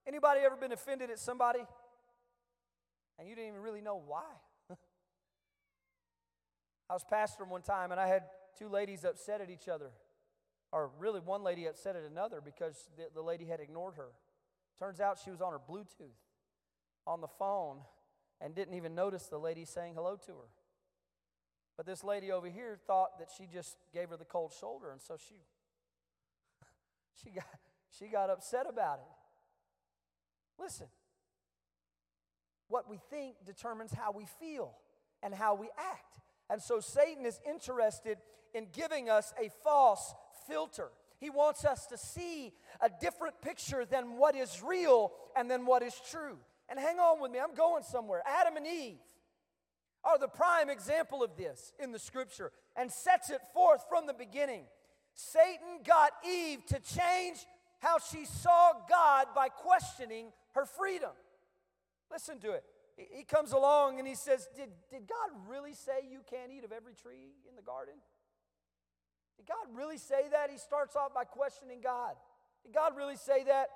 Anybody 0.06 0.40
ever 0.40 0.56
been 0.56 0.72
offended 0.72 1.10
at 1.10 1.20
somebody 1.20 1.60
and 3.18 3.28
you 3.28 3.34
didn't 3.34 3.50
even 3.50 3.62
really 3.62 3.80
know 3.80 4.02
why? 4.04 4.24
I 6.90 6.94
was 6.94 7.04
pastoring 7.10 7.48
one 7.48 7.62
time 7.62 7.92
and 7.92 8.00
I 8.00 8.08
had 8.08 8.24
two 8.58 8.68
ladies 8.68 9.04
upset 9.04 9.40
at 9.40 9.50
each 9.50 9.68
other. 9.68 9.90
Or 10.70 10.90
really, 10.98 11.20
one 11.20 11.42
lady 11.42 11.66
upset 11.66 11.96
at 11.96 12.02
another 12.02 12.40
because 12.44 12.88
the, 12.96 13.04
the 13.14 13.22
lady 13.22 13.46
had 13.46 13.60
ignored 13.60 13.94
her. 13.96 14.08
Turns 14.78 15.00
out 15.00 15.18
she 15.22 15.30
was 15.30 15.40
on 15.40 15.52
her 15.52 15.58
Bluetooth 15.58 16.12
on 17.06 17.20
the 17.20 17.28
phone 17.28 17.78
and 18.40 18.54
didn't 18.54 18.74
even 18.74 18.94
notice 18.94 19.26
the 19.26 19.38
lady 19.38 19.64
saying 19.64 19.94
hello 19.94 20.16
to 20.26 20.32
her. 20.32 20.48
But 21.76 21.86
this 21.86 22.04
lady 22.04 22.30
over 22.30 22.48
here 22.48 22.78
thought 22.86 23.18
that 23.18 23.28
she 23.36 23.46
just 23.46 23.76
gave 23.94 24.10
her 24.10 24.16
the 24.16 24.24
cold 24.24 24.52
shoulder, 24.58 24.90
and 24.90 25.00
so 25.00 25.16
she 25.16 25.36
she 27.22 27.30
got 27.30 27.46
she 27.98 28.06
got 28.08 28.30
upset 28.30 28.66
about 28.68 28.98
it. 28.98 30.62
Listen. 30.62 30.88
What 32.68 32.88
we 32.88 32.98
think 33.08 33.36
determines 33.46 33.92
how 33.92 34.12
we 34.12 34.26
feel 34.38 34.74
and 35.22 35.34
how 35.34 35.54
we 35.54 35.68
act. 35.78 36.20
And 36.50 36.60
so 36.60 36.80
Satan 36.80 37.24
is 37.24 37.40
interested 37.48 38.18
in 38.54 38.66
giving 38.72 39.08
us 39.08 39.32
a 39.42 39.50
false 39.64 40.14
filter. 40.48 40.90
He 41.20 41.30
wants 41.30 41.64
us 41.64 41.86
to 41.86 41.98
see 41.98 42.52
a 42.80 42.88
different 43.00 43.40
picture 43.42 43.84
than 43.84 44.16
what 44.18 44.36
is 44.36 44.62
real 44.62 45.12
and 45.36 45.50
than 45.50 45.66
what 45.66 45.82
is 45.82 45.94
true. 46.10 46.38
And 46.68 46.78
hang 46.78 46.98
on 46.98 47.20
with 47.20 47.32
me, 47.32 47.38
I'm 47.40 47.54
going 47.54 47.82
somewhere. 47.82 48.22
Adam 48.26 48.56
and 48.56 48.66
Eve 48.66 48.98
are 50.04 50.18
the 50.18 50.28
prime 50.28 50.70
example 50.70 51.22
of 51.22 51.36
this 51.36 51.72
in 51.78 51.92
the 51.92 51.98
scripture 51.98 52.52
and 52.76 52.90
sets 52.90 53.30
it 53.30 53.40
forth 53.52 53.84
from 53.88 54.06
the 54.06 54.14
beginning. 54.14 54.64
Satan 55.14 55.80
got 55.84 56.12
Eve 56.24 56.64
to 56.66 56.78
change 56.80 57.38
how 57.80 57.98
she 57.98 58.24
saw 58.24 58.72
God 58.88 59.26
by 59.34 59.48
questioning 59.48 60.26
her 60.54 60.64
freedom. 60.64 61.10
Listen 62.10 62.38
to 62.40 62.52
it. 62.52 62.64
He 62.96 63.22
comes 63.22 63.52
along 63.52 63.98
and 63.98 64.08
he 64.08 64.14
says, 64.14 64.48
Did, 64.56 64.70
did 64.90 65.08
God 65.08 65.30
really 65.48 65.72
say 65.72 66.00
you 66.10 66.20
can't 66.28 66.50
eat 66.50 66.64
of 66.64 66.72
every 66.72 66.94
tree 66.94 67.34
in 67.48 67.54
the 67.54 67.62
garden? 67.62 67.94
Did 69.38 69.46
God 69.46 69.74
really 69.74 69.98
say 69.98 70.28
that? 70.32 70.50
He 70.50 70.58
starts 70.58 70.96
off 70.96 71.14
by 71.14 71.24
questioning 71.24 71.80
God. 71.82 72.14
Did 72.64 72.74
God 72.74 72.96
really 72.96 73.16
say 73.16 73.44
that? 73.44 73.68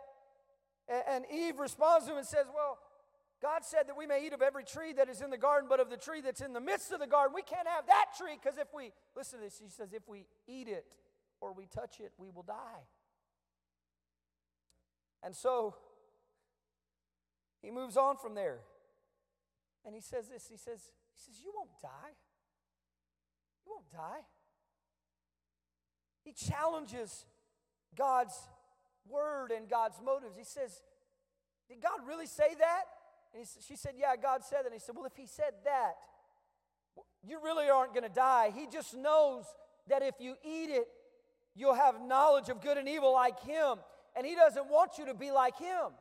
And 1.08 1.24
Eve 1.32 1.58
responds 1.58 2.06
to 2.06 2.12
him 2.12 2.18
and 2.18 2.26
says, 2.26 2.46
Well, 2.54 2.78
God 3.40 3.64
said 3.64 3.88
that 3.88 3.96
we 3.96 4.06
may 4.06 4.26
eat 4.26 4.32
of 4.32 4.42
every 4.42 4.64
tree 4.64 4.92
that 4.92 5.08
is 5.08 5.20
in 5.20 5.30
the 5.30 5.38
garden, 5.38 5.68
but 5.68 5.80
of 5.80 5.90
the 5.90 5.96
tree 5.96 6.20
that's 6.20 6.40
in 6.40 6.52
the 6.52 6.60
midst 6.60 6.92
of 6.92 7.00
the 7.00 7.06
garden, 7.06 7.34
we 7.34 7.42
can't 7.42 7.66
have 7.66 7.86
that 7.86 8.06
tree 8.16 8.38
because 8.40 8.58
if 8.58 8.68
we, 8.74 8.92
listen 9.16 9.40
to 9.40 9.44
this, 9.44 9.58
she 9.58 9.68
says, 9.68 9.92
if 9.92 10.08
we 10.08 10.26
eat 10.46 10.68
it 10.68 10.84
or 11.40 11.52
we 11.52 11.66
touch 11.66 11.98
it, 11.98 12.12
we 12.18 12.30
will 12.30 12.44
die. 12.44 12.86
And 15.24 15.34
so 15.34 15.74
he 17.60 17.70
moves 17.70 17.96
on 17.96 18.16
from 18.16 18.34
there. 18.34 18.60
And 19.84 19.94
he 19.94 20.00
says 20.00 20.28
this 20.28 20.46
he 20.48 20.56
says, 20.56 20.90
he 21.14 21.20
says, 21.20 21.40
You 21.42 21.52
won't 21.54 21.70
die. 21.80 22.14
You 23.64 23.72
won't 23.72 23.90
die. 23.90 24.22
He 26.24 26.32
challenges 26.32 27.26
God's 27.96 28.34
word 29.08 29.50
and 29.50 29.68
God's 29.68 30.00
motives. 30.04 30.36
He 30.36 30.44
says, 30.44 30.82
Did 31.68 31.80
God 31.82 32.06
really 32.06 32.26
say 32.26 32.54
that? 32.58 32.82
And 33.34 33.44
he, 33.44 33.62
she 33.66 33.76
said, 33.76 33.92
Yeah, 33.96 34.14
God 34.20 34.44
said 34.44 34.60
that. 34.60 34.66
And 34.66 34.74
he 34.74 34.80
said, 34.80 34.94
Well, 34.96 35.06
if 35.06 35.16
he 35.16 35.26
said 35.26 35.52
that, 35.64 35.94
you 37.26 37.38
really 37.42 37.68
aren't 37.68 37.94
going 37.94 38.04
to 38.04 38.14
die. 38.14 38.52
He 38.54 38.66
just 38.66 38.96
knows 38.96 39.44
that 39.88 40.02
if 40.02 40.14
you 40.18 40.34
eat 40.44 40.70
it, 40.70 40.86
you'll 41.54 41.74
have 41.74 42.00
knowledge 42.00 42.48
of 42.48 42.60
good 42.60 42.78
and 42.78 42.88
evil 42.88 43.12
like 43.12 43.40
him. 43.40 43.78
And 44.16 44.26
he 44.26 44.34
doesn't 44.34 44.68
want 44.68 44.98
you 44.98 45.06
to 45.06 45.14
be 45.14 45.30
like 45.30 45.56
him. 45.58 45.92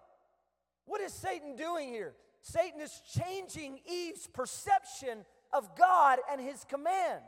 What 0.86 1.02
is 1.02 1.14
Satan 1.14 1.56
doing 1.56 1.90
here? 1.90 2.14
Satan 2.42 2.82
is 2.82 3.02
changing 3.20 3.80
Eve's 3.90 4.28
perception 4.28 5.26
of 5.54 5.76
God 5.78 6.20
and 6.32 6.42
his 6.42 6.66
command 6.66 7.22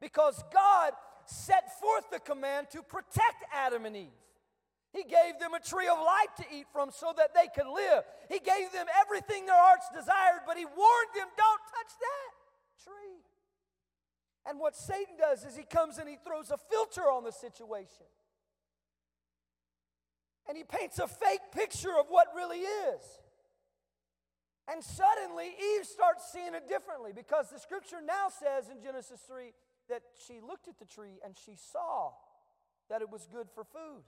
because 0.00 0.42
God 0.52 0.92
set 1.28 1.78
forth 1.80 2.04
the 2.10 2.20
command 2.20 2.68
to 2.70 2.82
protect 2.82 3.44
Adam 3.52 3.84
and 3.86 3.96
Eve. 3.96 4.20
He 4.92 5.02
gave 5.02 5.38
them 5.40 5.52
a 5.52 5.60
tree 5.60 5.88
of 5.88 5.98
life 5.98 6.32
to 6.38 6.44
eat 6.56 6.66
from 6.72 6.90
so 6.90 7.12
that 7.16 7.34
they 7.34 7.48
could 7.54 7.68
live. 7.68 8.04
He 8.30 8.38
gave 8.38 8.72
them 8.72 8.86
everything 9.04 9.44
their 9.44 9.60
hearts 9.60 9.86
desired, 9.92 10.46
but 10.46 10.56
He 10.56 10.64
warned 10.64 11.12
them 11.14 11.28
don't 11.36 11.64
touch 11.68 11.92
that 12.00 12.30
tree. 12.84 13.20
And 14.48 14.60
what 14.60 14.76
Satan 14.76 15.16
does 15.18 15.44
is 15.44 15.56
he 15.56 15.64
comes 15.64 15.98
and 15.98 16.08
he 16.08 16.16
throws 16.24 16.50
a 16.50 16.56
filter 16.56 17.02
on 17.02 17.24
the 17.24 17.32
situation. 17.32 18.06
And 20.48 20.56
he 20.56 20.62
paints 20.62 21.00
a 21.00 21.08
fake 21.08 21.50
picture 21.52 21.98
of 21.98 22.06
what 22.08 22.28
really 22.34 22.60
is. 22.60 23.02
And 24.72 24.82
suddenly 24.82 25.46
Eve 25.46 25.84
starts 25.84 26.30
seeing 26.32 26.54
it 26.54 26.68
differently 26.68 27.10
because 27.12 27.50
the 27.50 27.58
scripture 27.58 28.00
now 28.04 28.28
says 28.30 28.68
in 28.70 28.82
Genesis 28.82 29.20
3 29.26 29.52
that 29.88 30.02
she 30.26 30.40
looked 30.40 30.68
at 30.68 30.78
the 30.78 30.84
tree 30.84 31.18
and 31.24 31.34
she 31.36 31.56
saw 31.56 32.12
that 32.88 33.02
it 33.02 33.10
was 33.10 33.26
good 33.30 33.48
for 33.54 33.64
food. 33.64 34.04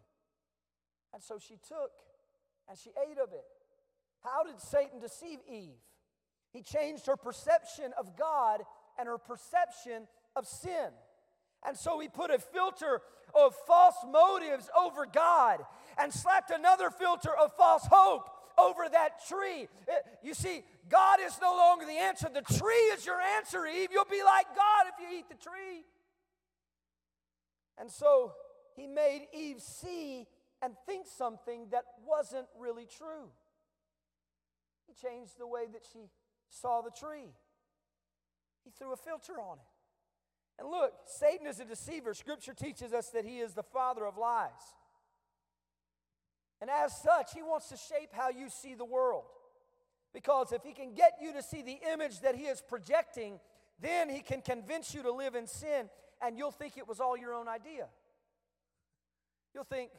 And 1.12 1.22
so 1.22 1.38
she 1.38 1.54
took 1.68 1.90
and 2.68 2.78
she 2.78 2.90
ate 2.90 3.18
of 3.18 3.32
it. 3.32 3.44
How 4.22 4.44
did 4.44 4.60
Satan 4.60 5.00
deceive 5.00 5.38
Eve? 5.50 5.80
He 6.52 6.62
changed 6.62 7.06
her 7.06 7.16
perception 7.16 7.92
of 7.98 8.16
God 8.16 8.62
and 8.98 9.08
her 9.08 9.18
perception 9.18 10.08
of 10.34 10.46
sin. 10.46 10.90
And 11.66 11.76
so 11.76 11.98
he 12.00 12.08
put 12.08 12.30
a 12.30 12.38
filter 12.38 13.00
of 13.34 13.54
false 13.66 13.96
motives 14.10 14.70
over 14.78 15.06
God 15.06 15.60
and 15.98 16.12
slapped 16.12 16.50
another 16.50 16.90
filter 16.90 17.30
of 17.36 17.52
false 17.56 17.86
hope 17.90 18.28
over 18.58 18.88
that 18.90 19.26
tree. 19.28 19.68
Eh, 19.88 19.92
you 20.22 20.34
see, 20.34 20.62
God 20.88 21.18
is 21.24 21.38
no 21.40 21.54
longer 21.54 21.86
the 21.86 21.98
answer. 21.98 22.28
The 22.32 22.42
tree 22.42 22.88
is 22.94 23.06
your 23.06 23.20
answer, 23.20 23.66
Eve. 23.66 23.90
You'll 23.92 24.04
be 24.04 24.22
like 24.24 24.46
God 24.56 24.86
if 24.92 24.94
you 25.00 25.18
eat 25.18 25.28
the 25.28 25.36
tree. 25.36 25.84
And 27.78 27.90
so 27.90 28.32
he 28.74 28.86
made 28.86 29.26
Eve 29.32 29.60
see 29.60 30.26
and 30.62 30.74
think 30.86 31.06
something 31.06 31.68
that 31.70 31.84
wasn't 32.06 32.46
really 32.58 32.86
true. 32.86 33.30
He 34.86 34.94
changed 34.94 35.38
the 35.38 35.46
way 35.46 35.66
that 35.72 35.82
she 35.92 36.08
saw 36.50 36.80
the 36.80 36.90
tree, 36.90 37.30
he 38.64 38.70
threw 38.70 38.92
a 38.92 38.96
filter 38.96 39.34
on 39.34 39.58
it. 39.58 39.64
And 40.58 40.68
look, 40.68 40.92
Satan 41.06 41.46
is 41.46 41.60
a 41.60 41.64
deceiver. 41.64 42.14
Scripture 42.14 42.52
teaches 42.52 42.92
us 42.92 43.10
that 43.10 43.24
he 43.24 43.38
is 43.38 43.54
the 43.54 43.62
father 43.62 44.04
of 44.04 44.16
lies. 44.16 44.50
And 46.60 46.70
as 46.70 46.96
such, 47.00 47.32
he 47.34 47.42
wants 47.42 47.68
to 47.68 47.76
shape 47.76 48.10
how 48.12 48.30
you 48.30 48.48
see 48.50 48.74
the 48.74 48.84
world. 48.84 49.24
Because 50.12 50.52
if 50.52 50.62
he 50.62 50.72
can 50.72 50.94
get 50.94 51.18
you 51.20 51.32
to 51.34 51.42
see 51.42 51.62
the 51.62 51.78
image 51.92 52.20
that 52.20 52.34
he 52.34 52.44
is 52.44 52.60
projecting, 52.60 53.38
then 53.80 54.08
he 54.08 54.20
can 54.20 54.40
convince 54.40 54.94
you 54.94 55.02
to 55.02 55.12
live 55.12 55.34
in 55.34 55.46
sin, 55.46 55.88
and 56.20 56.36
you'll 56.36 56.50
think 56.50 56.76
it 56.76 56.88
was 56.88 56.98
all 56.98 57.16
your 57.16 57.34
own 57.34 57.46
idea. 57.46 57.86
You'll 59.54 59.64
think, 59.64 59.90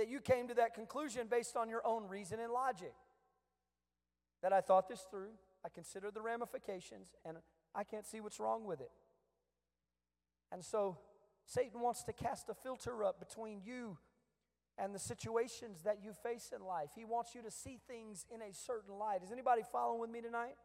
that 0.00 0.08
you 0.08 0.18
came 0.20 0.48
to 0.48 0.54
that 0.54 0.72
conclusion 0.72 1.26
based 1.30 1.58
on 1.58 1.68
your 1.68 1.86
own 1.86 2.08
reason 2.08 2.40
and 2.40 2.50
logic. 2.50 2.94
That 4.42 4.50
I 4.50 4.62
thought 4.62 4.88
this 4.88 5.04
through, 5.10 5.32
I 5.62 5.68
considered 5.68 6.14
the 6.14 6.22
ramifications, 6.22 7.08
and 7.22 7.36
I 7.74 7.84
can't 7.84 8.06
see 8.06 8.20
what's 8.20 8.40
wrong 8.40 8.64
with 8.64 8.80
it. 8.80 8.90
And 10.50 10.64
so 10.64 10.96
Satan 11.44 11.80
wants 11.80 12.02
to 12.04 12.14
cast 12.14 12.48
a 12.48 12.54
filter 12.54 13.04
up 13.04 13.18
between 13.18 13.60
you 13.62 13.98
and 14.80 14.94
the 14.94 14.98
situations 14.98 15.82
that 15.84 15.98
you 16.02 16.12
face 16.22 16.52
in 16.56 16.64
life. 16.64 16.90
He 16.96 17.04
wants 17.04 17.34
you 17.34 17.42
to 17.42 17.50
see 17.50 17.78
things 17.86 18.24
in 18.34 18.40
a 18.40 18.52
certain 18.54 18.98
light. 18.98 19.22
Is 19.22 19.30
anybody 19.30 19.62
following 19.70 20.00
with 20.00 20.10
me 20.10 20.22
tonight? 20.22 20.56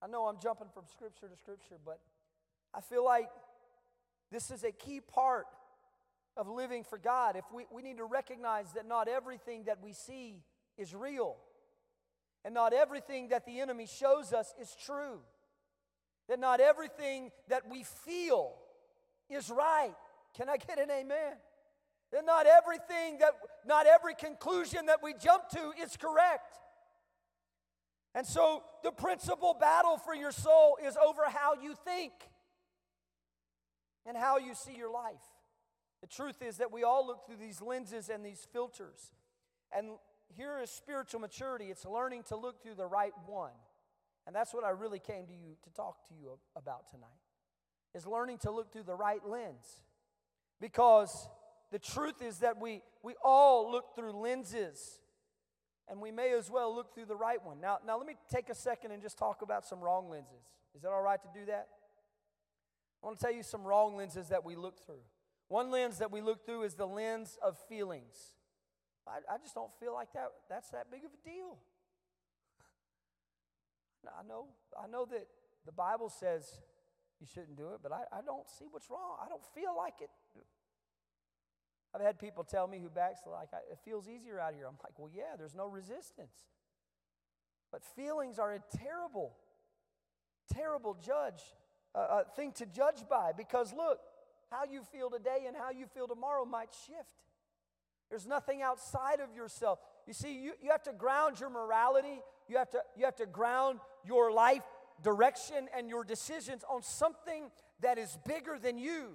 I 0.00 0.06
know 0.06 0.26
I'm 0.26 0.38
jumping 0.40 0.68
from 0.72 0.84
scripture 0.88 1.26
to 1.26 1.36
scripture, 1.36 1.76
but 1.84 1.98
I 2.72 2.80
feel 2.80 3.04
like 3.04 3.28
this 4.30 4.52
is 4.52 4.62
a 4.62 4.70
key 4.70 5.00
part 5.00 5.46
of 6.36 6.48
living 6.48 6.84
for 6.84 6.96
God. 6.96 7.34
If 7.34 7.44
we, 7.52 7.66
we 7.72 7.82
need 7.82 7.96
to 7.96 8.04
recognize 8.04 8.72
that 8.74 8.86
not 8.86 9.08
everything 9.08 9.64
that 9.64 9.82
we 9.82 9.92
see 9.92 10.42
is 10.78 10.94
real, 10.94 11.36
and 12.44 12.54
not 12.54 12.72
everything 12.72 13.28
that 13.28 13.46
the 13.46 13.58
enemy 13.60 13.86
shows 13.86 14.32
us 14.32 14.54
is 14.60 14.76
true, 14.84 15.18
that 16.28 16.38
not 16.38 16.60
everything 16.60 17.32
that 17.48 17.68
we 17.68 17.82
feel 17.82 18.52
is 19.28 19.50
right. 19.50 19.94
Can 20.36 20.48
I 20.48 20.56
get 20.56 20.78
an 20.78 20.90
amen? 20.90 21.32
That 22.12 22.24
not 22.24 22.46
everything 22.46 23.18
that, 23.18 23.32
not 23.66 23.86
every 23.86 24.14
conclusion 24.14 24.86
that 24.86 25.02
we 25.02 25.14
jump 25.14 25.48
to 25.50 25.72
is 25.82 25.96
correct. 25.96 26.58
And 28.14 28.26
so 28.26 28.62
the 28.82 28.92
principal 28.92 29.54
battle 29.58 29.98
for 29.98 30.14
your 30.14 30.32
soul 30.32 30.78
is 30.84 30.96
over 30.96 31.24
how 31.28 31.54
you 31.60 31.74
think 31.84 32.12
and 34.06 34.16
how 34.16 34.38
you 34.38 34.54
see 34.54 34.74
your 34.74 34.90
life. 34.90 35.20
The 36.00 36.06
truth 36.06 36.40
is 36.40 36.58
that 36.58 36.72
we 36.72 36.82
all 36.82 37.06
look 37.06 37.26
through 37.26 37.36
these 37.36 37.60
lenses 37.60 38.08
and 38.08 38.24
these 38.24 38.46
filters. 38.52 39.12
And 39.76 39.90
here 40.28 40.58
is 40.62 40.70
spiritual 40.70 41.20
maturity 41.20 41.66
it's 41.66 41.84
learning 41.84 42.22
to 42.28 42.36
look 42.36 42.62
through 42.62 42.76
the 42.76 42.86
right 42.86 43.12
one. 43.26 43.52
And 44.26 44.34
that's 44.34 44.52
what 44.52 44.64
I 44.64 44.70
really 44.70 44.98
came 44.98 45.26
to 45.26 45.32
you 45.32 45.56
to 45.64 45.70
talk 45.70 46.08
to 46.08 46.14
you 46.14 46.38
about 46.56 46.88
tonight. 46.90 47.08
Is 47.94 48.06
learning 48.06 48.38
to 48.38 48.50
look 48.50 48.72
through 48.72 48.82
the 48.84 48.94
right 48.94 49.20
lens. 49.26 49.82
Because 50.60 51.28
the 51.72 51.78
truth 51.78 52.22
is 52.22 52.38
that 52.38 52.60
we, 52.60 52.82
we 53.02 53.14
all 53.24 53.70
look 53.70 53.94
through 53.94 54.12
lenses 54.12 55.00
and 55.88 56.00
we 56.00 56.10
may 56.10 56.32
as 56.32 56.50
well 56.50 56.74
look 56.74 56.94
through 56.94 57.06
the 57.06 57.16
right 57.16 57.44
one. 57.44 57.60
Now, 57.60 57.78
now, 57.86 57.96
let 57.96 58.06
me 58.06 58.14
take 58.32 58.48
a 58.48 58.54
second 58.54 58.90
and 58.90 59.02
just 59.02 59.18
talk 59.18 59.42
about 59.42 59.64
some 59.64 59.80
wrong 59.80 60.10
lenses. 60.10 60.42
Is 60.74 60.82
that 60.82 60.90
all 60.90 61.02
right 61.02 61.20
to 61.22 61.28
do 61.38 61.46
that? 61.46 61.68
I 63.02 63.06
want 63.06 63.18
to 63.18 63.24
tell 63.24 63.34
you 63.34 63.42
some 63.42 63.62
wrong 63.62 63.96
lenses 63.96 64.28
that 64.28 64.44
we 64.44 64.56
look 64.56 64.84
through. 64.84 65.02
One 65.48 65.70
lens 65.70 65.98
that 65.98 66.10
we 66.10 66.20
look 66.20 66.44
through 66.44 66.64
is 66.64 66.74
the 66.74 66.86
lens 66.86 67.38
of 67.42 67.56
feelings. 67.68 68.34
I, 69.06 69.18
I 69.32 69.38
just 69.38 69.54
don't 69.54 69.70
feel 69.78 69.94
like 69.94 70.12
that, 70.14 70.32
that's 70.50 70.70
that 70.70 70.90
big 70.90 71.04
of 71.04 71.10
a 71.12 71.28
deal. 71.28 71.58
I 74.18 74.26
know, 74.26 74.46
I 74.82 74.88
know 74.88 75.06
that 75.06 75.26
the 75.64 75.72
Bible 75.72 76.08
says 76.08 76.60
you 77.20 77.26
shouldn't 77.32 77.56
do 77.56 77.74
it, 77.74 77.80
but 77.82 77.92
I, 77.92 78.02
I 78.12 78.20
don't 78.24 78.48
see 78.48 78.66
what's 78.68 78.90
wrong. 78.90 79.18
I 79.24 79.28
don't 79.28 79.44
feel 79.54 79.76
like 79.76 80.00
it. 80.00 80.10
I've 81.94 82.02
had 82.02 82.18
people 82.18 82.44
tell 82.44 82.66
me 82.66 82.78
who 82.78 82.90
backslide, 82.90 83.48
like, 83.52 83.62
it 83.70 83.78
feels 83.84 84.08
easier 84.08 84.38
out 84.38 84.54
here. 84.54 84.66
I'm 84.66 84.76
like, 84.82 84.98
well, 84.98 85.10
yeah, 85.14 85.36
there's 85.38 85.54
no 85.54 85.66
resistance. 85.66 86.44
But 87.72 87.82
feelings 87.84 88.38
are 88.38 88.52
a 88.52 88.60
terrible, 88.76 89.36
terrible 90.52 90.94
judge, 90.94 91.42
uh, 91.94 91.98
uh, 91.98 92.24
thing 92.36 92.52
to 92.52 92.66
judge 92.66 93.08
by 93.08 93.32
because 93.36 93.72
look, 93.72 93.98
how 94.50 94.64
you 94.64 94.82
feel 94.92 95.10
today 95.10 95.44
and 95.46 95.56
how 95.56 95.70
you 95.70 95.86
feel 95.86 96.06
tomorrow 96.06 96.44
might 96.44 96.70
shift. 96.86 97.08
There's 98.10 98.26
nothing 98.26 98.62
outside 98.62 99.20
of 99.20 99.34
yourself. 99.34 99.80
You 100.06 100.12
see, 100.12 100.38
you, 100.38 100.52
you 100.62 100.70
have 100.70 100.82
to 100.84 100.92
ground 100.92 101.40
your 101.40 101.50
morality, 101.50 102.20
you 102.48 102.56
have, 102.58 102.70
to, 102.70 102.80
you 102.96 103.04
have 103.04 103.16
to 103.16 103.26
ground 103.26 103.80
your 104.04 104.30
life 104.30 104.62
direction 105.02 105.68
and 105.76 105.88
your 105.88 106.04
decisions 106.04 106.62
on 106.70 106.82
something 106.82 107.50
that 107.80 107.98
is 107.98 108.16
bigger 108.26 108.58
than 108.58 108.78
you. 108.78 109.14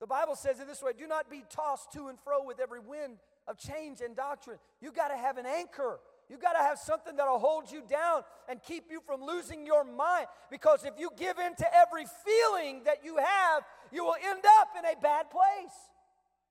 The 0.00 0.06
Bible 0.06 0.36
says 0.36 0.60
it 0.60 0.68
this 0.68 0.82
way 0.82 0.92
do 0.96 1.06
not 1.06 1.30
be 1.30 1.44
tossed 1.50 1.92
to 1.92 2.08
and 2.08 2.18
fro 2.20 2.44
with 2.44 2.60
every 2.60 2.80
wind 2.80 3.18
of 3.46 3.58
change 3.58 4.00
and 4.00 4.14
doctrine. 4.14 4.58
You 4.80 4.92
got 4.92 5.08
to 5.08 5.16
have 5.16 5.38
an 5.38 5.46
anchor. 5.46 5.98
You 6.28 6.36
got 6.36 6.52
to 6.52 6.58
have 6.58 6.78
something 6.78 7.16
that'll 7.16 7.38
hold 7.38 7.70
you 7.70 7.82
down 7.88 8.22
and 8.48 8.62
keep 8.62 8.84
you 8.90 9.00
from 9.06 9.24
losing 9.24 9.64
your 9.64 9.82
mind. 9.82 10.26
Because 10.50 10.84
if 10.84 10.92
you 10.98 11.10
give 11.16 11.38
in 11.38 11.54
to 11.54 11.66
every 11.74 12.04
feeling 12.24 12.82
that 12.84 13.02
you 13.02 13.16
have, 13.16 13.62
you 13.90 14.04
will 14.04 14.16
end 14.22 14.42
up 14.60 14.68
in 14.78 14.84
a 14.84 15.00
bad 15.00 15.30
place. 15.30 15.74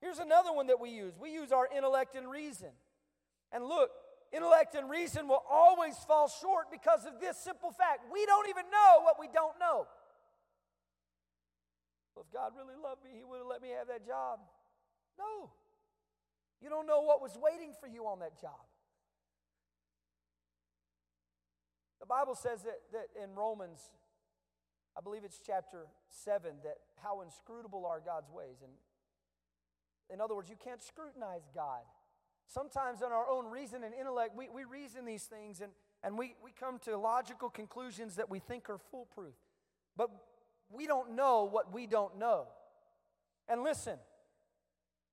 Here's 0.00 0.18
another 0.18 0.52
one 0.52 0.66
that 0.66 0.80
we 0.80 0.90
use 0.90 1.14
we 1.20 1.32
use 1.32 1.52
our 1.52 1.68
intellect 1.74 2.16
and 2.16 2.30
reason. 2.30 2.70
And 3.52 3.64
look, 3.64 3.90
intellect 4.32 4.74
and 4.74 4.90
reason 4.90 5.28
will 5.28 5.44
always 5.48 5.96
fall 6.06 6.28
short 6.28 6.70
because 6.70 7.06
of 7.06 7.20
this 7.20 7.36
simple 7.38 7.70
fact 7.70 8.00
we 8.12 8.26
don't 8.26 8.48
even 8.48 8.64
know 8.70 9.02
what 9.02 9.18
we 9.18 9.28
don't 9.32 9.58
know. 9.58 9.86
Well, 12.18 12.26
if 12.26 12.34
God 12.34 12.58
really 12.58 12.74
loved 12.74 13.04
me, 13.04 13.10
He 13.14 13.22
would 13.22 13.38
have 13.38 13.46
let 13.46 13.62
me 13.62 13.68
have 13.78 13.86
that 13.86 14.04
job. 14.04 14.40
No. 15.16 15.50
You 16.60 16.68
don't 16.68 16.84
know 16.84 17.02
what 17.02 17.22
was 17.22 17.38
waiting 17.38 17.70
for 17.78 17.86
you 17.86 18.06
on 18.10 18.18
that 18.18 18.40
job. 18.40 18.58
The 22.00 22.06
Bible 22.06 22.34
says 22.34 22.62
that, 22.64 22.82
that 22.90 23.06
in 23.22 23.36
Romans, 23.36 23.78
I 24.96 25.00
believe 25.00 25.22
it's 25.22 25.38
chapter 25.38 25.86
7, 26.08 26.58
that 26.64 26.78
how 27.00 27.20
inscrutable 27.20 27.86
are 27.86 28.02
God's 28.04 28.32
ways. 28.32 28.66
And 28.66 28.72
in 30.12 30.20
other 30.20 30.34
words, 30.34 30.50
you 30.50 30.56
can't 30.58 30.82
scrutinize 30.82 31.46
God. 31.54 31.86
Sometimes 32.48 33.00
in 33.00 33.12
our 33.12 33.30
own 33.30 33.46
reason 33.46 33.84
and 33.84 33.94
intellect, 33.94 34.34
we, 34.36 34.48
we 34.48 34.64
reason 34.64 35.04
these 35.04 35.24
things 35.24 35.60
and, 35.60 35.70
and 36.02 36.18
we, 36.18 36.34
we 36.42 36.50
come 36.50 36.80
to 36.80 36.98
logical 36.98 37.48
conclusions 37.48 38.16
that 38.16 38.28
we 38.28 38.40
think 38.40 38.68
are 38.68 38.78
foolproof. 38.90 39.34
But 39.96 40.10
we 40.70 40.86
don't 40.86 41.14
know 41.14 41.44
what 41.44 41.72
we 41.72 41.86
don't 41.86 42.18
know. 42.18 42.46
And 43.48 43.62
listen, 43.62 43.98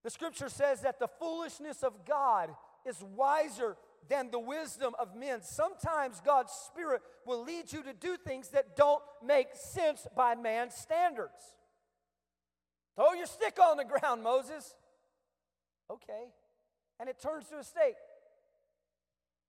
the 0.04 0.10
scripture 0.10 0.50
says 0.50 0.82
that 0.82 1.00
the 1.00 1.08
foolishness 1.20 1.84
of 1.84 2.06
God 2.06 2.50
is 2.86 3.02
wiser 3.16 3.78
than 4.08 4.30
the 4.30 4.40
wisdom 4.40 4.94
of 5.00 5.16
men. 5.16 5.42
Sometimes 5.42 6.22
God's 6.24 6.52
Spirit 6.52 7.02
will 7.26 7.44
lead 7.44 7.72
you 7.72 7.82
to 7.84 7.94
do 7.94 8.18
things 8.18 8.50
that 8.50 8.76
don't 8.76 9.02
make 9.24 9.48
sense 9.54 10.06
by 10.16 10.36
man's 10.36 10.76
standards. 10.76 11.56
Throw 12.96 13.14
your 13.14 13.26
stick 13.26 13.58
on 13.60 13.78
the 13.78 13.84
ground, 13.84 14.24
Moses. 14.24 14.76
Okay. 15.90 16.26
And 17.00 17.10
it 17.10 17.20
turns 17.22 17.48
to 17.50 17.58
a 17.58 17.64
snake. 17.64 17.96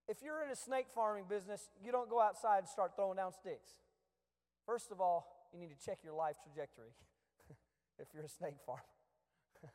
If 0.09 0.23
you're 0.23 0.42
in 0.42 0.51
a 0.51 0.57
snake 0.57 0.87
farming 0.95 1.25
business, 1.29 1.69
you 1.85 1.92
don't 1.92 2.09
go 2.09 2.21
outside 2.21 2.59
and 2.59 2.69
start 2.69 2.92
throwing 2.97 3.16
down 3.16 3.33
sticks. 3.33 3.73
First 4.64 4.90
of 4.90 5.01
all, 5.01 5.36
you 5.57 5.66
need 5.66 5.75
to 5.79 5.85
check 5.85 5.99
your 6.05 6.12
life 6.14 6.37
trajectory 6.42 6.90
if 7.99 8.09
you're 8.12 8.25
a 8.25 8.29
snake 8.29 8.57
farmer. 8.64 8.83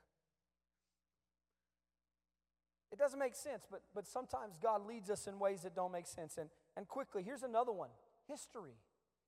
it 2.91 2.99
doesn't 2.99 3.19
make 3.19 3.35
sense, 3.35 3.65
but, 3.69 3.81
but 3.95 4.07
sometimes 4.07 4.57
God 4.61 4.85
leads 4.85 5.09
us 5.09 5.27
in 5.27 5.39
ways 5.39 5.61
that 5.63 5.75
don't 5.75 5.91
make 5.91 6.07
sense. 6.07 6.37
And, 6.37 6.49
and 6.77 6.87
quickly, 6.87 7.23
here's 7.23 7.43
another 7.43 7.71
one 7.71 7.89
history 8.27 8.75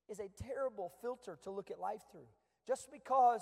is 0.10 0.20
a 0.20 0.30
terrible 0.44 0.92
filter 1.02 1.38
to 1.44 1.50
look 1.52 1.72
at 1.72 1.80
life 1.80 2.02
through. 2.12 2.28
Just 2.68 2.92
because 2.92 3.42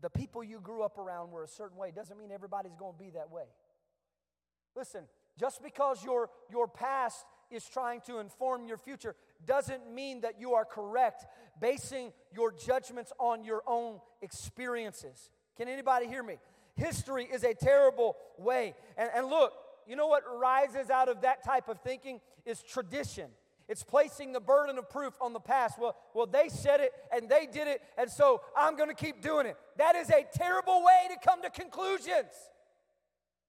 the 0.00 0.10
people 0.10 0.42
you 0.42 0.60
grew 0.60 0.82
up 0.82 0.98
around 0.98 1.30
were 1.30 1.44
a 1.44 1.48
certain 1.48 1.78
way 1.78 1.92
doesn't 1.94 2.18
mean 2.18 2.32
everybody's 2.32 2.74
going 2.74 2.94
to 2.94 2.98
be 2.98 3.10
that 3.10 3.30
way. 3.30 3.44
Listen, 4.74 5.04
just 5.38 5.62
because 5.62 6.02
your, 6.04 6.28
your 6.50 6.66
past 6.66 7.24
is 7.50 7.68
trying 7.68 8.00
to 8.02 8.18
inform 8.18 8.66
your 8.66 8.78
future 8.78 9.14
doesn't 9.46 9.92
mean 9.92 10.22
that 10.22 10.40
you 10.40 10.54
are 10.54 10.64
correct 10.64 11.26
basing 11.60 12.12
your 12.34 12.52
judgments 12.52 13.12
on 13.18 13.44
your 13.44 13.62
own 13.66 14.00
experiences. 14.20 15.30
Can 15.56 15.68
anybody 15.68 16.06
hear 16.06 16.22
me? 16.22 16.38
History 16.74 17.24
is 17.24 17.44
a 17.44 17.54
terrible 17.54 18.16
way. 18.38 18.74
And, 18.96 19.10
and 19.14 19.26
look, 19.26 19.52
you 19.86 19.96
know 19.96 20.06
what 20.06 20.22
rises 20.38 20.90
out 20.90 21.08
of 21.08 21.22
that 21.22 21.44
type 21.44 21.68
of 21.68 21.80
thinking 21.80 22.20
is 22.46 22.62
tradition. 22.62 23.30
It's 23.68 23.84
placing 23.84 24.32
the 24.32 24.40
burden 24.40 24.78
of 24.78 24.90
proof 24.90 25.14
on 25.20 25.32
the 25.32 25.40
past. 25.40 25.78
Well, 25.78 25.96
well, 26.14 26.26
they 26.26 26.48
said 26.48 26.80
it 26.80 26.92
and 27.14 27.28
they 27.28 27.46
did 27.46 27.68
it, 27.68 27.80
and 27.96 28.10
so 28.10 28.40
I'm 28.56 28.76
going 28.76 28.88
to 28.88 28.94
keep 28.94 29.22
doing 29.22 29.46
it. 29.46 29.56
That 29.78 29.94
is 29.96 30.10
a 30.10 30.26
terrible 30.34 30.84
way 30.84 31.14
to 31.14 31.28
come 31.28 31.42
to 31.42 31.50
conclusions 31.50 32.32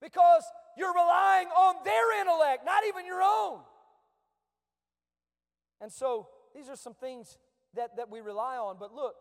because 0.01 0.43
you're 0.77 0.93
relying 0.93 1.47
on 1.47 1.75
their 1.83 2.21
intellect, 2.21 2.65
not 2.65 2.83
even 2.87 3.05
your 3.05 3.21
own. 3.21 3.59
And 5.83 5.91
so 5.91 6.29
these 6.55 6.69
are 6.69 6.77
some 6.77 6.93
things 6.93 7.37
that, 7.73 7.97
that 7.97 8.09
we 8.09 8.21
rely 8.21 8.55
on. 8.55 8.77
But 8.79 8.95
look, 8.95 9.15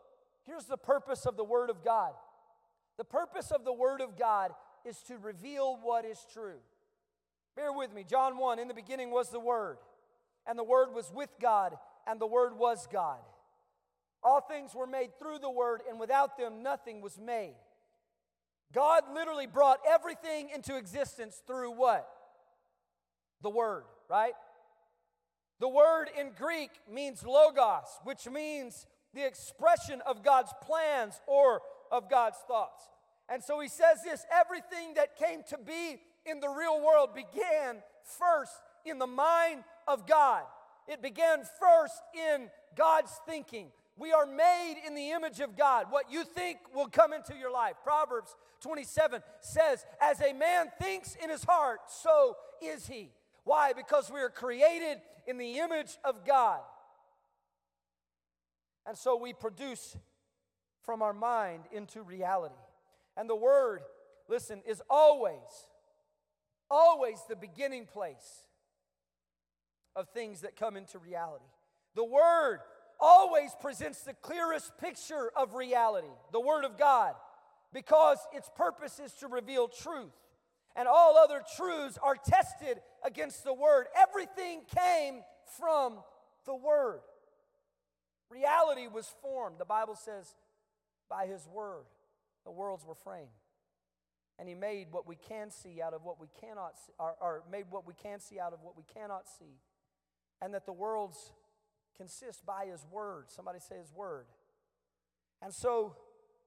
here's 0.46 0.66
the 0.66 0.76
purpose 0.76 1.26
of 1.26 1.36
the 1.36 1.44
Word 1.44 1.68
of 1.68 1.84
God 1.84 2.12
the 2.98 3.04
purpose 3.04 3.50
of 3.50 3.64
the 3.64 3.72
Word 3.72 4.00
of 4.00 4.16
God 4.16 4.52
is 4.84 4.98
to 5.08 5.18
reveal 5.18 5.78
what 5.82 6.04
is 6.04 6.24
true. 6.32 6.58
Bear 7.56 7.72
with 7.72 7.92
me. 7.92 8.04
John 8.08 8.38
1 8.38 8.60
In 8.60 8.68
the 8.68 8.74
beginning 8.74 9.10
was 9.10 9.30
the 9.30 9.40
Word, 9.40 9.78
and 10.46 10.56
the 10.56 10.64
Word 10.64 10.94
was 10.94 11.10
with 11.12 11.30
God, 11.40 11.74
and 12.06 12.20
the 12.20 12.26
Word 12.26 12.56
was 12.56 12.86
God. 12.92 13.18
All 14.22 14.40
things 14.40 14.72
were 14.72 14.86
made 14.86 15.18
through 15.18 15.40
the 15.40 15.50
Word, 15.50 15.80
and 15.88 15.98
without 15.98 16.38
them 16.38 16.62
nothing 16.62 17.00
was 17.00 17.18
made. 17.18 17.54
God 18.72 19.02
literally 19.12 19.46
brought 19.46 19.80
everything 19.88 20.50
into 20.54 20.76
existence 20.76 21.42
through 21.44 21.72
what? 21.72 22.08
The 23.42 23.50
Word, 23.50 23.84
right? 24.08 24.34
The 25.62 25.68
word 25.68 26.06
in 26.18 26.32
Greek 26.36 26.72
means 26.90 27.24
logos, 27.24 27.86
which 28.02 28.28
means 28.28 28.84
the 29.14 29.24
expression 29.24 30.02
of 30.04 30.24
God's 30.24 30.52
plans 30.60 31.20
or 31.28 31.62
of 31.92 32.10
God's 32.10 32.38
thoughts. 32.48 32.82
And 33.28 33.44
so 33.44 33.60
he 33.60 33.68
says 33.68 34.02
this 34.02 34.26
everything 34.32 34.94
that 34.94 35.16
came 35.16 35.44
to 35.50 35.58
be 35.58 36.00
in 36.26 36.40
the 36.40 36.48
real 36.48 36.84
world 36.84 37.10
began 37.14 37.76
first 38.18 38.60
in 38.84 38.98
the 38.98 39.06
mind 39.06 39.62
of 39.86 40.04
God. 40.04 40.42
It 40.88 41.00
began 41.00 41.44
first 41.60 42.02
in 42.12 42.50
God's 42.76 43.12
thinking. 43.24 43.68
We 43.96 44.10
are 44.10 44.26
made 44.26 44.82
in 44.84 44.96
the 44.96 45.12
image 45.12 45.38
of 45.38 45.56
God. 45.56 45.86
What 45.90 46.10
you 46.10 46.24
think 46.24 46.58
will 46.74 46.88
come 46.88 47.12
into 47.12 47.36
your 47.36 47.52
life. 47.52 47.74
Proverbs 47.84 48.34
27 48.62 49.22
says, 49.40 49.86
As 50.00 50.20
a 50.22 50.32
man 50.32 50.72
thinks 50.80 51.16
in 51.22 51.30
his 51.30 51.44
heart, 51.44 51.82
so 51.86 52.36
is 52.60 52.88
he. 52.88 53.12
Why? 53.44 53.72
Because 53.72 54.10
we 54.10 54.20
are 54.20 54.28
created 54.28 54.98
in 55.26 55.38
the 55.38 55.58
image 55.58 55.98
of 56.04 56.24
God. 56.24 56.60
And 58.86 58.96
so 58.96 59.16
we 59.16 59.32
produce 59.32 59.96
from 60.84 61.02
our 61.02 61.12
mind 61.12 61.64
into 61.72 62.02
reality. 62.02 62.54
And 63.16 63.28
the 63.28 63.36
Word, 63.36 63.80
listen, 64.28 64.62
is 64.66 64.82
always, 64.90 65.68
always 66.70 67.18
the 67.28 67.36
beginning 67.36 67.86
place 67.86 68.44
of 69.94 70.08
things 70.08 70.40
that 70.40 70.56
come 70.56 70.76
into 70.76 70.98
reality. 70.98 71.44
The 71.94 72.04
Word 72.04 72.60
always 72.98 73.54
presents 73.60 74.02
the 74.02 74.14
clearest 74.14 74.76
picture 74.78 75.30
of 75.36 75.54
reality, 75.54 76.08
the 76.32 76.40
Word 76.40 76.64
of 76.64 76.78
God, 76.78 77.14
because 77.72 78.18
its 78.32 78.50
purpose 78.56 78.98
is 78.98 79.12
to 79.14 79.28
reveal 79.28 79.68
truth. 79.68 80.12
And 80.76 80.88
all 80.88 81.16
other 81.18 81.42
truths 81.56 81.98
are 82.02 82.16
tested 82.16 82.80
against 83.04 83.44
the 83.44 83.52
Word. 83.52 83.86
Everything 84.00 84.62
came 84.74 85.22
from 85.58 85.98
the 86.46 86.54
Word. 86.54 87.00
Reality 88.30 88.88
was 88.88 89.12
formed, 89.20 89.56
the 89.58 89.66
Bible 89.66 89.94
says, 89.94 90.34
by 91.10 91.26
His 91.26 91.46
Word. 91.46 91.84
The 92.44 92.50
worlds 92.50 92.84
were 92.86 92.94
framed. 92.94 93.28
And 94.38 94.48
He 94.48 94.54
made 94.54 94.88
what 94.90 95.06
we 95.06 95.16
can 95.16 95.50
see 95.50 95.82
out 95.82 95.92
of 95.92 96.04
what 96.04 96.18
we 96.18 96.28
cannot 96.40 96.78
see, 96.78 96.92
or, 96.98 97.14
or 97.20 97.42
made 97.50 97.66
what 97.70 97.86
we 97.86 97.92
can 97.94 98.18
see 98.20 98.40
out 98.40 98.54
of 98.54 98.60
what 98.62 98.76
we 98.76 98.84
cannot 98.94 99.28
see. 99.28 99.58
And 100.40 100.54
that 100.54 100.64
the 100.64 100.72
worlds 100.72 101.32
consist 101.96 102.46
by 102.46 102.66
His 102.66 102.86
Word. 102.90 103.26
Somebody 103.28 103.58
say 103.60 103.76
His 103.76 103.92
Word. 103.94 104.24
And 105.42 105.52
so 105.52 105.96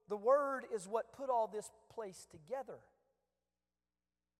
the 0.08 0.16
Word 0.16 0.64
is 0.74 0.88
what 0.88 1.12
put 1.12 1.30
all 1.30 1.46
this 1.46 1.70
place 1.94 2.26
together. 2.30 2.78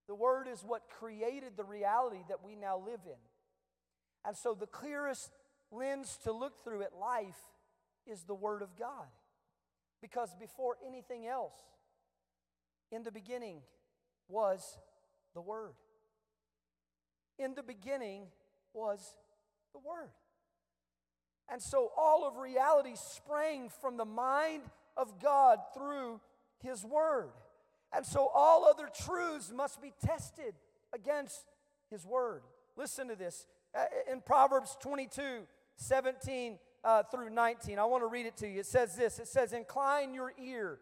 The 0.09 0.15
Word 0.15 0.47
is 0.49 0.63
what 0.63 0.89
created 0.89 1.57
the 1.57 1.65
reality 1.65 2.23
that 2.29 2.45
we 2.45 2.55
now 2.55 2.79
live 2.79 3.01
in. 3.07 3.19
And 4.25 4.37
so 4.37 4.55
the 4.55 4.67
clearest 4.67 5.31
lens 5.71 6.19
to 6.25 6.33
look 6.33 6.63
through 6.63 6.83
at 6.83 6.95
life 6.95 7.39
is 8.07 8.23
the 8.23 8.35
Word 8.35 8.63
of 8.63 8.77
God. 8.79 9.07
Because 10.01 10.35
before 10.39 10.77
anything 10.87 11.27
else, 11.27 11.55
in 12.93 13.03
the 13.03 13.11
beginning 13.11 13.59
was 14.29 14.79
the 15.35 15.41
Word. 15.41 15.75
In 17.39 17.55
the 17.55 17.63
beginning 17.63 18.27
was 18.73 19.17
the 19.73 19.81
Word. 19.81 20.11
And 21.51 21.63
so 21.63 21.91
all 21.97 22.27
of 22.27 22.37
reality 22.37 22.95
sprang 22.95 23.71
from 23.81 23.97
the 23.97 24.05
mind 24.05 24.63
of 24.97 25.21
God 25.21 25.59
through 25.75 26.21
His 26.63 26.85
Word. 26.85 27.31
And 27.95 28.05
so 28.05 28.31
all 28.35 28.65
other 28.65 28.89
truths 29.05 29.53
must 29.55 29.81
be 29.81 29.93
tested 30.05 30.55
against 30.95 31.45
His 31.91 32.05
Word. 32.05 32.43
Listen 32.77 33.09
to 33.09 33.17
this. 33.17 33.47
Uh, 33.75 33.85
in 34.11 34.21
Proverbs 34.21 34.77
22 34.81 35.47
17 35.79 36.59
uh, 36.85 37.03
through 37.03 37.29
19, 37.31 37.79
I 37.79 37.85
want 37.85 38.03
to 38.03 38.07
read 38.07 38.27
it 38.27 38.37
to 38.39 38.49
you. 38.49 38.61
It 38.61 38.67
says 38.67 38.97
this 38.97 39.19
It 39.19 39.29
says, 39.29 39.53
Incline 39.53 40.15
your 40.15 40.33
ear 40.43 40.79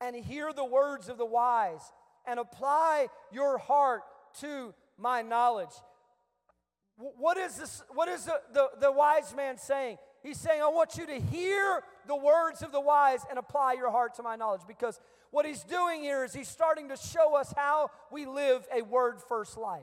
and 0.00 0.14
hear 0.16 0.52
the 0.52 0.64
words 0.64 1.08
of 1.08 1.18
the 1.18 1.26
wise, 1.26 1.92
and 2.26 2.38
apply 2.38 3.08
your 3.32 3.58
heart 3.58 4.02
to 4.40 4.72
my 4.96 5.22
knowledge. 5.22 5.70
What 6.96 7.36
is 7.36 7.56
this? 7.56 7.82
What 7.90 8.08
is 8.08 8.24
the, 8.24 8.40
the, 8.52 8.68
the 8.80 8.92
wise 8.92 9.34
man 9.34 9.56
saying? 9.58 9.98
He's 10.22 10.38
saying, 10.38 10.60
I 10.60 10.68
want 10.68 10.96
you 10.96 11.06
to 11.06 11.20
hear 11.20 11.82
the 12.06 12.16
words 12.16 12.62
of 12.62 12.72
the 12.72 12.80
wise 12.80 13.20
and 13.30 13.38
apply 13.38 13.74
your 13.74 13.90
heart 13.90 14.16
to 14.16 14.22
my 14.22 14.34
knowledge. 14.34 14.62
Because 14.66 15.00
what 15.30 15.46
he's 15.46 15.62
doing 15.62 16.02
here 16.02 16.24
is 16.24 16.32
he's 16.32 16.48
starting 16.48 16.88
to 16.88 16.96
show 16.96 17.36
us 17.36 17.52
how 17.56 17.90
we 18.10 18.26
live 18.26 18.66
a 18.74 18.82
word 18.82 19.20
first 19.28 19.56
life. 19.56 19.82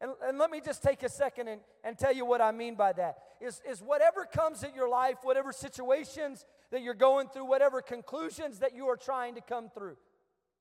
And, 0.00 0.12
and 0.24 0.38
let 0.38 0.50
me 0.50 0.60
just 0.64 0.82
take 0.82 1.02
a 1.02 1.08
second 1.08 1.48
and, 1.48 1.60
and 1.84 1.98
tell 1.98 2.14
you 2.14 2.24
what 2.24 2.40
I 2.40 2.52
mean 2.52 2.74
by 2.74 2.92
that. 2.94 3.18
Is, 3.40 3.60
is 3.68 3.82
whatever 3.82 4.24
comes 4.24 4.64
at 4.64 4.74
your 4.74 4.88
life, 4.88 5.16
whatever 5.22 5.52
situations 5.52 6.44
that 6.70 6.82
you're 6.82 6.94
going 6.94 7.28
through, 7.28 7.46
whatever 7.46 7.82
conclusions 7.82 8.60
that 8.60 8.74
you 8.74 8.86
are 8.86 8.96
trying 8.96 9.34
to 9.34 9.40
come 9.40 9.68
through 9.68 9.96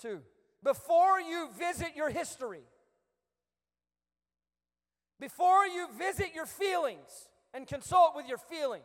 to, 0.01 0.19
before 0.63 1.21
you 1.21 1.49
visit 1.57 1.89
your 1.95 2.09
history, 2.09 2.63
before 5.19 5.65
you 5.65 5.87
visit 5.97 6.33
your 6.33 6.45
feelings 6.45 7.29
and 7.53 7.67
consult 7.67 8.15
with 8.15 8.27
your 8.27 8.37
feelings, 8.37 8.83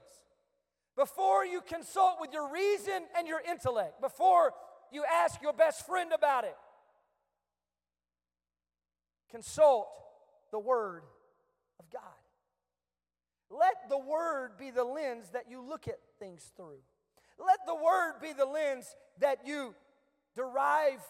before 0.97 1.45
you 1.45 1.61
consult 1.61 2.17
with 2.21 2.33
your 2.33 2.53
reason 2.53 3.03
and 3.19 3.27
your 3.27 3.41
intellect, 3.49 4.01
before 4.01 4.53
you 4.93 5.05
ask 5.05 5.41
your 5.43 5.53
best 5.53 5.87
friend 5.87 6.13
about 6.13 6.45
it, 6.45 6.57
consult 9.31 9.89
the 10.51 10.59
Word 10.59 11.03
of 11.81 11.91
God. 11.91 12.03
Let 13.51 13.89
the 13.89 13.99
Word 13.99 14.53
be 14.59 14.71
the 14.71 14.85
lens 14.85 15.31
that 15.33 15.45
you 15.49 15.61
look 15.61 15.89
at 15.89 15.99
things 16.19 16.51
through. 16.57 16.81
Let 17.39 17.59
the 17.67 17.75
Word 17.75 18.15
be 18.23 18.33
the 18.33 18.47
lens 18.47 18.95
that 19.21 19.47
you 19.47 19.75
derive 20.35 21.01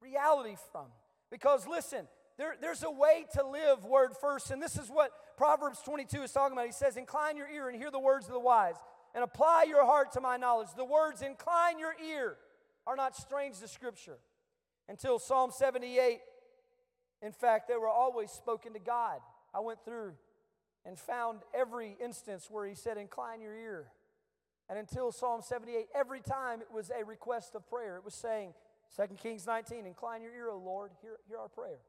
reality 0.00 0.56
from. 0.72 0.86
Because 1.30 1.66
listen, 1.66 2.06
there, 2.36 2.54
there's 2.60 2.82
a 2.82 2.90
way 2.90 3.26
to 3.34 3.46
live 3.46 3.84
word 3.84 4.10
first, 4.20 4.50
and 4.50 4.62
this 4.62 4.76
is 4.76 4.88
what 4.88 5.10
Proverbs 5.36 5.80
22 5.84 6.22
is 6.22 6.32
talking 6.32 6.56
about. 6.56 6.66
He 6.66 6.72
says, 6.72 6.96
Incline 6.96 7.36
your 7.36 7.48
ear 7.48 7.68
and 7.68 7.76
hear 7.76 7.90
the 7.90 8.00
words 8.00 8.26
of 8.26 8.32
the 8.32 8.40
wise, 8.40 8.74
and 9.14 9.22
apply 9.22 9.66
your 9.68 9.84
heart 9.84 10.12
to 10.12 10.20
my 10.20 10.36
knowledge. 10.36 10.68
The 10.76 10.84
words, 10.84 11.22
incline 11.22 11.78
your 11.78 11.94
ear, 12.04 12.36
are 12.86 12.96
not 12.96 13.16
strange 13.16 13.58
to 13.60 13.68
Scripture. 13.68 14.18
Until 14.88 15.18
Psalm 15.18 15.50
78, 15.50 16.20
in 17.22 17.32
fact, 17.32 17.68
they 17.68 17.76
were 17.76 17.88
always 17.88 18.30
spoken 18.30 18.74
to 18.74 18.78
God. 18.78 19.20
I 19.54 19.60
went 19.60 19.84
through 19.84 20.12
and 20.84 20.98
found 20.98 21.40
every 21.54 21.96
instance 22.02 22.48
where 22.50 22.66
he 22.66 22.74
said, 22.74 22.98
Incline 22.98 23.40
your 23.40 23.54
ear. 23.54 23.86
And 24.68 24.78
until 24.78 25.12
Psalm 25.12 25.40
78, 25.42 25.86
every 25.94 26.20
time 26.20 26.60
it 26.60 26.68
was 26.72 26.90
a 26.90 27.04
request 27.04 27.54
of 27.54 27.68
prayer. 27.68 27.96
It 27.96 28.04
was 28.04 28.14
saying, 28.14 28.54
2 28.96 29.14
Kings 29.16 29.46
19, 29.46 29.86
Incline 29.86 30.22
your 30.22 30.32
ear, 30.32 30.50
O 30.50 30.58
Lord, 30.58 30.90
hear, 31.00 31.16
hear 31.28 31.38
our 31.38 31.48
prayer. 31.48 31.80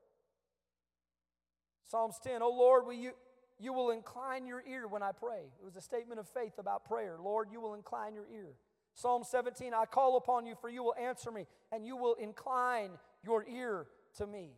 Psalms 1.85 2.15
10, 2.23 2.41
O 2.41 2.49
Lord, 2.49 2.85
will 2.85 2.93
you, 2.93 3.11
you 3.59 3.73
will 3.73 3.91
incline 3.91 4.47
your 4.47 4.63
ear 4.67 4.87
when 4.87 5.03
I 5.03 5.11
pray. 5.11 5.43
It 5.59 5.65
was 5.65 5.75
a 5.75 5.81
statement 5.81 6.19
of 6.19 6.27
faith 6.27 6.57
about 6.57 6.85
prayer. 6.85 7.17
Lord, 7.21 7.49
you 7.51 7.61
will 7.61 7.75
incline 7.75 8.15
your 8.15 8.25
ear. 8.33 8.53
Psalm 8.95 9.23
17, 9.23 9.73
I 9.73 9.85
call 9.85 10.15
upon 10.15 10.45
you, 10.45 10.55
for 10.55 10.69
you 10.69 10.81
will 10.81 10.95
answer 10.95 11.29
me, 11.29 11.45
and 11.71 11.85
you 11.85 11.97
will 11.97 12.15
incline 12.15 12.91
your 13.23 13.45
ear 13.45 13.87
to 14.17 14.25
me. 14.25 14.51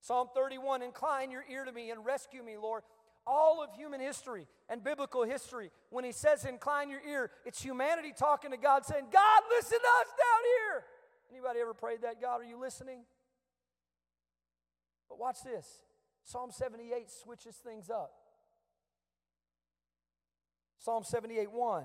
Psalm 0.00 0.28
31, 0.34 0.82
incline 0.82 1.30
your 1.30 1.44
ear 1.50 1.64
to 1.64 1.72
me 1.72 1.90
and 1.90 2.04
rescue 2.04 2.42
me, 2.42 2.56
Lord. 2.56 2.82
All 3.26 3.62
of 3.62 3.70
human 3.76 4.00
history 4.00 4.46
and 4.70 4.82
biblical 4.82 5.24
history, 5.24 5.70
when 5.90 6.04
he 6.04 6.12
says 6.12 6.46
incline 6.46 6.88
your 6.88 7.02
ear, 7.06 7.30
it's 7.44 7.60
humanity 7.60 8.14
talking 8.16 8.52
to 8.52 8.56
God 8.56 8.86
saying, 8.86 9.04
God, 9.12 9.42
listen 9.50 9.78
to 9.78 10.00
us 10.00 10.08
down 10.08 10.42
here. 10.56 10.84
Anybody 11.32 11.60
ever 11.60 11.74
prayed 11.74 12.02
that? 12.02 12.20
God, 12.20 12.40
are 12.40 12.44
you 12.44 12.58
listening? 12.58 13.00
But 15.08 15.18
watch 15.18 15.42
this. 15.44 15.66
Psalm 16.24 16.50
78 16.50 17.10
switches 17.10 17.56
things 17.56 17.90
up. 17.90 18.12
Psalm 20.78 21.02
78 21.04 21.50
1, 21.50 21.84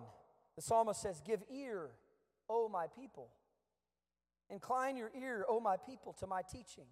the 0.61 0.67
psalmist 0.67 1.01
says, 1.01 1.21
Give 1.25 1.41
ear, 1.51 1.89
O 2.47 2.69
my 2.69 2.85
people. 2.87 3.29
Incline 4.51 4.95
your 4.95 5.09
ear, 5.19 5.43
O 5.49 5.59
my 5.59 5.75
people, 5.75 6.13
to 6.19 6.27
my 6.27 6.43
teaching. 6.43 6.83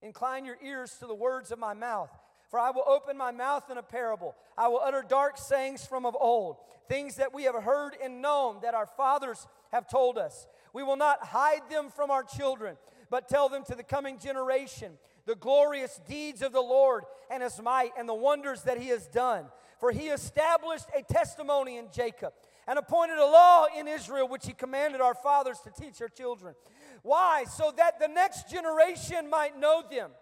Incline 0.00 0.46
your 0.46 0.56
ears 0.64 0.96
to 1.00 1.06
the 1.06 1.14
words 1.14 1.50
of 1.50 1.58
my 1.58 1.74
mouth. 1.74 2.08
For 2.50 2.58
I 2.58 2.70
will 2.70 2.84
open 2.86 3.18
my 3.18 3.30
mouth 3.30 3.70
in 3.70 3.76
a 3.76 3.82
parable. 3.82 4.34
I 4.56 4.68
will 4.68 4.80
utter 4.82 5.04
dark 5.06 5.36
sayings 5.36 5.84
from 5.84 6.06
of 6.06 6.16
old, 6.18 6.56
things 6.88 7.16
that 7.16 7.34
we 7.34 7.44
have 7.44 7.62
heard 7.62 7.94
and 8.02 8.22
known 8.22 8.60
that 8.62 8.72
our 8.72 8.86
fathers 8.86 9.46
have 9.70 9.86
told 9.86 10.16
us. 10.16 10.46
We 10.72 10.82
will 10.82 10.96
not 10.96 11.22
hide 11.22 11.68
them 11.70 11.90
from 11.90 12.10
our 12.10 12.24
children, 12.24 12.76
but 13.10 13.28
tell 13.28 13.50
them 13.50 13.64
to 13.64 13.74
the 13.74 13.82
coming 13.82 14.18
generation 14.18 14.92
the 15.26 15.34
glorious 15.36 16.00
deeds 16.08 16.40
of 16.40 16.52
the 16.52 16.60
Lord 16.60 17.04
and 17.30 17.42
his 17.42 17.60
might 17.60 17.90
and 17.98 18.08
the 18.08 18.14
wonders 18.14 18.62
that 18.62 18.78
he 18.78 18.88
has 18.88 19.06
done. 19.06 19.44
For 19.78 19.92
he 19.92 20.08
established 20.08 20.86
a 20.96 21.02
testimony 21.02 21.76
in 21.76 21.88
Jacob 21.92 22.32
and 22.70 22.78
appointed 22.78 23.18
a 23.18 23.26
law 23.26 23.66
in 23.76 23.88
Israel, 23.88 24.28
which 24.28 24.46
he 24.46 24.52
commanded 24.52 25.00
our 25.00 25.16
fathers 25.16 25.58
to 25.58 25.72
teach 25.72 25.98
their 25.98 26.08
children. 26.08 26.54
Why? 27.02 27.42
So 27.42 27.72
that 27.76 27.98
the 27.98 28.06
next 28.06 28.48
generation 28.48 29.28
might 29.28 29.58
know 29.58 29.82
them. 29.90 30.12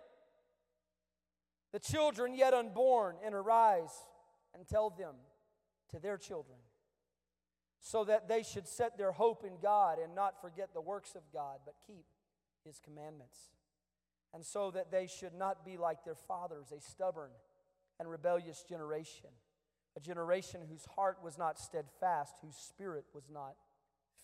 The 1.72 1.78
children 1.78 2.34
yet 2.34 2.55
unborn, 2.55 3.16
and 3.22 3.34
arise 3.34 3.92
and 4.55 4.66
tell 4.66 4.88
them 4.88 5.14
to 5.90 6.01
their 6.01 6.16
children, 6.16 6.57
so 7.80 8.03
that 8.05 8.28
they 8.28 8.42
should 8.42 8.66
set 8.66 8.96
their 8.96 9.12
hope 9.12 9.44
in 9.44 9.59
God 9.61 9.99
and 10.03 10.14
not 10.14 10.40
forget 10.40 10.72
the 10.72 10.80
works 10.80 11.14
of 11.14 11.20
God, 11.30 11.59
but 11.66 11.74
keep 11.86 12.07
his 12.64 12.80
commandments, 12.82 13.36
and 14.32 14.42
so 14.42 14.70
that 14.70 14.90
they 14.90 15.07
should 15.07 15.34
not 15.34 15.66
be 15.66 15.76
like 15.76 16.03
their 16.03 16.14
fathers, 16.14 16.72
a 16.74 16.80
stubborn 16.80 17.30
and 18.01 18.11
rebellious 18.11 18.64
generation, 18.66 19.28
a 19.99 20.01
generation 20.01 20.61
whose 20.70 20.86
heart 20.94 21.18
was 21.24 21.36
not 21.36 21.59
steadfast, 21.59 22.36
whose 22.40 22.55
spirit 22.55 23.05
was 23.12 23.24
not 23.32 23.57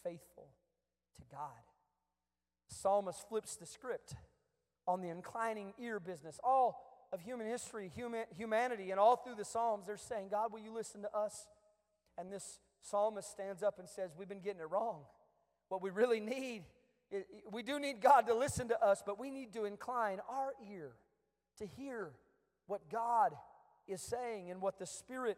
faithful 0.05 0.47
to 1.17 1.23
God. 1.33 1.51
The 2.69 2.77
psalmist 2.77 3.29
flips 3.29 3.57
the 3.57 3.67
script 3.67 4.15
on 4.87 5.01
the 5.01 5.09
inclining 5.09 5.75
ear 5.81 5.99
business. 5.99 6.39
All 6.45 6.81
of 7.13 7.21
human 7.21 7.49
history, 7.49 7.91
human, 7.93 8.25
humanity, 8.37 8.93
and 8.93 9.01
all 9.01 9.17
through 9.17 9.35
the 9.35 9.45
Psalms, 9.45 9.87
they're 9.87 9.97
saying, 9.97 10.29
God, 10.31 10.53
will 10.53 10.61
you 10.61 10.73
listen 10.73 11.03
to 11.03 11.17
us? 11.17 11.49
And 12.17 12.31
this 12.31 12.61
psalmist 12.81 13.29
stands 13.29 13.63
up 13.63 13.81
and 13.81 13.89
says, 13.89 14.13
We've 14.17 14.29
been 14.29 14.41
getting 14.41 14.61
it 14.61 14.71
wrong. 14.71 15.01
What 15.69 15.83
we 15.83 15.91
really 15.91 16.21
need, 16.21 16.63
we 17.51 17.65
do 17.65 17.81
need 17.81 18.01
God 18.01 18.29
to 18.29 18.35
listen 18.35 18.69
to 18.69 18.81
us, 18.81 19.03
but 19.05 19.19
we 19.19 19.31
need 19.31 19.53
to 19.55 19.65
incline 19.65 20.21
our 20.29 20.53
ear 20.71 20.93
to 21.59 21.67
hear 21.67 22.13
what 22.67 22.89
God 22.91 23.33
is 23.89 24.01
saying 24.01 24.51
and 24.51 24.61
what 24.61 24.79
the 24.79 24.87
Spirit 24.87 25.37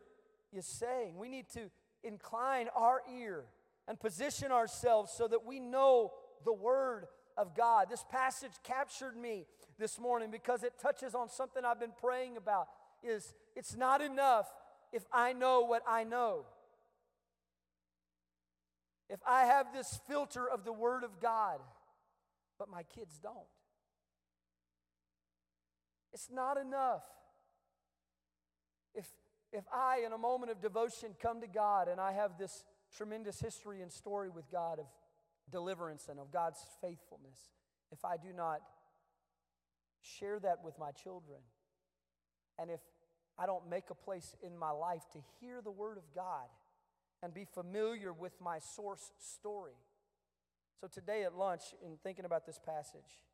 is 0.57 0.67
saying. 0.67 1.17
We 1.17 1.29
need 1.29 1.49
to 1.55 1.71
incline 2.03 2.69
our 2.75 3.03
ear 3.19 3.45
and 3.89 3.99
position 3.99 4.51
ourselves 4.51 5.13
so 5.17 5.29
that 5.29 5.45
we 5.45 5.61
know 5.61 6.13
the 6.45 6.53
Word 6.53 7.07
of 7.37 7.55
God. 7.55 7.89
This 7.91 8.05
passage 8.11 8.53
captured 8.63 9.17
me 9.17 9.47
this 9.79 9.99
morning 10.01 10.31
because 10.31 10.63
it 10.63 10.73
touches 10.81 11.15
on 11.15 11.29
something 11.29 11.65
I've 11.65 11.81
been 11.81 11.93
praying 12.01 12.37
about 12.37 12.69
is 13.03 13.35
it's 13.55 13.77
not 13.77 14.01
enough 14.01 14.47
if 14.93 15.05
I 15.13 15.33
know 15.33 15.63
what 15.63 15.83
I 15.87 16.05
know. 16.05 16.47
If 19.09 19.21
I 19.27 19.45
have 19.45 19.73
this 19.73 20.01
filter 20.09 20.49
of 20.49 20.65
the 20.65 20.73
Word 20.73 21.05
of 21.05 21.21
God, 21.21 21.61
but 22.59 22.69
my 22.69 22.83
kids 22.83 23.19
don't. 23.23 23.37
It's 26.13 26.31
not 26.33 26.57
enough. 26.57 27.03
If, 28.95 29.07
if 29.57 29.65
I, 29.73 30.03
in 30.05 30.13
a 30.13 30.19
moment 30.19 30.53
of 30.53 30.61
devotion, 30.61 31.11
come 31.21 31.41
to 31.41 31.47
God 31.47 31.89
and 31.89 31.99
I 31.99 32.13
have 32.13 32.33
this 32.39 32.65
tremendous 32.95 33.41
history 33.41 33.81
and 33.81 33.91
story 33.91 34.29
with 34.29 34.51
God 34.53 34.79
of 34.79 34.87
deliverance 35.51 36.09
and 36.11 36.21
of 36.21 36.31
God's 36.31 36.59
faithfulness, 36.83 37.39
if 37.91 38.05
I 38.05 38.19
do 38.19 38.35
not 38.35 38.61
share 40.03 40.39
that 40.41 40.63
with 40.63 40.79
my 40.79 40.91
children, 40.91 41.39
and 42.59 42.71
if 42.71 42.81
I 43.39 43.47
don't 43.47 43.69
make 43.69 43.89
a 43.91 43.95
place 43.95 44.35
in 44.43 44.59
my 44.59 44.71
life 44.71 45.03
to 45.15 45.19
hear 45.41 45.63
the 45.63 45.71
Word 45.71 45.97
of 45.97 46.05
God 46.15 46.49
and 47.23 47.33
be 47.33 47.47
familiar 47.47 48.13
with 48.13 48.33
my 48.41 48.59
source 48.59 49.13
story. 49.19 49.75
So, 50.81 50.87
today 50.87 51.25
at 51.25 51.35
lunch, 51.35 51.63
in 51.83 51.97
thinking 52.03 52.27
about 52.27 52.45
this 52.45 52.59
passage, 52.59 53.25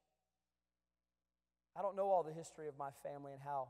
I 1.77 1.83
don't 1.83 1.97
know 1.97 2.11
all 2.11 2.23
the 2.23 2.33
history 2.33 2.68
of 2.68 2.79
my 2.79 2.91
family 3.03 3.33
and 3.33 3.43
how, 3.43 3.68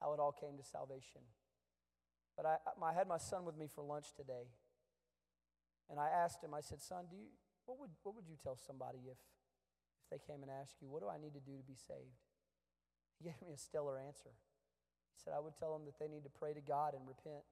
how 0.00 0.12
it 0.14 0.18
all 0.18 0.32
came 0.32 0.56
to 0.56 0.64
salvation. 0.64 1.20
But 2.36 2.46
I, 2.46 2.56
I 2.80 2.92
had 2.92 3.06
my 3.06 3.18
son 3.18 3.44
with 3.44 3.56
me 3.56 3.68
for 3.68 3.84
lunch 3.84 4.14
today. 4.16 4.48
And 5.90 6.00
I 6.00 6.08
asked 6.08 6.42
him, 6.42 6.54
I 6.54 6.60
said, 6.60 6.80
Son, 6.80 7.04
do 7.10 7.16
you, 7.16 7.28
what, 7.66 7.78
would, 7.78 7.90
what 8.02 8.14
would 8.16 8.28
you 8.28 8.36
tell 8.40 8.56
somebody 8.56 9.04
if, 9.12 9.20
if 9.20 10.06
they 10.08 10.20
came 10.24 10.40
and 10.40 10.50
asked 10.50 10.80
you, 10.80 10.88
What 10.88 11.04
do 11.04 11.08
I 11.08 11.20
need 11.20 11.34
to 11.36 11.44
do 11.44 11.52
to 11.56 11.66
be 11.66 11.76
saved? 11.76 12.16
He 13.20 13.24
gave 13.28 13.36
me 13.44 13.52
a 13.52 13.60
stellar 13.60 14.00
answer. 14.00 14.32
He 15.12 15.18
said, 15.20 15.36
I 15.36 15.40
would 15.40 15.54
tell 15.60 15.76
them 15.76 15.84
that 15.84 16.00
they 16.00 16.08
need 16.08 16.24
to 16.24 16.32
pray 16.32 16.56
to 16.56 16.64
God 16.64 16.96
and 16.96 17.04
repent, 17.04 17.44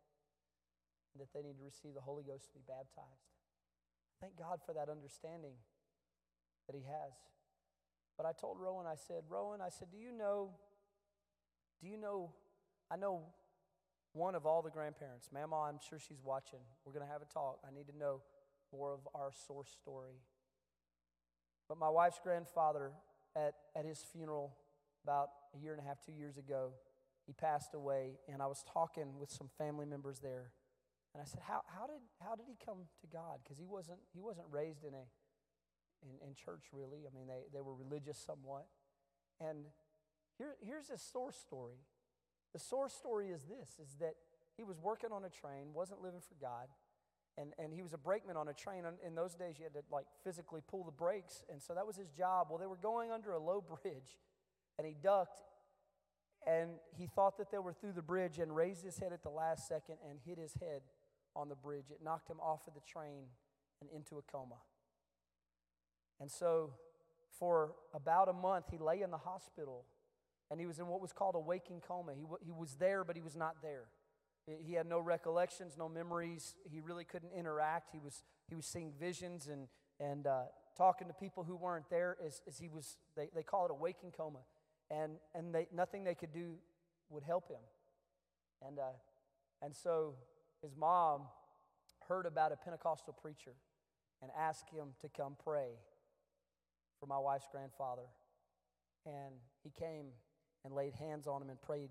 and 1.12 1.20
that 1.20 1.28
they 1.36 1.44
need 1.44 1.60
to 1.60 1.64
receive 1.66 1.92
the 1.92 2.00
Holy 2.00 2.24
Ghost 2.24 2.48
to 2.48 2.54
be 2.56 2.64
baptized. 2.64 3.28
Thank 4.20 4.36
God 4.40 4.60
for 4.64 4.72
that 4.72 4.88
understanding 4.88 5.56
that 6.66 6.76
he 6.76 6.84
has. 6.84 7.12
But 8.16 8.26
I 8.26 8.32
told 8.32 8.60
Rowan, 8.60 8.86
I 8.86 8.96
said, 8.96 9.24
Rowan, 9.28 9.60
I 9.60 9.70
said, 9.70 9.88
do 9.90 9.96
you 9.96 10.12
know, 10.12 10.52
do 11.80 11.88
you 11.88 11.96
know, 11.96 12.32
I 12.90 12.96
know 12.96 13.32
one 14.12 14.34
of 14.34 14.46
all 14.46 14.62
the 14.62 14.70
grandparents. 14.70 15.28
Mama, 15.32 15.56
I'm 15.68 15.78
sure 15.88 15.98
she's 15.98 16.22
watching. 16.22 16.60
We're 16.84 16.92
going 16.92 17.06
to 17.06 17.12
have 17.12 17.22
a 17.22 17.32
talk. 17.32 17.58
I 17.66 17.72
need 17.74 17.86
to 17.88 17.96
know 17.96 18.22
more 18.72 18.92
of 18.92 19.00
our 19.14 19.30
source 19.46 19.70
story. 19.80 20.20
But 21.68 21.78
my 21.78 21.88
wife's 21.88 22.18
grandfather, 22.22 22.92
at, 23.36 23.54
at 23.76 23.84
his 23.84 24.04
funeral 24.12 24.56
about 25.04 25.28
a 25.54 25.58
year 25.58 25.72
and 25.72 25.80
a 25.80 25.84
half, 25.84 25.98
two 26.04 26.12
years 26.12 26.36
ago, 26.36 26.72
he 27.26 27.32
passed 27.32 27.74
away, 27.74 28.18
and 28.26 28.42
I 28.42 28.46
was 28.46 28.64
talking 28.72 29.18
with 29.18 29.30
some 29.30 29.48
family 29.56 29.86
members 29.86 30.18
there. 30.18 30.50
And 31.14 31.22
I 31.22 31.26
said, 31.26 31.40
How, 31.46 31.62
how, 31.66 31.86
did, 31.86 32.02
how 32.20 32.34
did 32.34 32.46
he 32.48 32.56
come 32.64 32.86
to 33.00 33.06
God? 33.06 33.38
Because 33.42 33.58
he 33.58 33.66
wasn't, 33.66 33.98
he 34.12 34.20
wasn't 34.20 34.46
raised 34.50 34.84
in, 34.84 34.94
a, 34.94 35.04
in, 36.02 36.28
in 36.28 36.34
church, 36.34 36.64
really. 36.72 37.06
I 37.06 37.14
mean, 37.14 37.26
they, 37.26 37.46
they 37.52 37.60
were 37.60 37.74
religious 37.74 38.18
somewhat. 38.18 38.66
And 39.40 39.66
here, 40.38 40.56
here's 40.60 40.88
his 40.88 41.02
source 41.02 41.36
story. 41.36 41.78
The 42.52 42.58
source 42.58 42.92
story 42.92 43.28
is 43.30 43.44
this, 43.44 43.78
is 43.80 43.94
that 44.00 44.14
he 44.56 44.64
was 44.64 44.78
working 44.78 45.10
on 45.12 45.24
a 45.24 45.28
train, 45.28 45.72
wasn't 45.72 46.02
living 46.02 46.20
for 46.20 46.34
God, 46.40 46.68
and, 47.38 47.52
and 47.58 47.72
he 47.72 47.82
was 47.82 47.92
a 47.92 47.98
brakeman 47.98 48.36
on 48.36 48.48
a 48.48 48.52
train. 48.52 48.84
In 49.06 49.14
those 49.14 49.34
days, 49.34 49.54
you 49.58 49.64
had 49.64 49.72
to 49.74 49.82
like 49.90 50.06
physically 50.24 50.60
pull 50.68 50.84
the 50.84 50.90
brakes, 50.90 51.44
and 51.50 51.62
so 51.62 51.74
that 51.74 51.86
was 51.86 51.96
his 51.96 52.10
job. 52.10 52.48
Well, 52.50 52.58
they 52.58 52.66
were 52.66 52.76
going 52.76 53.10
under 53.10 53.32
a 53.32 53.38
low 53.38 53.62
bridge, 53.82 54.18
and 54.78 54.86
he 54.86 54.94
ducked, 55.00 55.40
and 56.46 56.70
he 56.96 57.06
thought 57.06 57.38
that 57.38 57.50
they 57.50 57.58
were 57.58 57.72
through 57.72 57.92
the 57.92 58.02
bridge 58.02 58.38
and 58.38 58.54
raised 58.54 58.84
his 58.84 58.98
head 58.98 59.12
at 59.12 59.22
the 59.22 59.30
last 59.30 59.68
second 59.68 59.96
and 60.08 60.18
hit 60.24 60.38
his 60.38 60.54
head 60.54 60.82
on 61.36 61.48
the 61.48 61.54
bridge. 61.54 61.90
It 61.90 62.00
knocked 62.02 62.28
him 62.28 62.40
off 62.40 62.66
of 62.66 62.74
the 62.74 62.80
train 62.80 63.24
and 63.80 63.88
into 63.90 64.18
a 64.18 64.22
coma. 64.22 64.56
And 66.20 66.30
so, 66.30 66.74
for 67.38 67.72
about 67.94 68.28
a 68.28 68.32
month, 68.32 68.66
he 68.70 68.78
lay 68.78 69.00
in 69.00 69.10
the 69.10 69.18
hospital 69.18 69.86
and 70.50 70.60
he 70.60 70.66
was 70.66 70.78
in 70.78 70.86
what 70.86 71.00
was 71.00 71.12
called 71.12 71.34
a 71.34 71.40
waking 71.40 71.80
coma. 71.86 72.12
He, 72.14 72.22
w- 72.22 72.38
he 72.44 72.50
was 72.50 72.74
there, 72.74 73.04
but 73.04 73.16
he 73.16 73.22
was 73.22 73.36
not 73.36 73.56
there. 73.62 73.84
He 74.46 74.72
had 74.72 74.86
no 74.86 74.98
recollections, 74.98 75.76
no 75.78 75.88
memories. 75.88 76.56
He 76.68 76.80
really 76.80 77.04
couldn't 77.04 77.32
interact. 77.32 77.90
He 77.92 78.00
was, 78.00 78.24
he 78.48 78.56
was 78.56 78.66
seeing 78.66 78.92
visions 78.98 79.46
and, 79.46 79.68
and 80.00 80.26
uh, 80.26 80.44
talking 80.76 81.06
to 81.08 81.14
people 81.14 81.44
who 81.44 81.56
weren't 81.56 81.88
there 81.88 82.16
as, 82.24 82.42
as 82.48 82.58
he 82.58 82.68
was, 82.68 82.96
they, 83.16 83.28
they 83.34 83.42
call 83.42 83.66
it 83.66 83.70
a 83.70 83.74
waking 83.74 84.12
coma. 84.16 84.40
And, 84.90 85.18
and 85.34 85.54
they, 85.54 85.68
nothing 85.72 86.02
they 86.02 86.16
could 86.16 86.32
do 86.32 86.54
would 87.10 87.22
help 87.22 87.48
him. 87.48 87.60
And, 88.66 88.78
uh, 88.78 88.96
and 89.62 89.76
so 89.76 90.14
his 90.62 90.74
mom 90.76 91.22
heard 92.08 92.26
about 92.26 92.50
a 92.50 92.56
Pentecostal 92.56 93.12
preacher 93.12 93.52
and 94.20 94.32
asked 94.36 94.70
him 94.70 94.88
to 95.00 95.08
come 95.08 95.36
pray 95.44 95.68
for 96.98 97.06
my 97.06 97.18
wife's 97.18 97.46
grandfather. 97.52 98.08
And 99.06 99.34
he 99.62 99.70
came 99.78 100.06
and 100.64 100.74
laid 100.74 100.94
hands 100.94 101.26
on 101.26 101.42
him 101.42 101.50
and 101.50 101.60
prayed 101.60 101.90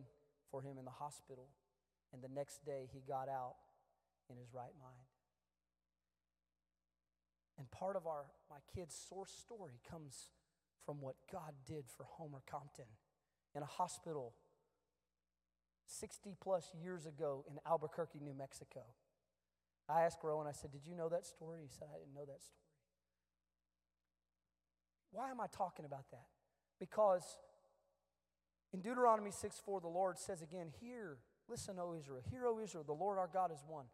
for 0.51 0.61
him 0.61 0.77
in 0.77 0.85
the 0.85 0.91
hospital. 0.91 1.49
And 2.13 2.21
the 2.21 2.27
next 2.27 2.65
day, 2.65 2.89
he 2.91 3.01
got 3.07 3.29
out 3.29 3.55
in 4.29 4.37
his 4.37 4.53
right 4.53 4.73
mind. 4.79 5.07
And 7.57 7.69
part 7.71 7.95
of 7.95 8.07
our 8.07 8.25
my 8.49 8.57
kid's 8.73 8.95
source 8.95 9.31
story 9.31 9.79
comes 9.89 10.29
from 10.85 11.01
what 11.01 11.15
God 11.31 11.53
did 11.67 11.85
for 11.95 12.05
Homer 12.05 12.41
Compton 12.49 12.85
in 13.53 13.61
a 13.61 13.65
hospital 13.65 14.33
60 15.85 16.35
plus 16.41 16.71
years 16.81 17.05
ago 17.05 17.43
in 17.49 17.59
Albuquerque, 17.67 18.19
New 18.19 18.33
Mexico. 18.33 18.81
I 19.89 20.03
asked 20.03 20.19
Rowan, 20.23 20.47
I 20.47 20.51
said, 20.51 20.71
Did 20.71 20.85
you 20.85 20.95
know 20.95 21.09
that 21.09 21.25
story? 21.25 21.59
He 21.61 21.67
said, 21.67 21.87
I 21.93 21.97
didn't 21.97 22.13
know 22.13 22.25
that 22.25 22.41
story. 22.41 22.69
Why 25.11 25.31
am 25.31 25.41
I 25.41 25.47
talking 25.47 25.85
about 25.85 26.05
that? 26.11 26.27
Because 26.79 27.23
in 28.73 28.81
Deuteronomy 28.81 29.31
6 29.31 29.57
4, 29.65 29.81
the 29.81 29.87
Lord 29.87 30.17
says 30.17 30.41
again, 30.41 30.67
Hear, 30.79 31.17
listen, 31.49 31.77
O 31.79 31.95
Israel, 31.97 32.21
hear, 32.29 32.45
O 32.45 32.59
Israel, 32.59 32.83
the 32.85 32.93
Lord 32.93 33.17
our 33.17 33.29
God 33.31 33.51
is 33.51 33.63
one. 33.67 33.85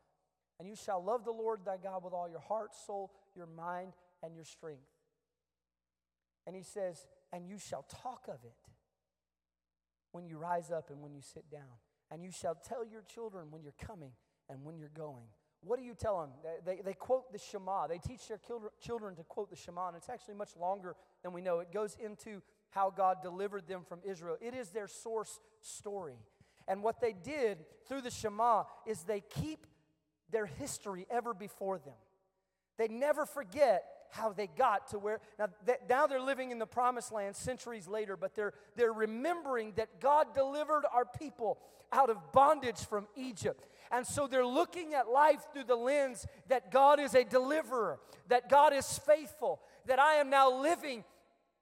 And 0.59 0.67
you 0.67 0.75
shall 0.75 1.03
love 1.03 1.25
the 1.25 1.31
Lord 1.31 1.61
thy 1.65 1.77
God 1.77 2.03
with 2.03 2.13
all 2.13 2.29
your 2.29 2.39
heart, 2.39 2.73
soul, 2.73 3.11
your 3.35 3.45
mind, 3.45 3.93
and 4.23 4.35
your 4.35 4.45
strength. 4.45 4.87
And 6.47 6.55
he 6.55 6.63
says, 6.63 7.05
And 7.33 7.47
you 7.47 7.57
shall 7.57 7.85
talk 8.03 8.23
of 8.27 8.39
it 8.43 8.71
when 10.11 10.25
you 10.25 10.37
rise 10.37 10.71
up 10.71 10.89
and 10.89 11.01
when 11.01 11.13
you 11.13 11.21
sit 11.21 11.49
down. 11.51 11.79
And 12.11 12.23
you 12.23 12.31
shall 12.31 12.55
tell 12.55 12.85
your 12.85 13.01
children 13.01 13.47
when 13.49 13.63
you're 13.63 13.73
coming 13.81 14.11
and 14.49 14.63
when 14.63 14.77
you're 14.77 14.89
going. 14.95 15.25
What 15.61 15.79
do 15.79 15.85
you 15.85 15.95
tell 15.95 16.21
them? 16.21 16.29
They, 16.65 16.75
they, 16.75 16.81
they 16.81 16.93
quote 16.93 17.31
the 17.33 17.39
Shema. 17.39 17.87
They 17.87 17.97
teach 17.97 18.27
their 18.27 18.39
children 18.79 19.15
to 19.15 19.23
quote 19.23 19.49
the 19.49 19.55
Shema, 19.55 19.87
and 19.87 19.97
it's 19.97 20.09
actually 20.09 20.35
much 20.35 20.55
longer 20.59 20.95
than 21.23 21.33
we 21.33 21.41
know. 21.41 21.59
It 21.59 21.73
goes 21.73 21.97
into 21.99 22.43
how 22.69 22.89
God 22.89 23.17
delivered 23.21 23.67
them 23.67 23.83
from 23.87 23.99
Israel. 24.03 24.37
It 24.41 24.53
is 24.53 24.69
their 24.69 24.87
source 24.87 25.39
story. 25.61 26.17
And 26.67 26.83
what 26.83 26.99
they 26.99 27.13
did 27.13 27.59
through 27.87 28.01
the 28.01 28.11
Shema 28.11 28.63
is 28.85 29.03
they 29.03 29.21
keep 29.21 29.65
their 30.31 30.45
history 30.45 31.05
ever 31.09 31.33
before 31.33 31.77
them. 31.77 31.93
They 32.77 32.87
never 32.87 33.25
forget 33.25 33.85
how 34.15 34.31
they 34.31 34.47
got 34.47 34.87
to 34.87 34.99
where 34.99 35.19
now, 35.37 35.47
that, 35.65 35.89
now 35.89 36.07
they're 36.07 36.21
living 36.21 36.51
in 36.51 36.59
the 36.59 36.65
promised 36.65 37.11
land 37.11 37.35
centuries 37.35 37.87
later 37.87 38.15
but 38.15 38.33
they're, 38.33 38.53
they're 38.75 38.93
remembering 38.93 39.73
that 39.75 39.99
god 39.99 40.33
delivered 40.33 40.85
our 40.93 41.05
people 41.05 41.57
out 41.91 42.09
of 42.09 42.31
bondage 42.31 42.79
from 42.79 43.07
egypt 43.15 43.67
and 43.91 44.05
so 44.07 44.25
they're 44.27 44.45
looking 44.45 44.93
at 44.93 45.09
life 45.09 45.41
through 45.51 45.63
the 45.65 45.75
lens 45.75 46.25
that 46.47 46.71
god 46.71 46.99
is 46.99 47.13
a 47.13 47.23
deliverer 47.25 47.99
that 48.29 48.49
god 48.49 48.73
is 48.73 48.99
faithful 48.99 49.59
that 49.85 49.99
i 49.99 50.13
am 50.13 50.29
now 50.29 50.61
living 50.61 51.03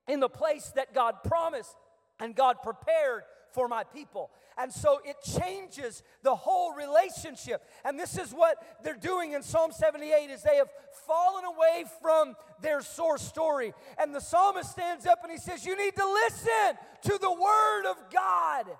in 0.07 0.19
the 0.19 0.29
place 0.29 0.71
that 0.75 0.93
God 0.93 1.23
promised 1.23 1.75
and 2.19 2.35
God 2.35 2.57
prepared 2.61 3.23
for 3.53 3.67
my 3.67 3.83
people. 3.83 4.31
And 4.57 4.71
so 4.71 4.99
it 5.03 5.17
changes 5.39 6.03
the 6.21 6.35
whole 6.35 6.73
relationship. 6.73 7.63
And 7.85 7.99
this 7.99 8.17
is 8.17 8.31
what 8.31 8.57
they're 8.83 8.95
doing 8.95 9.33
in 9.33 9.43
Psalm 9.43 9.71
78 9.71 10.29
is 10.29 10.43
they 10.43 10.57
have 10.57 10.69
fallen 11.07 11.45
away 11.45 11.85
from 12.01 12.35
their 12.61 12.81
source 12.81 13.21
story. 13.21 13.73
And 13.97 14.13
the 14.13 14.21
psalmist 14.21 14.71
stands 14.71 15.05
up 15.05 15.19
and 15.23 15.31
he 15.31 15.37
says, 15.37 15.65
"You 15.65 15.75
need 15.75 15.95
to 15.95 16.05
listen 16.05 16.77
to 17.03 17.17
the 17.17 17.31
word 17.31 17.85
of 17.85 18.09
God." 18.11 18.77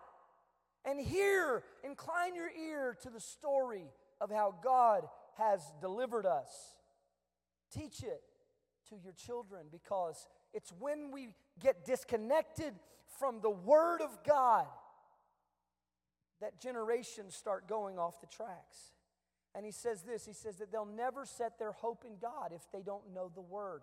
And 0.85 0.99
hear, 0.99 1.63
incline 1.83 2.35
your 2.35 2.51
ear 2.51 2.97
to 3.01 3.09
the 3.09 3.21
story 3.21 3.89
of 4.19 4.29
how 4.29 4.51
God 4.61 5.07
has 5.37 5.61
delivered 5.79 6.25
us. 6.25 6.75
Teach 7.71 8.03
it 8.03 8.21
to 8.89 8.97
your 8.97 9.13
children 9.13 9.67
because 9.71 10.27
it's 10.53 10.71
when 10.79 11.11
we 11.11 11.29
get 11.59 11.85
disconnected 11.85 12.73
from 13.19 13.41
the 13.41 13.49
Word 13.49 14.01
of 14.01 14.23
God 14.25 14.67
that 16.41 16.59
generations 16.59 17.35
start 17.35 17.67
going 17.67 17.97
off 17.97 18.21
the 18.21 18.27
tracks. 18.27 18.91
And 19.55 19.65
he 19.65 19.71
says 19.71 20.03
this 20.03 20.25
he 20.25 20.33
says 20.33 20.57
that 20.57 20.71
they'll 20.71 20.85
never 20.85 21.25
set 21.25 21.57
their 21.57 21.71
hope 21.71 22.03
in 22.05 22.17
God 22.21 22.51
if 22.53 22.61
they 22.71 22.81
don't 22.81 23.13
know 23.13 23.31
the 23.33 23.41
Word. 23.41 23.81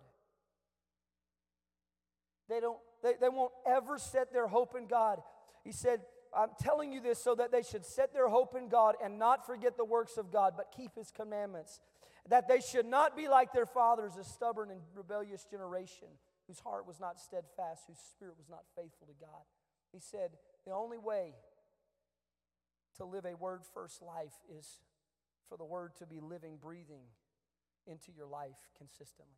They, 2.49 2.59
don't, 2.59 2.79
they, 3.01 3.13
they 3.19 3.29
won't 3.29 3.53
ever 3.65 3.97
set 3.97 4.33
their 4.33 4.47
hope 4.47 4.75
in 4.77 4.87
God. 4.87 5.21
He 5.63 5.71
said, 5.71 6.01
I'm 6.35 6.49
telling 6.59 6.91
you 6.91 6.99
this 6.99 7.21
so 7.21 7.33
that 7.35 7.51
they 7.51 7.61
should 7.61 7.85
set 7.85 8.13
their 8.13 8.27
hope 8.27 8.55
in 8.57 8.67
God 8.67 8.95
and 9.03 9.17
not 9.17 9.45
forget 9.45 9.77
the 9.77 9.85
works 9.85 10.17
of 10.17 10.31
God, 10.31 10.53
but 10.57 10.73
keep 10.75 10.95
His 10.95 11.11
commandments. 11.11 11.79
That 12.27 12.49
they 12.49 12.59
should 12.59 12.85
not 12.85 13.15
be 13.15 13.29
like 13.29 13.53
their 13.53 13.65
fathers, 13.65 14.17
a 14.17 14.23
stubborn 14.23 14.69
and 14.69 14.81
rebellious 14.95 15.45
generation 15.49 16.09
whose 16.47 16.59
heart 16.59 16.87
was 16.87 16.99
not 16.99 17.19
steadfast, 17.19 17.83
whose 17.87 17.99
spirit 17.99 18.35
was 18.37 18.49
not 18.49 18.63
faithful 18.75 19.07
to 19.07 19.13
God. 19.19 19.43
He 19.91 19.99
said, 19.99 20.31
The 20.65 20.73
only 20.73 20.97
way 20.97 21.33
to 22.97 23.05
live 23.05 23.25
a 23.25 23.35
word 23.35 23.61
first 23.73 24.01
life 24.01 24.33
is 24.57 24.79
for 25.47 25.57
the 25.57 25.65
word 25.65 25.95
to 25.97 26.05
be 26.05 26.19
living, 26.19 26.57
breathing 26.61 27.03
into 27.87 28.11
your 28.15 28.27
life 28.27 28.57
consistently. 28.77 29.35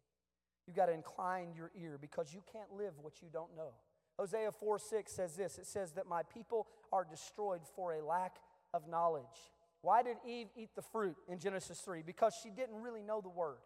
You've 0.67 0.75
got 0.75 0.85
to 0.85 0.93
incline 0.93 1.53
your 1.55 1.71
ear 1.79 1.97
because 1.99 2.33
you 2.33 2.41
can't 2.51 2.71
live 2.73 2.93
what 3.01 3.21
you 3.21 3.27
don't 3.31 3.55
know. 3.55 3.73
Hosea 4.17 4.51
4 4.51 4.79
6 4.79 5.11
says 5.11 5.35
this 5.35 5.57
it 5.57 5.65
says 5.65 5.93
that 5.93 6.07
my 6.07 6.21
people 6.23 6.67
are 6.91 7.05
destroyed 7.09 7.61
for 7.75 7.93
a 7.93 8.05
lack 8.05 8.37
of 8.73 8.87
knowledge. 8.87 9.51
Why 9.81 10.01
did 10.01 10.17
Eve 10.25 10.47
eat 10.55 10.69
the 10.75 10.81
fruit 10.81 11.17
in 11.27 11.39
Genesis 11.39 11.79
3? 11.79 12.03
Because 12.03 12.33
she 12.41 12.49
didn't 12.49 12.81
really 12.81 13.01
know 13.01 13.19
the 13.19 13.29
word. 13.29 13.57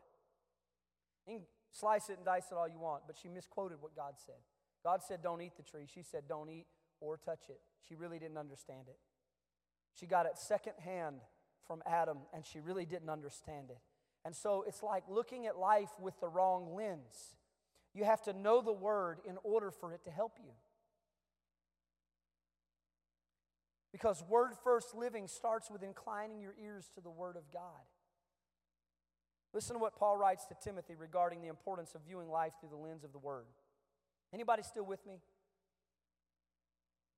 Slice 1.72 2.10
it 2.10 2.18
and 2.18 2.26
dice 2.26 2.46
it 2.52 2.56
all 2.56 2.68
you 2.68 2.80
want, 2.80 3.04
but 3.08 3.18
she 3.22 3.28
misquoted 3.28 3.78
what 3.82 3.96
God 3.96 4.14
said. 4.26 4.36
God 4.84 5.02
said, 5.04 5.22
Don't 5.22 5.42
eat 5.42 5.58
the 5.58 5.64
tree. 5.64 5.86
She 5.86 6.02
said, 6.02 6.24
Don't 6.28 6.50
eat 6.50 6.66
or 7.00 7.18
touch 7.18 7.50
it. 7.50 7.60
She 7.88 7.96
really 7.96 8.20
didn't 8.20 8.38
understand 8.38 8.88
it. 8.88 8.98
She 9.94 10.06
got 10.06 10.26
it 10.26 10.38
secondhand 10.38 11.18
from 11.66 11.82
Adam, 11.86 12.20
and 12.34 12.46
she 12.46 12.60
really 12.60 12.86
didn't 12.86 13.10
understand 13.10 13.70
it. 13.70 13.80
And 14.24 14.36
so 14.36 14.64
it's 14.68 14.84
like 14.84 15.04
looking 15.10 15.46
at 15.48 15.58
life 15.58 15.92
with 16.00 16.20
the 16.20 16.28
wrong 16.28 16.74
lens. 16.76 17.36
You 17.94 18.04
have 18.04 18.22
to 18.24 18.34
know 18.34 18.62
the 18.62 18.74
word 18.74 19.20
in 19.28 19.38
order 19.44 19.72
for 19.72 19.94
it 19.94 20.04
to 20.06 20.12
help 20.12 20.34
you. 20.40 20.52
Because 23.92 24.24
word 24.30 24.52
first 24.64 24.94
living 24.94 25.28
starts 25.28 25.72
with 25.72 25.82
inclining 25.82 26.40
your 26.40 26.54
ears 26.62 26.90
to 26.96 27.02
the 27.02 27.10
word 27.10 27.36
of 27.36 27.52
God. 27.52 27.64
Listen 29.54 29.76
to 29.76 29.80
what 29.80 29.96
Paul 29.96 30.18
writes 30.18 30.46
to 30.46 30.56
Timothy 30.62 30.96
regarding 30.96 31.42
the 31.42 31.48
importance 31.48 31.96
of 31.96 32.02
viewing 32.06 32.30
life 32.30 32.54
through 32.60 32.70
the 32.70 32.76
lens 32.76 33.04
of 33.04 33.12
the 33.12 33.18
word. 33.18 33.46
Anybody 34.34 34.64
still 34.64 34.86
with 34.86 35.06
me? 35.06 35.22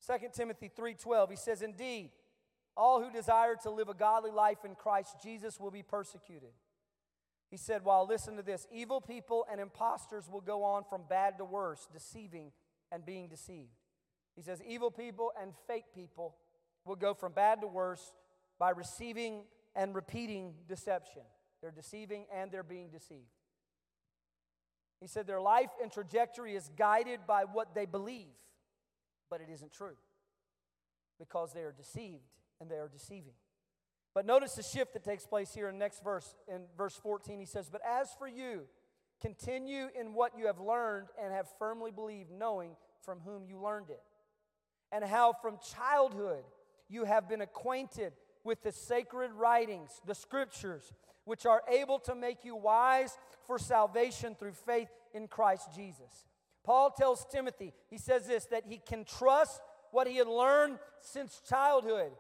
2 0.06 0.30
Timothy 0.34 0.70
3:12 0.70 1.32
he 1.32 1.36
says 1.36 1.62
indeed 1.62 2.12
all 2.78 3.04
who 3.04 3.12
desire 3.12 3.56
to 3.64 3.70
live 3.70 3.90
a 3.90 3.94
godly 3.94 4.32
life 4.32 4.64
in 4.64 4.76
Christ 4.76 5.18
Jesus 5.22 5.60
will 5.60 5.72
be 5.72 5.84
persecuted. 5.84 6.52
He 7.50 7.58
said, 7.58 7.84
while 7.84 8.06
listen 8.08 8.36
to 8.36 8.44
this, 8.44 8.68
evil 8.72 9.02
people 9.02 9.46
and 9.52 9.60
impostors 9.60 10.30
will 10.30 10.42
go 10.42 10.64
on 10.64 10.84
from 10.84 11.02
bad 11.10 11.40
to 11.40 11.46
worse, 11.46 11.88
deceiving 11.92 12.52
and 12.92 13.06
being 13.06 13.28
deceived. 13.28 13.72
He 14.36 14.44
says, 14.44 14.62
evil 14.66 14.92
people 14.92 15.32
and 15.42 15.54
fake 15.68 15.86
people 15.94 16.36
will 16.86 16.96
go 16.96 17.14
from 17.14 17.34
bad 17.34 17.62
to 17.62 17.68
worse 17.68 18.14
by 18.60 18.70
receiving 18.70 19.46
and 19.76 19.96
repeating 19.96 20.54
deception. 20.68 21.24
They're 21.62 21.72
deceiving 21.72 22.26
and 22.34 22.52
they're 22.52 22.64
being 22.64 22.90
deceived. 22.90 23.28
He 25.00 25.08
said 25.08 25.28
their 25.28 25.42
life 25.42 25.70
and 25.82 25.92
trajectory 25.92 26.56
is 26.56 26.70
guided 26.78 27.22
by 27.26 27.44
what 27.44 27.74
they 27.74 27.86
believe, 27.86 28.36
but 29.30 29.42
it 29.42 29.48
isn't 29.52 29.72
true 29.72 29.96
because 31.18 31.54
they 31.54 31.62
are 31.62 31.72
deceived 31.72 32.24
and 32.60 32.70
they 32.70 32.76
are 32.76 32.90
deceiving. 32.90 33.34
But 34.14 34.26
notice 34.26 34.56
the 34.56 34.64
shift 34.64 34.94
that 34.94 35.04
takes 35.04 35.26
place 35.26 35.54
here 35.54 35.70
in 35.70 35.76
the 35.76 35.80
next 35.80 36.04
verse. 36.04 36.36
In 36.48 36.64
verse 36.78 37.00
14, 37.02 37.40
he 37.40 37.46
says, 37.46 37.70
But 37.70 37.82
as 37.86 38.10
for 38.18 38.28
you, 38.28 38.64
continue 39.22 39.88
in 39.98 40.14
what 40.14 40.38
you 40.38 40.48
have 40.48 40.60
learned 40.60 41.08
and 41.22 41.32
have 41.32 41.48
firmly 41.60 41.92
believed, 41.92 42.32
knowing 42.32 42.72
from 43.02 43.20
whom 43.20 43.46
you 43.46 43.60
learned 43.60 43.90
it, 43.90 44.02
and 44.92 45.04
how 45.04 45.34
from 45.34 45.58
childhood 45.78 46.44
you 46.90 47.06
have 47.06 47.30
been 47.30 47.42
acquainted 47.42 48.14
with 48.44 48.64
the 48.64 48.72
sacred 48.72 49.32
writings, 49.34 50.02
the 50.06 50.16
scriptures 50.16 50.92
which 51.30 51.46
are 51.46 51.62
able 51.72 52.00
to 52.00 52.16
make 52.16 52.44
you 52.44 52.56
wise 52.56 53.16
for 53.46 53.60
salvation 53.60 54.34
through 54.34 54.52
faith 54.52 54.90
in 55.14 55.28
Christ 55.28 55.70
Jesus. 55.76 56.26
Paul 56.64 56.90
tells 56.90 57.24
Timothy, 57.32 57.72
he 57.88 58.00
says 58.00 58.26
this, 58.26 58.46
that 58.48 58.64
he 58.68 58.78
can 58.78 59.06
trust 59.06 59.62
what 59.92 60.08
he 60.08 60.18
had 60.18 60.28
learned 60.28 60.80
since 61.02 61.40
childhood 61.48 62.12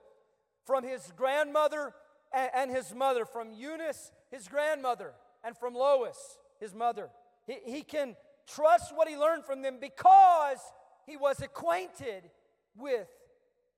from 0.63 0.83
his 0.83 1.11
grandmother 1.17 1.91
and 2.31 2.69
his 2.69 2.93
mother, 2.93 3.25
from 3.25 3.51
Eunice, 3.51 4.11
his 4.29 4.47
grandmother, 4.47 5.13
and 5.43 5.57
from 5.57 5.73
Lois, 5.73 6.37
his 6.59 6.75
mother. 6.75 7.09
He, 7.47 7.57
he 7.65 7.81
can 7.81 8.15
trust 8.47 8.95
what 8.95 9.07
he 9.07 9.17
learned 9.17 9.43
from 9.43 9.63
them 9.63 9.77
because 9.81 10.59
he 11.07 11.17
was 11.17 11.41
acquainted 11.41 12.29
with 12.77 13.07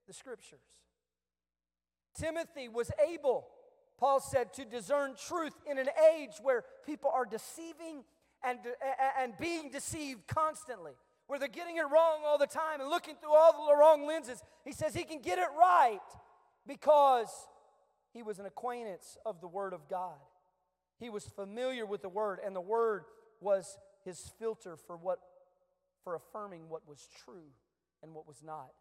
the 0.08 0.14
scriptures. 0.14 0.60
Timothy 2.14 2.68
was 2.68 2.92
able 3.10 3.48
Paul 4.02 4.20
said, 4.20 4.52
to 4.54 4.66
discern 4.66 5.14
truth 5.16 5.54
in 5.70 5.78
an 5.78 5.88
age 6.16 6.32
where 6.42 6.64
people 6.88 7.12
are 7.14 7.24
deceiving 7.24 8.04
and, 8.44 8.58
and 9.20 9.38
being 9.38 9.70
deceived 9.70 10.26
constantly, 10.26 10.94
where 11.28 11.38
they're 11.38 11.48
getting 11.48 11.78
it 11.78 11.84
wrong 11.84 12.24
all 12.26 12.40
the 12.40 12.48
time 12.48 12.82
and 12.82 12.90
looking 12.90 13.14
through 13.16 13.32
all 13.32 13.68
the 13.68 13.76
wrong 13.78 14.08
lenses. 14.08 14.42
He 14.66 14.72
says 14.72 14.96
he 14.96 15.04
can 15.04 15.22
get 15.22 15.38
it 15.38 15.50
right 15.56 16.00
because 16.68 17.30
he 18.12 18.24
was 18.24 18.40
an 18.40 18.48
acquaintance 18.48 19.20
of 19.24 19.40
the 19.40 19.48
Word 19.48 19.72
of 19.72 19.88
God. 19.88 20.18
He 21.00 21.12
was 21.12 21.26
familiar 21.26 21.86
with 21.86 22.02
the 22.02 22.10
Word, 22.10 22.40
and 22.44 22.56
the 22.56 22.62
Word 22.62 23.04
was 23.40 23.78
his 24.04 24.32
filter 24.40 24.78
for 24.78 24.98
what 24.98 25.20
for 26.04 26.16
affirming 26.16 26.70
what 26.70 26.88
was 26.88 27.08
true 27.24 27.52
and 28.02 28.16
what 28.16 28.28
was 28.28 28.42
not. 28.44 28.72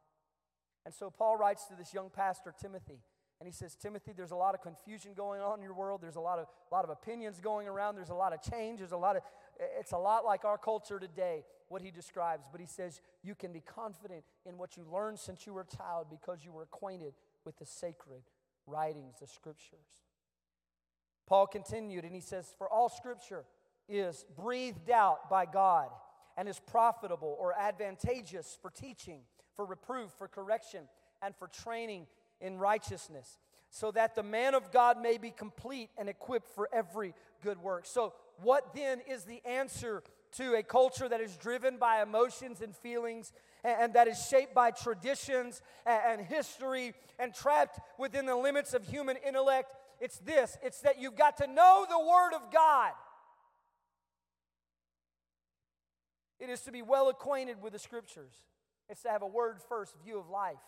And 0.86 0.94
so 0.94 1.10
Paul 1.10 1.36
writes 1.36 1.66
to 1.66 1.74
this 1.74 1.92
young 1.92 2.08
pastor 2.08 2.54
Timothy 2.58 3.00
and 3.40 3.46
he 3.46 3.52
says, 3.52 3.74
Timothy, 3.74 4.12
there's 4.14 4.32
a 4.32 4.36
lot 4.36 4.54
of 4.54 4.60
confusion 4.60 5.12
going 5.16 5.40
on 5.40 5.58
in 5.58 5.64
your 5.64 5.72
world. 5.72 6.02
There's 6.02 6.16
a 6.16 6.20
lot 6.20 6.38
of, 6.38 6.46
lot 6.70 6.84
of 6.84 6.90
opinions 6.90 7.40
going 7.40 7.66
around. 7.66 7.96
There's 7.96 8.10
a 8.10 8.14
lot 8.14 8.34
of 8.34 8.42
change. 8.42 8.80
There's 8.80 8.92
a 8.92 8.98
lot 8.98 9.16
of, 9.16 9.22
it's 9.78 9.92
a 9.92 9.98
lot 9.98 10.26
like 10.26 10.44
our 10.44 10.58
culture 10.58 10.98
today, 10.98 11.44
what 11.68 11.80
he 11.80 11.90
describes. 11.90 12.44
But 12.52 12.60
he 12.60 12.66
says, 12.66 13.00
you 13.22 13.34
can 13.34 13.50
be 13.50 13.60
confident 13.60 14.24
in 14.44 14.58
what 14.58 14.76
you 14.76 14.84
learned 14.92 15.18
since 15.18 15.46
you 15.46 15.54
were 15.54 15.62
a 15.62 15.76
child 15.76 16.08
because 16.10 16.44
you 16.44 16.52
were 16.52 16.64
acquainted 16.64 17.14
with 17.46 17.58
the 17.58 17.64
sacred 17.64 18.20
writings, 18.66 19.16
the 19.20 19.26
scriptures. 19.26 19.88
Paul 21.26 21.46
continued 21.46 22.04
and 22.04 22.14
he 22.14 22.20
says, 22.20 22.52
For 22.58 22.68
all 22.68 22.90
scripture 22.90 23.46
is 23.88 24.26
breathed 24.36 24.90
out 24.90 25.30
by 25.30 25.46
God 25.46 25.88
and 26.36 26.46
is 26.46 26.60
profitable 26.60 27.38
or 27.40 27.54
advantageous 27.58 28.58
for 28.60 28.70
teaching, 28.70 29.20
for 29.54 29.64
reproof, 29.64 30.10
for 30.18 30.28
correction, 30.28 30.82
and 31.22 31.34
for 31.36 31.48
training 31.48 32.06
in 32.40 32.58
righteousness, 32.58 33.38
so 33.70 33.90
that 33.92 34.14
the 34.14 34.22
man 34.22 34.54
of 34.54 34.72
God 34.72 35.00
may 35.00 35.18
be 35.18 35.30
complete 35.30 35.90
and 35.96 36.08
equipped 36.08 36.48
for 36.48 36.68
every 36.72 37.14
good 37.42 37.58
work. 37.58 37.86
So, 37.86 38.14
what 38.42 38.74
then 38.74 39.00
is 39.08 39.24
the 39.24 39.42
answer 39.44 40.02
to 40.32 40.54
a 40.54 40.62
culture 40.62 41.08
that 41.08 41.20
is 41.20 41.36
driven 41.36 41.76
by 41.76 42.02
emotions 42.02 42.60
and 42.62 42.74
feelings 42.74 43.32
and, 43.64 43.92
that 43.94 44.08
is 44.08 44.26
shaped 44.26 44.54
by 44.54 44.70
traditions 44.70 45.60
and, 45.84 46.20
history 46.20 46.94
and 47.18 47.34
trapped 47.34 47.80
within 47.98 48.26
the 48.26 48.36
limits 48.36 48.72
of 48.74 48.84
human 48.84 49.16
intellect? 49.26 49.74
It's 50.00 50.18
this 50.18 50.56
it's 50.62 50.80
that 50.80 51.00
you've 51.00 51.16
got 51.16 51.36
to 51.38 51.46
know 51.46 51.86
the 51.88 51.98
Word 51.98 52.34
of 52.34 52.52
God. 52.52 52.92
It 56.38 56.48
is 56.48 56.62
to 56.62 56.72
be 56.72 56.80
well 56.80 57.10
acquainted 57.10 57.60
with 57.62 57.74
the 57.74 57.78
Scriptures. 57.78 58.32
It's 58.88 59.02
to 59.02 59.10
have 59.10 59.22
a 59.22 59.26
word 59.26 59.58
first 59.68 59.94
view 60.04 60.18
of 60.18 60.28
life. 60.28 60.58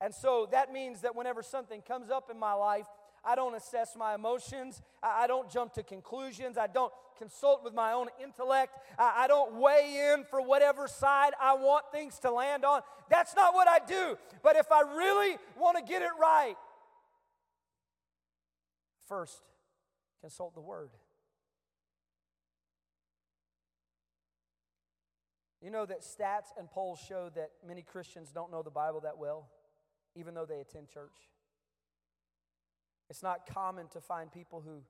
And 0.00 0.14
so 0.14 0.48
that 0.50 0.72
means 0.72 1.02
that 1.02 1.14
whenever 1.14 1.42
something 1.42 1.82
comes 1.82 2.10
up 2.10 2.30
in 2.30 2.38
my 2.38 2.54
life, 2.54 2.86
I 3.24 3.34
don't 3.34 3.54
assess 3.54 3.94
my 3.96 4.14
emotions. 4.14 4.80
I, 5.02 5.26
don't 5.26 5.50
jump 5.50 5.74
to 5.74 5.82
conclusions. 5.82 6.56
I 6.56 6.66
don't 6.66 6.92
consult 7.18 7.62
with 7.62 7.74
my 7.74 7.92
own 7.92 8.08
intellect. 8.22 8.78
I 8.98 9.26
don't 9.28 9.56
weigh 9.56 10.12
in 10.12 10.24
for 10.24 10.40
whatever 10.40 10.88
side 10.88 11.32
I 11.40 11.54
want 11.54 11.84
things 11.92 12.18
to 12.20 12.30
land 12.30 12.64
on. 12.64 12.80
That's 13.10 13.36
not 13.36 13.52
what 13.52 13.68
I 13.68 13.78
do. 13.86 14.16
But 14.42 14.56
if 14.56 14.72
I 14.72 14.80
really 14.80 15.36
want 15.58 15.76
to 15.76 15.82
get 15.82 16.00
it 16.00 16.12
right, 16.18 16.56
first, 19.06 19.42
consult 20.22 20.54
the 20.54 20.62
Word. 20.62 20.90
You 25.60 25.70
know 25.70 25.84
that 25.84 26.00
stats 26.00 26.56
and 26.58 26.70
polls 26.70 27.00
show 27.06 27.30
that 27.34 27.50
many 27.66 27.82
Christians 27.82 28.30
don't 28.32 28.50
know 28.50 28.62
the 28.62 28.70
Bible 28.70 29.00
that 29.00 29.18
well, 29.18 29.50
even 30.14 30.34
though 30.34 30.46
they 30.46 30.60
attend 30.60 30.88
church. 30.88 31.30
It's 33.08 33.22
not 33.22 33.46
common 33.46 33.88
to 33.88 34.00
find 34.00 34.30
people 34.30 34.62
who 34.64 34.82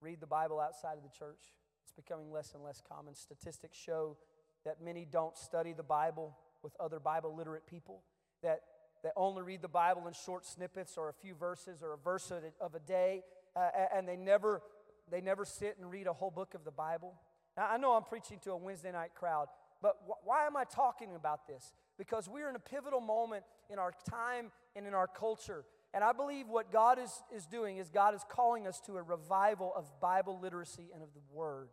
read 0.00 0.20
the 0.20 0.26
Bible 0.26 0.60
outside 0.60 0.96
of 0.96 1.02
the 1.02 1.16
church. 1.16 1.54
It's 1.84 1.92
becoming 1.92 2.32
less 2.32 2.54
and 2.54 2.62
less 2.62 2.82
common. 2.86 3.14
Statistics 3.14 3.76
show 3.76 4.16
that 4.64 4.82
many 4.82 5.04
don't 5.04 5.36
study 5.36 5.72
the 5.72 5.82
Bible 5.82 6.36
with 6.62 6.74
other 6.80 6.98
Bible 6.98 7.34
literate 7.36 7.66
people, 7.66 8.02
that, 8.42 8.60
that 9.02 9.12
only 9.16 9.42
read 9.42 9.62
the 9.62 9.68
Bible 9.68 10.06
in 10.06 10.12
short 10.12 10.44
snippets 10.44 10.96
or 10.96 11.08
a 11.08 11.12
few 11.12 11.34
verses 11.34 11.82
or 11.82 11.92
a 11.92 11.98
verse 11.98 12.32
of 12.60 12.74
a 12.74 12.80
day, 12.80 13.22
uh, 13.54 13.68
and 13.94 14.08
they 14.08 14.16
never, 14.16 14.62
they 15.10 15.20
never 15.20 15.44
sit 15.44 15.76
and 15.78 15.90
read 15.90 16.06
a 16.06 16.12
whole 16.12 16.30
book 16.30 16.54
of 16.54 16.64
the 16.64 16.70
Bible. 16.70 17.14
Now, 17.56 17.68
I 17.70 17.76
know 17.76 17.92
I'm 17.92 18.04
preaching 18.04 18.38
to 18.44 18.52
a 18.52 18.56
Wednesday 18.56 18.92
night 18.92 19.10
crowd, 19.14 19.48
but 19.82 19.96
wh- 20.06 20.26
why 20.26 20.46
am 20.46 20.56
I 20.56 20.64
talking 20.64 21.14
about 21.14 21.46
this? 21.46 21.72
Because 21.98 22.28
we're 22.28 22.48
in 22.48 22.56
a 22.56 22.60
pivotal 22.60 23.00
moment 23.00 23.44
in 23.70 23.78
our 23.78 23.92
time 24.08 24.50
and 24.76 24.86
in 24.86 24.94
our 24.94 25.08
culture. 25.08 25.64
And 25.92 26.04
I 26.04 26.12
believe 26.12 26.48
what 26.48 26.70
God 26.72 26.98
is, 26.98 27.10
is 27.34 27.46
doing 27.46 27.78
is 27.78 27.88
God 27.88 28.14
is 28.14 28.24
calling 28.28 28.66
us 28.66 28.80
to 28.86 28.96
a 28.96 29.02
revival 29.02 29.72
of 29.74 29.86
Bible 30.00 30.38
literacy 30.40 30.90
and 30.92 31.02
of 31.02 31.08
the 31.14 31.20
Word. 31.32 31.70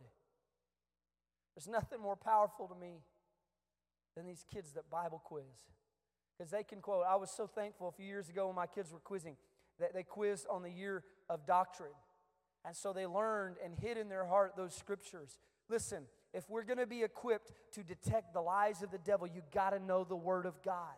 There's 1.55 1.67
nothing 1.67 2.01
more 2.01 2.15
powerful 2.15 2.67
to 2.67 2.75
me 2.75 3.01
than 4.15 4.25
these 4.25 4.45
kids 4.51 4.73
that 4.73 4.89
Bible 4.89 5.21
quiz. 5.23 5.43
Because 6.37 6.51
they 6.51 6.63
can 6.63 6.81
quote. 6.81 7.05
I 7.07 7.15
was 7.15 7.31
so 7.31 7.47
thankful 7.47 7.87
a 7.87 7.91
few 7.91 8.05
years 8.05 8.29
ago 8.29 8.47
when 8.47 8.55
my 8.55 8.67
kids 8.67 8.91
were 8.91 8.99
quizzing 8.99 9.37
that 9.79 9.93
they 9.93 10.03
quizzed 10.03 10.47
on 10.49 10.63
the 10.63 10.69
year 10.69 11.03
of 11.29 11.45
doctrine. 11.45 11.93
And 12.65 12.75
so 12.75 12.93
they 12.93 13.05
learned 13.05 13.57
and 13.63 13.75
hid 13.75 13.97
in 13.97 14.09
their 14.09 14.25
heart 14.25 14.53
those 14.57 14.73
scriptures. 14.73 15.39
Listen, 15.69 16.03
if 16.35 16.49
we're 16.49 16.63
going 16.63 16.79
to 16.79 16.85
be 16.85 17.01
equipped 17.01 17.51
to 17.73 17.83
detect 17.83 18.33
the 18.33 18.41
lies 18.41 18.83
of 18.83 18.91
the 18.91 18.97
devil, 18.97 19.25
you 19.25 19.41
got 19.53 19.69
to 19.69 19.79
know 19.79 20.03
the 20.03 20.17
Word 20.17 20.45
of 20.45 20.61
God. 20.61 20.93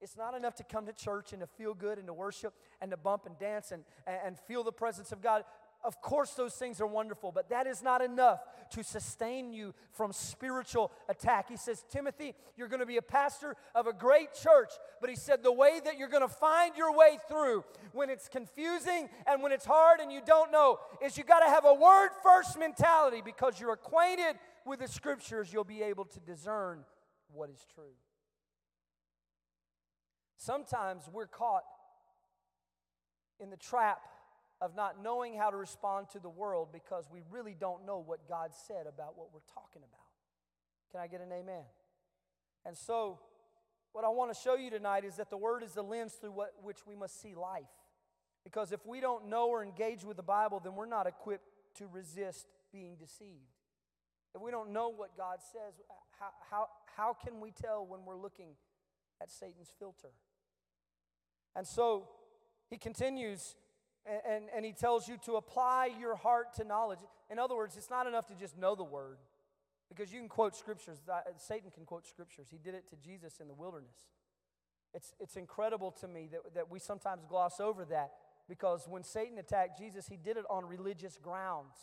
It's 0.00 0.16
not 0.16 0.34
enough 0.34 0.54
to 0.56 0.64
come 0.64 0.84
to 0.84 0.92
church 0.92 1.32
and 1.32 1.40
to 1.40 1.46
feel 1.46 1.72
good 1.72 1.96
and 1.96 2.06
to 2.08 2.12
worship 2.12 2.52
and 2.82 2.90
to 2.90 2.96
bump 2.98 3.24
and 3.24 3.38
dance 3.38 3.72
and, 3.72 3.84
and 4.06 4.38
feel 4.38 4.62
the 4.62 4.72
presence 4.72 5.12
of 5.12 5.22
God. 5.22 5.44
Of 5.82 6.00
course, 6.02 6.30
those 6.30 6.54
things 6.54 6.80
are 6.80 6.86
wonderful, 6.86 7.32
but 7.32 7.48
that 7.50 7.66
is 7.66 7.82
not 7.82 8.02
enough 8.02 8.40
to 8.70 8.82
sustain 8.82 9.52
you 9.52 9.74
from 9.92 10.12
spiritual 10.12 10.92
attack. 11.08 11.48
He 11.48 11.56
says, 11.56 11.84
Timothy, 11.90 12.34
you're 12.56 12.68
going 12.68 12.80
to 12.80 12.86
be 12.86 12.96
a 12.96 13.02
pastor 13.02 13.56
of 13.74 13.86
a 13.86 13.92
great 13.92 14.34
church, 14.34 14.70
but 15.00 15.08
he 15.08 15.16
said, 15.16 15.42
the 15.42 15.52
way 15.52 15.80
that 15.84 15.98
you're 15.98 16.08
going 16.08 16.26
to 16.26 16.34
find 16.34 16.76
your 16.76 16.94
way 16.96 17.18
through 17.28 17.64
when 17.92 18.10
it's 18.10 18.28
confusing 18.28 19.08
and 19.26 19.42
when 19.42 19.52
it's 19.52 19.66
hard 19.66 20.00
and 20.00 20.10
you 20.10 20.20
don't 20.26 20.50
know 20.50 20.78
is 21.02 21.16
you 21.16 21.24
got 21.24 21.40
to 21.40 21.50
have 21.50 21.64
a 21.64 21.74
word 21.74 22.10
first 22.22 22.58
mentality 22.58 23.22
because 23.24 23.60
you're 23.60 23.72
acquainted 23.72 24.36
with 24.64 24.80
the 24.80 24.88
scriptures, 24.88 25.52
you'll 25.52 25.64
be 25.64 25.82
able 25.82 26.04
to 26.06 26.20
discern 26.20 26.84
what 27.32 27.50
is 27.50 27.64
true. 27.74 27.94
Sometimes 30.36 31.04
we're 31.12 31.26
caught 31.26 31.64
in 33.40 33.50
the 33.50 33.56
trap 33.56 34.00
of 34.60 34.74
not 34.76 35.02
knowing 35.02 35.36
how 35.36 35.50
to 35.50 35.56
respond 35.56 36.08
to 36.10 36.18
the 36.18 36.28
world 36.28 36.68
because 36.72 37.06
we 37.10 37.20
really 37.30 37.56
don't 37.58 37.86
know 37.86 37.98
what 37.98 38.28
God 38.28 38.50
said 38.66 38.86
about 38.86 39.16
what 39.16 39.28
we're 39.32 39.40
talking 39.52 39.82
about. 39.82 40.00
Can 40.92 41.00
I 41.00 41.06
get 41.06 41.20
an 41.20 41.32
amen? 41.32 41.64
And 42.64 42.76
so, 42.76 43.18
what 43.92 44.04
I 44.04 44.08
want 44.08 44.32
to 44.32 44.40
show 44.40 44.54
you 44.54 44.70
tonight 44.70 45.04
is 45.04 45.16
that 45.16 45.30
the 45.30 45.36
Word 45.36 45.62
is 45.62 45.72
the 45.72 45.82
lens 45.82 46.14
through 46.14 46.32
what, 46.32 46.52
which 46.62 46.86
we 46.86 46.94
must 46.94 47.20
see 47.20 47.34
life. 47.34 47.64
Because 48.44 48.72
if 48.72 48.84
we 48.86 49.00
don't 49.00 49.28
know 49.28 49.48
or 49.48 49.62
engage 49.62 50.04
with 50.04 50.16
the 50.16 50.22
Bible, 50.22 50.60
then 50.62 50.74
we're 50.74 50.86
not 50.86 51.06
equipped 51.06 51.48
to 51.78 51.86
resist 51.86 52.46
being 52.72 52.96
deceived. 52.96 53.53
If 54.34 54.40
we 54.40 54.50
don't 54.50 54.72
know 54.72 54.88
what 54.88 55.16
God 55.16 55.38
says, 55.52 55.80
uh, 55.88 55.94
how, 56.18 56.30
how, 56.50 56.68
how 56.96 57.16
can 57.24 57.40
we 57.40 57.52
tell 57.52 57.86
when 57.86 58.04
we're 58.04 58.18
looking 58.18 58.56
at 59.22 59.30
Satan's 59.30 59.72
filter? 59.78 60.10
And 61.56 61.66
so 61.66 62.08
he 62.68 62.76
continues 62.78 63.54
and, 64.06 64.20
and, 64.28 64.44
and, 64.54 64.64
he 64.66 64.72
tells 64.72 65.08
you 65.08 65.16
to 65.24 65.36
apply 65.36 65.90
your 65.98 66.14
heart 66.14 66.54
to 66.56 66.64
knowledge. 66.64 66.98
In 67.30 67.38
other 67.38 67.56
words, 67.56 67.76
it's 67.76 67.88
not 67.88 68.06
enough 68.06 68.26
to 68.26 68.34
just 68.34 68.58
know 68.58 68.74
the 68.74 68.84
word 68.84 69.16
because 69.88 70.12
you 70.12 70.18
can 70.18 70.28
quote 70.28 70.54
scriptures. 70.54 70.98
Uh, 71.10 71.20
Satan 71.38 71.70
can 71.70 71.86
quote 71.86 72.06
scriptures. 72.06 72.48
He 72.50 72.58
did 72.58 72.74
it 72.74 72.86
to 72.90 72.96
Jesus 72.96 73.40
in 73.40 73.48
the 73.48 73.54
wilderness. 73.54 73.96
It's, 74.92 75.14
it's 75.20 75.36
incredible 75.36 75.90
to 76.00 76.08
me 76.08 76.28
that, 76.32 76.54
that 76.54 76.70
we 76.70 76.78
sometimes 76.78 77.24
gloss 77.26 77.60
over 77.60 77.84
that 77.86 78.12
because 78.48 78.86
when 78.88 79.02
Satan 79.02 79.38
attacked 79.38 79.78
Jesus, 79.78 80.06
he 80.06 80.16
did 80.16 80.36
it 80.36 80.44
on 80.50 80.66
religious 80.66 81.18
grounds. 81.20 81.74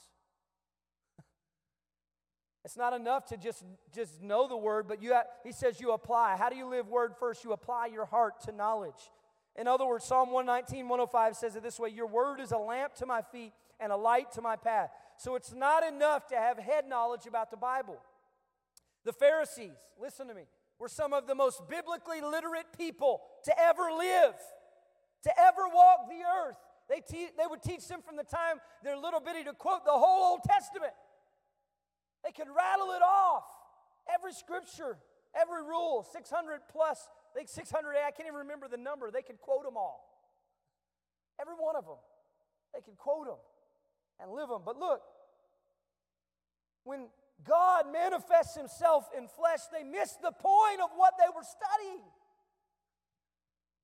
It's 2.63 2.77
not 2.77 2.93
enough 2.93 3.25
to 3.27 3.37
just, 3.37 3.63
just 3.93 4.21
know 4.21 4.47
the 4.47 4.57
word, 4.57 4.87
but 4.87 5.01
you 5.01 5.13
have, 5.13 5.25
he 5.43 5.51
says 5.51 5.79
you 5.79 5.93
apply. 5.93 6.35
How 6.37 6.49
do 6.49 6.55
you 6.55 6.69
live 6.69 6.87
word 6.87 7.13
first? 7.19 7.43
You 7.43 7.53
apply 7.53 7.87
your 7.87 8.05
heart 8.05 8.41
to 8.41 8.51
knowledge. 8.51 9.09
In 9.55 9.67
other 9.67 9.85
words, 9.85 10.05
Psalm 10.05 10.31
119, 10.31 10.87
105 10.87 11.35
says 11.35 11.55
it 11.55 11.63
this 11.63 11.79
way 11.79 11.89
Your 11.89 12.07
word 12.07 12.39
is 12.39 12.51
a 12.51 12.57
lamp 12.57 12.93
to 12.95 13.05
my 13.05 13.21
feet 13.21 13.53
and 13.79 13.91
a 13.91 13.97
light 13.97 14.31
to 14.33 14.41
my 14.41 14.55
path. 14.55 14.91
So 15.17 15.35
it's 15.35 15.53
not 15.53 15.83
enough 15.83 16.27
to 16.27 16.35
have 16.35 16.57
head 16.57 16.87
knowledge 16.87 17.25
about 17.25 17.51
the 17.51 17.57
Bible. 17.57 17.97
The 19.05 19.13
Pharisees, 19.13 19.71
listen 19.99 20.27
to 20.27 20.35
me, 20.35 20.43
were 20.79 20.87
some 20.87 21.13
of 21.13 21.27
the 21.27 21.35
most 21.35 21.67
biblically 21.67 22.21
literate 22.21 22.65
people 22.77 23.21
to 23.43 23.59
ever 23.59 23.89
live, 23.97 24.33
to 25.23 25.39
ever 25.39 25.63
walk 25.73 26.09
the 26.09 26.23
earth. 26.47 26.57
They, 26.87 26.99
te- 26.99 27.29
they 27.37 27.45
would 27.49 27.61
teach 27.63 27.87
them 27.87 28.01
from 28.01 28.17
the 28.17 28.23
time 28.23 28.57
they're 28.83 28.97
little 28.97 29.19
bitty 29.19 29.43
to 29.45 29.53
quote 29.53 29.85
the 29.85 29.91
whole 29.91 30.31
Old 30.31 30.43
Testament. 30.43 30.93
They 32.31 32.43
could 32.43 32.53
rattle 32.55 32.91
it 32.91 33.01
off. 33.01 33.43
Every 34.07 34.31
scripture, 34.31 34.97
every 35.35 35.63
rule, 35.63 36.07
600 36.13 36.61
plus 36.71 37.09
I 37.33 37.39
think 37.39 37.49
600, 37.49 37.95
I 37.95 38.11
can't 38.11 38.27
even 38.27 38.39
remember 38.39 38.67
the 38.67 38.77
number. 38.77 39.09
They 39.11 39.21
could 39.21 39.39
quote 39.39 39.63
them 39.63 39.75
all. 39.77 40.07
Every 41.39 41.53
one 41.53 41.75
of 41.75 41.85
them. 41.85 41.99
They 42.73 42.81
could 42.81 42.97
quote 42.97 43.27
them 43.27 43.37
and 44.21 44.31
live 44.31 44.49
them. 44.49 44.61
But 44.65 44.77
look, 44.77 45.01
when 46.83 47.07
God 47.45 47.85
manifests 47.91 48.55
himself 48.55 49.09
in 49.17 49.27
flesh, 49.27 49.61
they 49.71 49.83
missed 49.83 50.21
the 50.21 50.31
point 50.31 50.81
of 50.83 50.89
what 50.95 51.13
they 51.17 51.27
were 51.33 51.43
studying. 51.43 52.03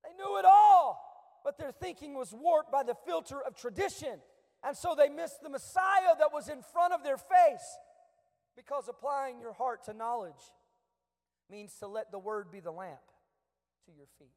They 0.04 0.14
knew 0.22 0.38
it 0.38 0.44
all, 0.44 1.40
but 1.44 1.58
their 1.58 1.72
thinking 1.72 2.14
was 2.14 2.34
warped 2.34 2.70
by 2.70 2.82
the 2.82 2.94
filter 3.06 3.42
of 3.42 3.56
tradition. 3.56 4.20
And 4.62 4.76
so 4.76 4.94
they 4.96 5.08
missed 5.08 5.42
the 5.42 5.50
Messiah 5.50 6.16
that 6.18 6.32
was 6.32 6.48
in 6.48 6.62
front 6.62 6.92
of 6.92 7.02
their 7.02 7.16
face 7.16 7.78
because 8.58 8.88
applying 8.88 9.38
your 9.40 9.52
heart 9.52 9.84
to 9.84 9.94
knowledge 9.94 10.52
means 11.48 11.72
to 11.76 11.86
let 11.86 12.10
the 12.10 12.18
word 12.18 12.50
be 12.50 12.58
the 12.58 12.72
lamp 12.72 12.98
to 13.86 13.92
your 13.96 14.08
feet. 14.18 14.34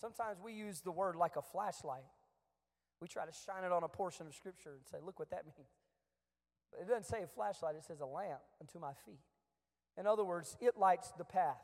Sometimes 0.00 0.38
we 0.42 0.52
use 0.52 0.80
the 0.80 0.90
word 0.90 1.14
like 1.14 1.36
a 1.36 1.42
flashlight. 1.42 2.02
We 3.00 3.06
try 3.06 3.24
to 3.24 3.32
shine 3.32 3.62
it 3.62 3.70
on 3.70 3.84
a 3.84 3.88
portion 3.88 4.26
of 4.26 4.34
Scripture 4.34 4.72
and 4.74 4.84
say, 4.84 4.98
look 5.00 5.20
what 5.20 5.30
that 5.30 5.44
means. 5.56 5.70
But 6.72 6.80
it 6.80 6.88
doesn't 6.88 7.06
say 7.06 7.22
a 7.22 7.28
flashlight, 7.28 7.76
it 7.76 7.84
says 7.84 8.00
a 8.00 8.06
lamp 8.06 8.40
unto 8.60 8.80
my 8.80 8.94
feet. 9.06 9.20
In 9.96 10.08
other 10.08 10.24
words, 10.24 10.56
it 10.60 10.76
lights 10.76 11.12
the 11.16 11.24
path. 11.24 11.62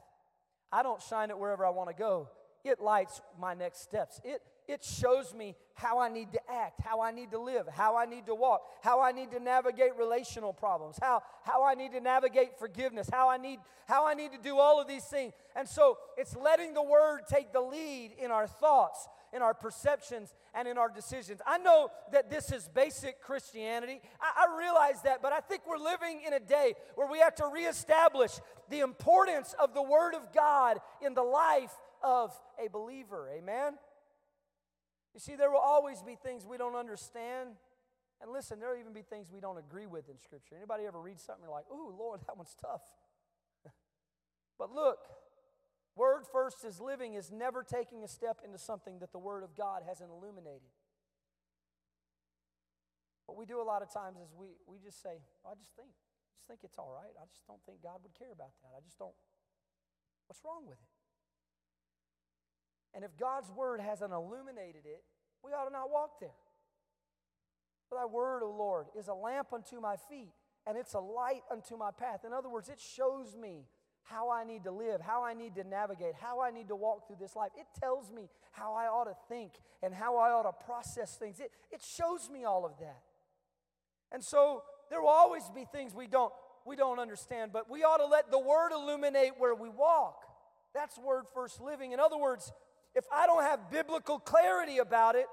I 0.71 0.85
don't 0.85 1.03
shine 1.03 1.31
it 1.31 1.39
wherever 1.39 1.67
I 1.67 1.71
want 1.71 1.89
to 1.89 1.97
go, 1.97 2.29
it 2.65 2.81
lights 2.81 3.21
my 3.41 3.55
next 3.55 3.83
steps. 3.83 4.21
It, 4.23 4.41
it 4.69 4.85
shows 4.85 5.35
me 5.35 5.57
how 5.75 5.99
I 5.99 6.09
need 6.09 6.33
to 6.33 6.41
act, 6.51 6.83
how 6.83 7.01
I 7.01 7.11
need 7.11 7.31
to 7.31 7.39
live, 7.39 7.67
how 7.73 7.97
I 7.97 8.05
need 8.05 8.27
to 8.27 8.35
walk, 8.35 8.63
how 8.83 9.01
I 9.01 9.13
need 9.13 9.31
to 9.33 9.41
navigate 9.41 9.97
relational 9.97 10.53
problems, 10.53 10.99
how, 11.01 11.23
how 11.43 11.65
I 11.65 11.75
need 11.75 11.93
to 11.93 12.01
navigate 12.01 12.59
forgiveness, 12.59 13.09
how 13.11 13.31
I 13.31 13.39
need 13.39 13.59
how 13.89 14.07
I 14.07 14.13
need 14.13 14.33
to 14.33 14.39
do 14.39 14.59
all 14.59 14.79
of 14.81 14.87
these 14.87 15.05
things. 15.05 15.33
And 15.57 15.67
so 15.67 15.97
it's 16.19 16.37
letting 16.37 16.75
the 16.75 16.83
word 16.83 17.23
take 17.27 17.55
the 17.55 17.61
lead 17.63 18.11
in 18.19 18.31
our 18.31 18.47
thoughts, 18.47 19.09
in 19.33 19.41
our 19.41 19.55
perceptions, 19.55 20.35
and 20.55 20.69
in 20.69 20.77
our 20.77 20.91
decisions. 20.91 21.41
I 21.47 21.57
know 21.57 21.89
that 22.13 22.29
this 22.29 22.53
is 22.53 22.69
basic 22.69 23.23
Christianity. 23.23 24.03
I, 24.21 24.47
I 24.47 24.59
realize 24.59 25.01
that, 25.03 25.23
but 25.23 25.33
I 25.33 25.41
think 25.41 25.63
we're 25.67 25.79
living 25.79 26.21
in 26.27 26.35
a 26.35 26.41
day 26.41 26.75
where 26.97 27.11
we 27.11 27.19
have 27.21 27.35
to 27.37 27.47
reestablish 27.47 28.33
the 28.69 28.81
importance 28.81 29.55
of 29.59 29.73
the 29.73 29.83
word 29.83 30.15
of 30.15 30.35
God 30.35 30.79
in 31.01 31.15
the 31.15 31.23
life 31.23 31.73
of 32.03 32.39
a 32.63 32.69
believer. 32.69 33.31
Amen. 33.35 33.79
You 35.15 35.21
see, 35.21 35.37
there 35.37 35.51
will 35.51 35.59
always 35.59 36.03
be 36.03 36.17
things 36.17 36.47
we 36.47 36.57
don't 36.57 36.77
understand. 36.77 37.51
And 38.21 38.31
listen, 38.33 38.59
there 38.61 38.71
will 38.71 38.81
even 38.81 38.93
be 38.93 39.03
things 39.03 39.31
we 39.33 39.41
don't 39.41 39.59
agree 39.59 39.87
with 39.87 40.09
in 40.09 40.19
Scripture. 40.19 40.57
Anybody 40.57 40.85
ever 40.87 41.01
read 41.01 41.21
something 41.21 41.45
and 41.45 41.49
you're 41.49 41.55
like, 41.55 41.71
ooh, 41.73 41.95
Lord, 41.97 42.21
that 42.27 42.37
one's 42.37 42.57
tough. 42.61 42.83
but 44.59 44.73
look, 44.73 44.99
word 45.97 46.25
first 46.31 46.65
is 46.65 46.81
living 46.81 47.15
is 47.15 47.31
never 47.31 47.63
taking 47.63 48.05
a 48.05 48.09
step 48.09 48.41
into 48.45 48.59
something 48.59 48.99
that 49.01 49.13
the 49.13 49.19
Word 49.19 49.45
of 49.45 49.57
God 49.57 49.83
hasn't 49.87 50.11
illuminated. 50.11 50.71
What 53.27 53.37
we 53.37 53.45
do 53.45 53.61
a 53.61 53.67
lot 53.67 53.83
of 53.83 53.93
times 53.93 54.19
is 54.19 54.33
we, 54.33 54.57
we 54.67 54.79
just 54.79 55.03
say, 55.03 55.21
I 55.45 55.55
just 55.55 55.77
think, 55.77 55.91
just 56.33 56.49
think 56.49 56.61
it's 56.65 56.79
all 56.79 56.91
right. 56.91 57.13
I 57.21 57.27
just 57.29 57.47
don't 57.47 57.61
think 57.67 57.83
God 57.83 58.01
would 58.03 58.15
care 58.17 58.33
about 58.33 58.57
that. 58.65 58.73
I 58.73 58.81
just 58.81 58.99
don't. 58.99 59.15
What's 60.27 60.41
wrong 60.45 60.65
with 60.65 60.81
it? 60.81 60.98
And 62.95 63.05
if 63.05 63.17
God's 63.17 63.51
word 63.51 63.81
hasn't 63.81 64.13
illuminated 64.13 64.87
it, 64.87 65.03
we 65.45 65.53
ought 65.53 65.67
to 65.67 65.73
not 65.73 65.91
walk 65.91 66.21
there. 66.21 66.35
But 67.91 67.97
thy 67.97 68.07
word, 68.07 68.43
O 68.43 68.51
Lord, 68.51 68.87
is 68.99 69.09
a 69.09 69.15
lamp 69.15 69.53
unto 69.53 69.81
my 69.81 69.97
feet, 70.09 70.33
and 70.67 70.77
it's 70.77 70.95
a 70.95 71.01
light 71.01 71.43
unto 71.51 71.77
my 71.77 71.91
path. 71.91 72.25
In 72.27 72.33
other 72.33 72.49
words, 72.49 72.69
it 72.69 72.81
shows 72.81 73.37
me 73.37 73.67
how 74.03 74.31
I 74.31 74.45
need 74.45 74.65
to 74.65 74.71
live, 74.71 75.01
how 75.01 75.23
I 75.23 75.35
need 75.35 75.55
to 75.57 75.65
navigate, 75.65 76.15
how 76.15 76.41
I 76.41 76.51
need 76.51 76.69
to 76.69 76.77
walk 76.77 77.07
through 77.07 77.17
this 77.21 77.37
life. 77.37 77.51
It 77.57 77.67
tells 77.79 78.11
me 78.11 78.29
how 78.53 78.75
I 78.75 78.87
ought 78.87 79.05
to 79.05 79.17
think 79.29 79.53
and 79.83 79.95
how 79.95 80.17
I 80.17 80.31
ought 80.31 80.45
to 80.45 80.65
process 80.65 81.17
things. 81.17 81.41
It, 81.41 81.51
it 81.71 81.83
shows 81.83 82.31
me 82.31 82.45
all 82.45 82.65
of 82.65 82.73
that. 82.81 83.03
And 84.11 84.25
so 84.25 84.63
there 84.91 85.01
will 85.01 85.09
always 85.09 85.45
be 85.55 85.67
things 85.71 85.95
we 85.95 86.07
don't, 86.07 86.33
we 86.65 86.75
don't 86.75 86.99
understand, 86.99 87.53
but 87.53 87.71
we 87.71 87.85
ought 87.85 87.99
to 87.99 88.07
let 88.07 88.31
the 88.31 88.39
Word 88.39 88.73
illuminate 88.73 89.33
where 89.39 89.55
we 89.55 89.69
walk. 89.69 90.25
That's 90.75 90.99
Word 90.99 91.25
first 91.35 91.61
living. 91.61 91.93
In 91.93 92.01
other 92.01 92.17
words, 92.17 92.51
if 92.95 93.05
I 93.13 93.27
don't 93.27 93.43
have 93.43 93.71
biblical 93.71 94.19
clarity 94.19 94.79
about 94.79 95.15
it, 95.15 95.27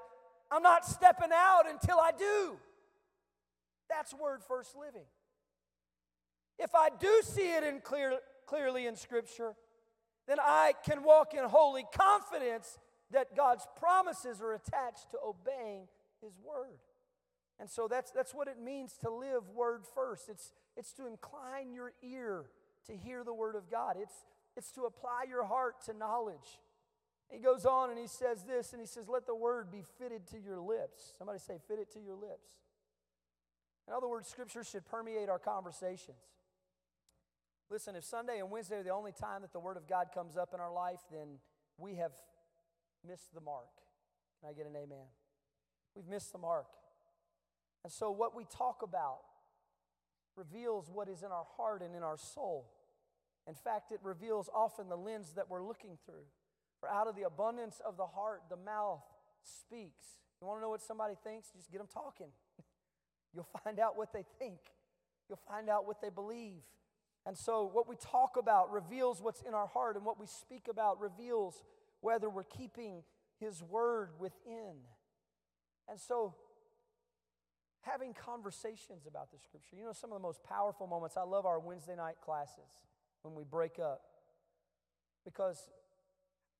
I'm 0.50 0.62
not 0.62 0.86
stepping 0.86 1.30
out 1.34 1.64
until 1.68 1.98
I 1.98 2.12
do. 2.16 2.56
That's 3.88 4.14
Word 4.14 4.42
first 4.46 4.76
living. 4.76 5.06
If 6.58 6.74
I 6.74 6.88
do 6.98 7.20
see 7.22 7.54
it 7.54 7.64
in 7.64 7.80
clear, 7.80 8.18
clearly 8.46 8.86
in 8.86 8.96
Scripture, 8.96 9.54
then 10.26 10.38
I 10.40 10.74
can 10.84 11.02
walk 11.02 11.34
in 11.34 11.44
holy 11.44 11.84
confidence 11.92 12.78
that 13.12 13.36
God's 13.36 13.66
promises 13.78 14.40
are 14.40 14.52
attached 14.52 15.10
to 15.10 15.18
obeying 15.24 15.88
His 16.22 16.32
Word. 16.44 16.78
And 17.58 17.70
so 17.70 17.88
that's, 17.88 18.10
that's 18.10 18.34
what 18.34 18.48
it 18.48 18.58
means 18.62 18.94
to 19.02 19.10
live 19.10 19.48
Word 19.54 19.82
first. 19.94 20.28
It's, 20.28 20.52
it's 20.76 20.92
to 20.94 21.06
incline 21.06 21.72
your 21.72 21.92
ear 22.02 22.44
to 22.86 22.96
hear 22.96 23.24
the 23.24 23.34
Word 23.34 23.56
of 23.56 23.70
God, 23.70 23.96
it's, 24.00 24.24
it's 24.56 24.70
to 24.72 24.82
apply 24.82 25.24
your 25.28 25.44
heart 25.44 25.84
to 25.86 25.92
knowledge. 25.92 26.60
He 27.28 27.38
goes 27.38 27.66
on 27.66 27.90
and 27.90 27.98
he 27.98 28.06
says 28.06 28.44
this, 28.44 28.72
and 28.72 28.80
he 28.80 28.86
says, 28.86 29.08
Let 29.08 29.26
the 29.26 29.34
Word 29.34 29.70
be 29.70 29.82
fitted 29.98 30.26
to 30.28 30.38
your 30.38 30.60
lips. 30.60 31.14
Somebody 31.18 31.38
say, 31.38 31.58
Fit 31.66 31.78
it 31.78 31.92
to 31.92 32.00
your 32.00 32.14
lips. 32.14 32.48
In 33.88 33.94
other 33.94 34.08
words, 34.08 34.28
Scripture 34.28 34.64
should 34.64 34.84
permeate 34.86 35.28
our 35.28 35.38
conversations. 35.38 36.18
Listen, 37.68 37.96
if 37.96 38.04
Sunday 38.04 38.38
and 38.38 38.50
Wednesday 38.50 38.76
are 38.76 38.82
the 38.82 38.90
only 38.90 39.12
time 39.12 39.42
that 39.42 39.52
the 39.52 39.58
Word 39.58 39.76
of 39.76 39.88
God 39.88 40.08
comes 40.14 40.36
up 40.36 40.54
in 40.54 40.60
our 40.60 40.72
life, 40.72 41.00
then 41.10 41.38
we 41.78 41.96
have 41.96 42.12
missed 43.06 43.34
the 43.34 43.40
mark. 43.40 43.68
Can 44.40 44.50
I 44.50 44.52
get 44.52 44.66
an 44.66 44.76
amen? 44.76 45.06
We've 45.94 46.06
missed 46.06 46.32
the 46.32 46.38
mark. 46.38 46.66
And 47.82 47.92
so, 47.92 48.10
what 48.10 48.36
we 48.36 48.44
talk 48.44 48.82
about 48.82 49.18
reveals 50.36 50.90
what 50.92 51.08
is 51.08 51.22
in 51.22 51.32
our 51.32 51.46
heart 51.56 51.82
and 51.82 51.94
in 51.94 52.02
our 52.02 52.16
soul. 52.16 52.70
In 53.48 53.54
fact, 53.54 53.92
it 53.92 54.00
reveals 54.02 54.50
often 54.54 54.88
the 54.88 54.96
lens 54.96 55.32
that 55.36 55.48
we're 55.48 55.62
looking 55.62 55.98
through. 56.04 56.26
For 56.80 56.88
out 56.88 57.08
of 57.08 57.16
the 57.16 57.22
abundance 57.22 57.80
of 57.86 57.96
the 57.96 58.06
heart, 58.06 58.42
the 58.50 58.56
mouth 58.56 59.02
speaks. 59.42 60.04
You 60.40 60.46
want 60.46 60.58
to 60.58 60.62
know 60.62 60.70
what 60.70 60.82
somebody 60.82 61.14
thinks? 61.24 61.48
Just 61.56 61.70
get 61.70 61.78
them 61.78 61.88
talking. 61.92 62.28
You'll 63.34 63.48
find 63.64 63.78
out 63.78 63.96
what 63.96 64.12
they 64.12 64.24
think, 64.38 64.58
you'll 65.28 65.40
find 65.46 65.68
out 65.68 65.86
what 65.86 66.00
they 66.00 66.08
believe. 66.08 66.62
And 67.26 67.36
so, 67.36 67.68
what 67.70 67.88
we 67.88 67.96
talk 67.96 68.36
about 68.38 68.72
reveals 68.72 69.20
what's 69.20 69.42
in 69.42 69.52
our 69.52 69.66
heart, 69.66 69.96
and 69.96 70.04
what 70.06 70.18
we 70.18 70.26
speak 70.26 70.68
about 70.70 71.00
reveals 71.00 71.62
whether 72.00 72.30
we're 72.30 72.44
keeping 72.44 73.02
His 73.40 73.62
word 73.62 74.10
within. 74.18 74.76
And 75.88 76.00
so, 76.00 76.34
having 77.80 78.14
conversations 78.14 79.06
about 79.06 79.30
the 79.32 79.38
scripture. 79.38 79.76
You 79.76 79.84
know, 79.84 79.92
some 79.92 80.12
of 80.12 80.18
the 80.18 80.22
most 80.22 80.42
powerful 80.44 80.86
moments, 80.86 81.16
I 81.16 81.22
love 81.22 81.46
our 81.46 81.58
Wednesday 81.58 81.96
night 81.96 82.16
classes 82.24 82.70
when 83.22 83.34
we 83.34 83.44
break 83.44 83.78
up. 83.78 84.02
Because 85.24 85.68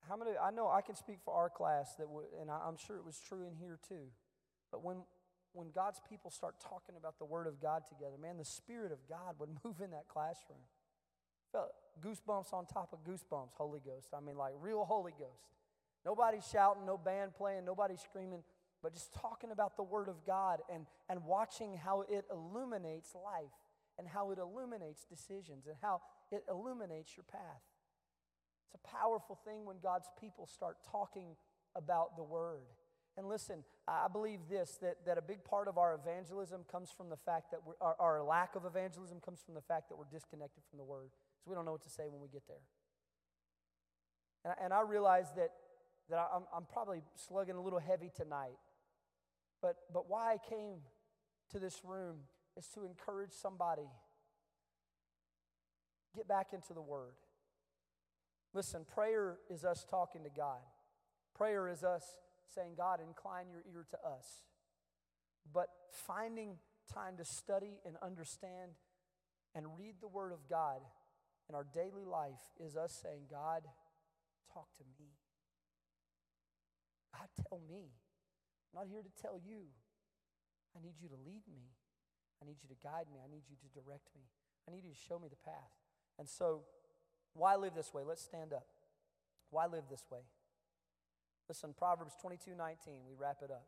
how 0.07 0.15
many, 0.15 0.31
I 0.41 0.51
know 0.51 0.69
I 0.69 0.81
can 0.81 0.95
speak 0.95 1.19
for 1.23 1.33
our 1.33 1.49
class, 1.49 1.95
that 1.95 2.07
and 2.39 2.49
I'm 2.49 2.77
sure 2.77 2.97
it 2.97 3.05
was 3.05 3.19
true 3.19 3.45
in 3.47 3.55
here 3.55 3.79
too. 3.87 4.11
But 4.71 4.83
when, 4.83 4.97
when 5.53 5.71
God's 5.73 5.99
people 6.09 6.31
start 6.31 6.55
talking 6.59 6.95
about 6.97 7.19
the 7.19 7.25
Word 7.25 7.47
of 7.47 7.61
God 7.61 7.83
together, 7.87 8.17
man, 8.21 8.37
the 8.37 8.45
Spirit 8.45 8.91
of 8.91 8.99
God 9.09 9.35
would 9.39 9.49
move 9.63 9.81
in 9.83 9.91
that 9.91 10.07
classroom. 10.07 10.59
Felt 11.51 11.71
goosebumps 12.03 12.53
on 12.53 12.65
top 12.65 12.93
of 12.93 12.99
goosebumps, 13.03 13.55
Holy 13.57 13.79
Ghost. 13.79 14.09
I 14.15 14.19
mean, 14.19 14.37
like 14.37 14.53
real 14.59 14.85
Holy 14.85 15.13
Ghost. 15.17 15.47
Nobody 16.05 16.39
shouting, 16.51 16.85
no 16.85 16.97
band 16.97 17.35
playing, 17.35 17.65
nobody 17.65 17.95
screaming, 17.97 18.43
but 18.81 18.93
just 18.93 19.13
talking 19.13 19.51
about 19.51 19.75
the 19.75 19.83
Word 19.83 20.07
of 20.07 20.25
God 20.25 20.59
and, 20.73 20.85
and 21.09 21.25
watching 21.25 21.75
how 21.75 22.03
it 22.09 22.25
illuminates 22.31 23.13
life 23.15 23.51
and 23.97 24.07
how 24.07 24.31
it 24.31 24.37
illuminates 24.37 25.05
decisions 25.05 25.65
and 25.65 25.75
how 25.81 26.01
it 26.31 26.43
illuminates 26.49 27.17
your 27.17 27.23
path. 27.23 27.61
It's 28.67 28.75
a 28.75 28.87
powerful 28.87 29.39
thing 29.45 29.65
when 29.65 29.77
God's 29.81 30.09
people 30.19 30.45
start 30.45 30.77
talking 30.91 31.35
about 31.75 32.17
the 32.17 32.23
Word. 32.23 32.63
And 33.17 33.27
listen, 33.27 33.63
I 33.87 34.07
believe 34.11 34.39
this 34.49 34.77
that, 34.81 34.97
that 35.05 35.17
a 35.17 35.21
big 35.21 35.43
part 35.43 35.67
of 35.67 35.77
our 35.77 35.95
evangelism 35.95 36.61
comes 36.71 36.91
from 36.91 37.09
the 37.09 37.15
fact 37.15 37.51
that 37.51 37.61
our, 37.81 37.95
our 37.99 38.23
lack 38.23 38.55
of 38.55 38.65
evangelism 38.65 39.19
comes 39.19 39.41
from 39.41 39.55
the 39.55 39.61
fact 39.61 39.89
that 39.89 39.95
we're 39.95 40.11
disconnected 40.11 40.63
from 40.69 40.77
the 40.77 40.83
Word. 40.83 41.09
So 41.43 41.49
we 41.49 41.55
don't 41.55 41.65
know 41.65 41.71
what 41.71 41.83
to 41.83 41.89
say 41.89 42.03
when 42.09 42.21
we 42.21 42.27
get 42.27 42.43
there. 42.47 42.61
And, 44.45 44.53
and 44.65 44.73
I 44.73 44.81
realize 44.81 45.31
that, 45.35 45.49
that 46.09 46.29
I'm, 46.33 46.43
I'm 46.55 46.65
probably 46.71 47.01
slugging 47.15 47.55
a 47.55 47.61
little 47.61 47.79
heavy 47.79 48.11
tonight. 48.15 48.57
But, 49.61 49.77
but 49.91 50.09
why 50.09 50.33
I 50.33 50.37
came 50.37 50.81
to 51.51 51.59
this 51.59 51.81
room 51.83 52.17
is 52.55 52.67
to 52.75 52.83
encourage 52.83 53.31
somebody 53.31 53.89
get 56.15 56.27
back 56.27 56.47
into 56.53 56.73
the 56.73 56.81
Word. 56.81 57.13
Listen, 58.57 58.85
prayer 58.89 59.37
is 59.51 59.63
us 59.63 59.85
talking 59.87 60.23
to 60.23 60.31
God. 60.35 60.65
Prayer 61.35 61.67
is 61.67 61.83
us 61.83 62.01
saying, 62.55 62.71
God, 62.75 62.99
incline 62.99 63.51
your 63.51 63.61
ear 63.71 63.85
to 63.91 63.97
us. 63.97 64.25
But 65.53 65.67
finding 66.07 66.57
time 66.91 67.17
to 67.17 67.23
study 67.23 67.77
and 67.85 67.97
understand 68.01 68.71
and 69.53 69.77
read 69.77 70.01
the 70.01 70.07
Word 70.07 70.31
of 70.31 70.49
God 70.49 70.81
in 71.47 71.53
our 71.53 71.67
daily 71.71 72.03
life 72.03 72.41
is 72.59 72.75
us 72.75 72.97
saying, 72.99 73.29
God, 73.29 73.61
talk 74.51 74.73
to 74.79 74.83
me. 74.97 75.13
God, 77.13 77.29
tell 77.47 77.61
me. 77.69 77.93
I'm 78.73 78.81
not 78.81 78.87
here 78.89 79.03
to 79.03 79.21
tell 79.21 79.37
you. 79.37 79.69
I 80.75 80.81
need 80.81 80.95
you 80.99 81.09
to 81.09 81.19
lead 81.23 81.43
me. 81.45 81.77
I 82.41 82.47
need 82.47 82.57
you 82.63 82.69
to 82.69 82.79
guide 82.81 83.05
me. 83.13 83.19
I 83.21 83.29
need 83.29 83.43
you 83.47 83.55
to 83.61 83.69
direct 83.69 84.09
me. 84.15 84.25
I 84.67 84.71
need 84.71 84.83
you 84.83 84.89
to 84.89 85.03
show 85.07 85.19
me 85.19 85.27
the 85.29 85.37
path. 85.45 85.77
And 86.17 86.27
so, 86.27 86.65
why 87.37 87.55
live 87.55 87.73
this 87.75 87.93
way? 87.93 88.03
Let's 88.05 88.23
stand 88.23 88.51
up. 88.51 88.65
Why 89.51 89.67
live 89.67 89.83
this 89.89 90.03
way? 90.11 90.21
Listen, 91.47 91.73
Proverbs 91.77 92.13
22 92.21 92.55
19, 92.55 92.93
we 93.07 93.15
wrap 93.17 93.37
it 93.43 93.51
up. 93.51 93.67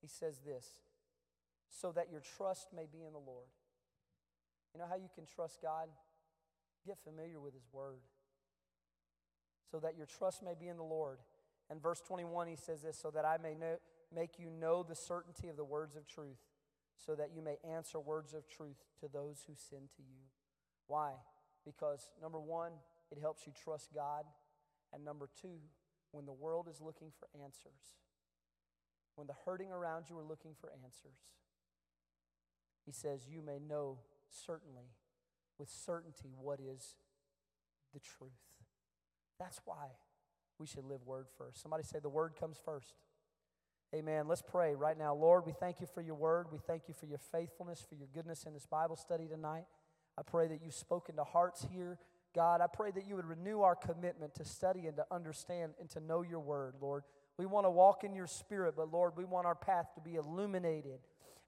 He 0.00 0.08
says 0.08 0.40
this 0.46 0.64
so 1.68 1.92
that 1.92 2.10
your 2.10 2.22
trust 2.36 2.68
may 2.74 2.86
be 2.90 3.04
in 3.04 3.12
the 3.12 3.18
Lord. 3.18 3.48
You 4.72 4.80
know 4.80 4.86
how 4.88 4.96
you 4.96 5.08
can 5.14 5.26
trust 5.26 5.60
God? 5.60 5.88
Get 6.86 6.98
familiar 7.04 7.40
with 7.40 7.54
His 7.54 7.66
Word. 7.72 8.00
So 9.70 9.78
that 9.80 9.96
your 9.96 10.06
trust 10.06 10.42
may 10.42 10.54
be 10.58 10.68
in 10.68 10.76
the 10.76 10.82
Lord. 10.82 11.18
And 11.70 11.82
verse 11.82 12.00
21, 12.00 12.48
he 12.48 12.56
says 12.56 12.82
this 12.82 12.98
so 12.98 13.10
that 13.10 13.26
I 13.26 13.36
may 13.42 13.54
know, 13.54 13.76
make 14.14 14.38
you 14.38 14.48
know 14.48 14.82
the 14.82 14.94
certainty 14.94 15.48
of 15.48 15.56
the 15.56 15.64
words 15.64 15.96
of 15.96 16.06
truth, 16.06 16.38
so 16.96 17.14
that 17.14 17.30
you 17.34 17.42
may 17.42 17.56
answer 17.68 18.00
words 18.00 18.32
of 18.32 18.48
truth 18.48 18.78
to 19.00 19.08
those 19.08 19.44
who 19.46 19.54
sin 19.54 19.88
to 19.96 20.02
you. 20.02 20.24
Why? 20.86 21.12
Because 21.66 22.08
number 22.22 22.40
one, 22.40 22.72
it 23.10 23.18
helps 23.20 23.46
you 23.46 23.52
trust 23.52 23.90
God. 23.94 24.24
And 24.92 25.04
number 25.04 25.28
two, 25.40 25.58
when 26.12 26.26
the 26.26 26.32
world 26.32 26.68
is 26.70 26.80
looking 26.80 27.10
for 27.18 27.28
answers, 27.42 27.96
when 29.16 29.26
the 29.26 29.34
hurting 29.44 29.70
around 29.70 30.06
you 30.08 30.16
are 30.18 30.24
looking 30.24 30.52
for 30.60 30.70
answers, 30.84 31.18
he 32.86 32.92
says, 32.92 33.26
You 33.28 33.42
may 33.42 33.58
know 33.58 33.98
certainly, 34.30 34.94
with 35.58 35.68
certainty, 35.68 36.34
what 36.40 36.60
is 36.60 36.96
the 37.92 38.00
truth. 38.00 38.30
That's 39.38 39.60
why 39.64 39.88
we 40.58 40.66
should 40.66 40.84
live 40.84 41.04
word 41.04 41.26
first. 41.36 41.60
Somebody 41.60 41.84
say, 41.84 41.98
The 42.00 42.08
word 42.08 42.34
comes 42.38 42.58
first. 42.64 42.94
Amen. 43.94 44.28
Let's 44.28 44.42
pray 44.42 44.74
right 44.74 44.98
now. 44.98 45.14
Lord, 45.14 45.46
we 45.46 45.52
thank 45.52 45.80
you 45.80 45.86
for 45.86 46.02
your 46.02 46.14
word. 46.14 46.48
We 46.52 46.58
thank 46.58 46.88
you 46.88 46.94
for 46.94 47.06
your 47.06 47.18
faithfulness, 47.18 47.84
for 47.88 47.94
your 47.94 48.08
goodness 48.12 48.44
in 48.44 48.52
this 48.52 48.66
Bible 48.66 48.96
study 48.96 49.26
tonight. 49.26 49.64
I 50.18 50.22
pray 50.22 50.46
that 50.48 50.60
you've 50.62 50.74
spoken 50.74 51.16
to 51.16 51.24
hearts 51.24 51.66
here. 51.72 51.98
God, 52.34 52.60
I 52.60 52.66
pray 52.66 52.90
that 52.90 53.06
you 53.06 53.16
would 53.16 53.24
renew 53.24 53.62
our 53.62 53.74
commitment 53.74 54.34
to 54.34 54.44
study 54.44 54.86
and 54.86 54.96
to 54.96 55.06
understand 55.10 55.72
and 55.80 55.88
to 55.90 56.00
know 56.00 56.22
your 56.22 56.40
word, 56.40 56.74
Lord. 56.80 57.04
We 57.38 57.46
want 57.46 57.66
to 57.66 57.70
walk 57.70 58.04
in 58.04 58.14
your 58.14 58.26
spirit, 58.26 58.74
but 58.76 58.92
Lord, 58.92 59.12
we 59.16 59.24
want 59.24 59.46
our 59.46 59.54
path 59.54 59.94
to 59.94 60.00
be 60.00 60.16
illuminated 60.16 60.98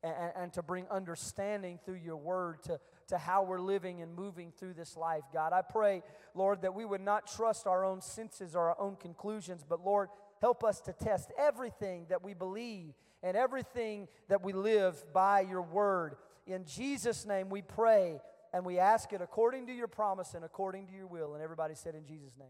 and, 0.02 0.14
and, 0.36 0.52
to 0.54 0.62
bring 0.62 0.86
understanding 0.90 1.78
through 1.84 1.98
your 2.02 2.16
word 2.16 2.62
to, 2.62 2.80
to 3.08 3.18
how 3.18 3.42
we're 3.42 3.60
living 3.60 4.00
and 4.00 4.14
moving 4.14 4.52
through 4.56 4.72
this 4.72 4.96
life, 4.96 5.24
God. 5.32 5.52
I 5.52 5.60
pray, 5.60 6.02
Lord, 6.34 6.62
that 6.62 6.74
we 6.74 6.86
would 6.86 7.02
not 7.02 7.26
trust 7.26 7.66
our 7.66 7.84
own 7.84 8.00
senses 8.00 8.54
or 8.54 8.70
our 8.70 8.80
own 8.80 8.96
conclusions, 8.96 9.62
but 9.68 9.84
Lord, 9.84 10.08
help 10.40 10.64
us 10.64 10.80
to 10.82 10.94
test 10.94 11.32
everything 11.38 12.06
that 12.08 12.24
we 12.24 12.32
believe 12.32 12.94
and 13.22 13.36
everything 13.36 14.08
that 14.28 14.42
we 14.42 14.54
live 14.54 15.04
by 15.12 15.40
your 15.40 15.62
word. 15.62 16.16
In 16.46 16.64
Jesus' 16.64 17.26
name 17.26 17.50
we 17.50 17.60
pray 17.60 18.20
and 18.52 18.64
we 18.64 18.78
ask 18.78 19.12
it 19.12 19.20
according 19.20 19.66
to 19.66 19.72
your 19.72 19.88
promise 19.88 20.34
and 20.34 20.44
according 20.44 20.86
to 20.88 20.92
your 20.92 21.06
will. 21.06 21.34
And 21.34 21.42
everybody 21.42 21.74
said, 21.74 21.94
In 21.94 22.06
Jesus' 22.06 22.36
name. 22.38 22.48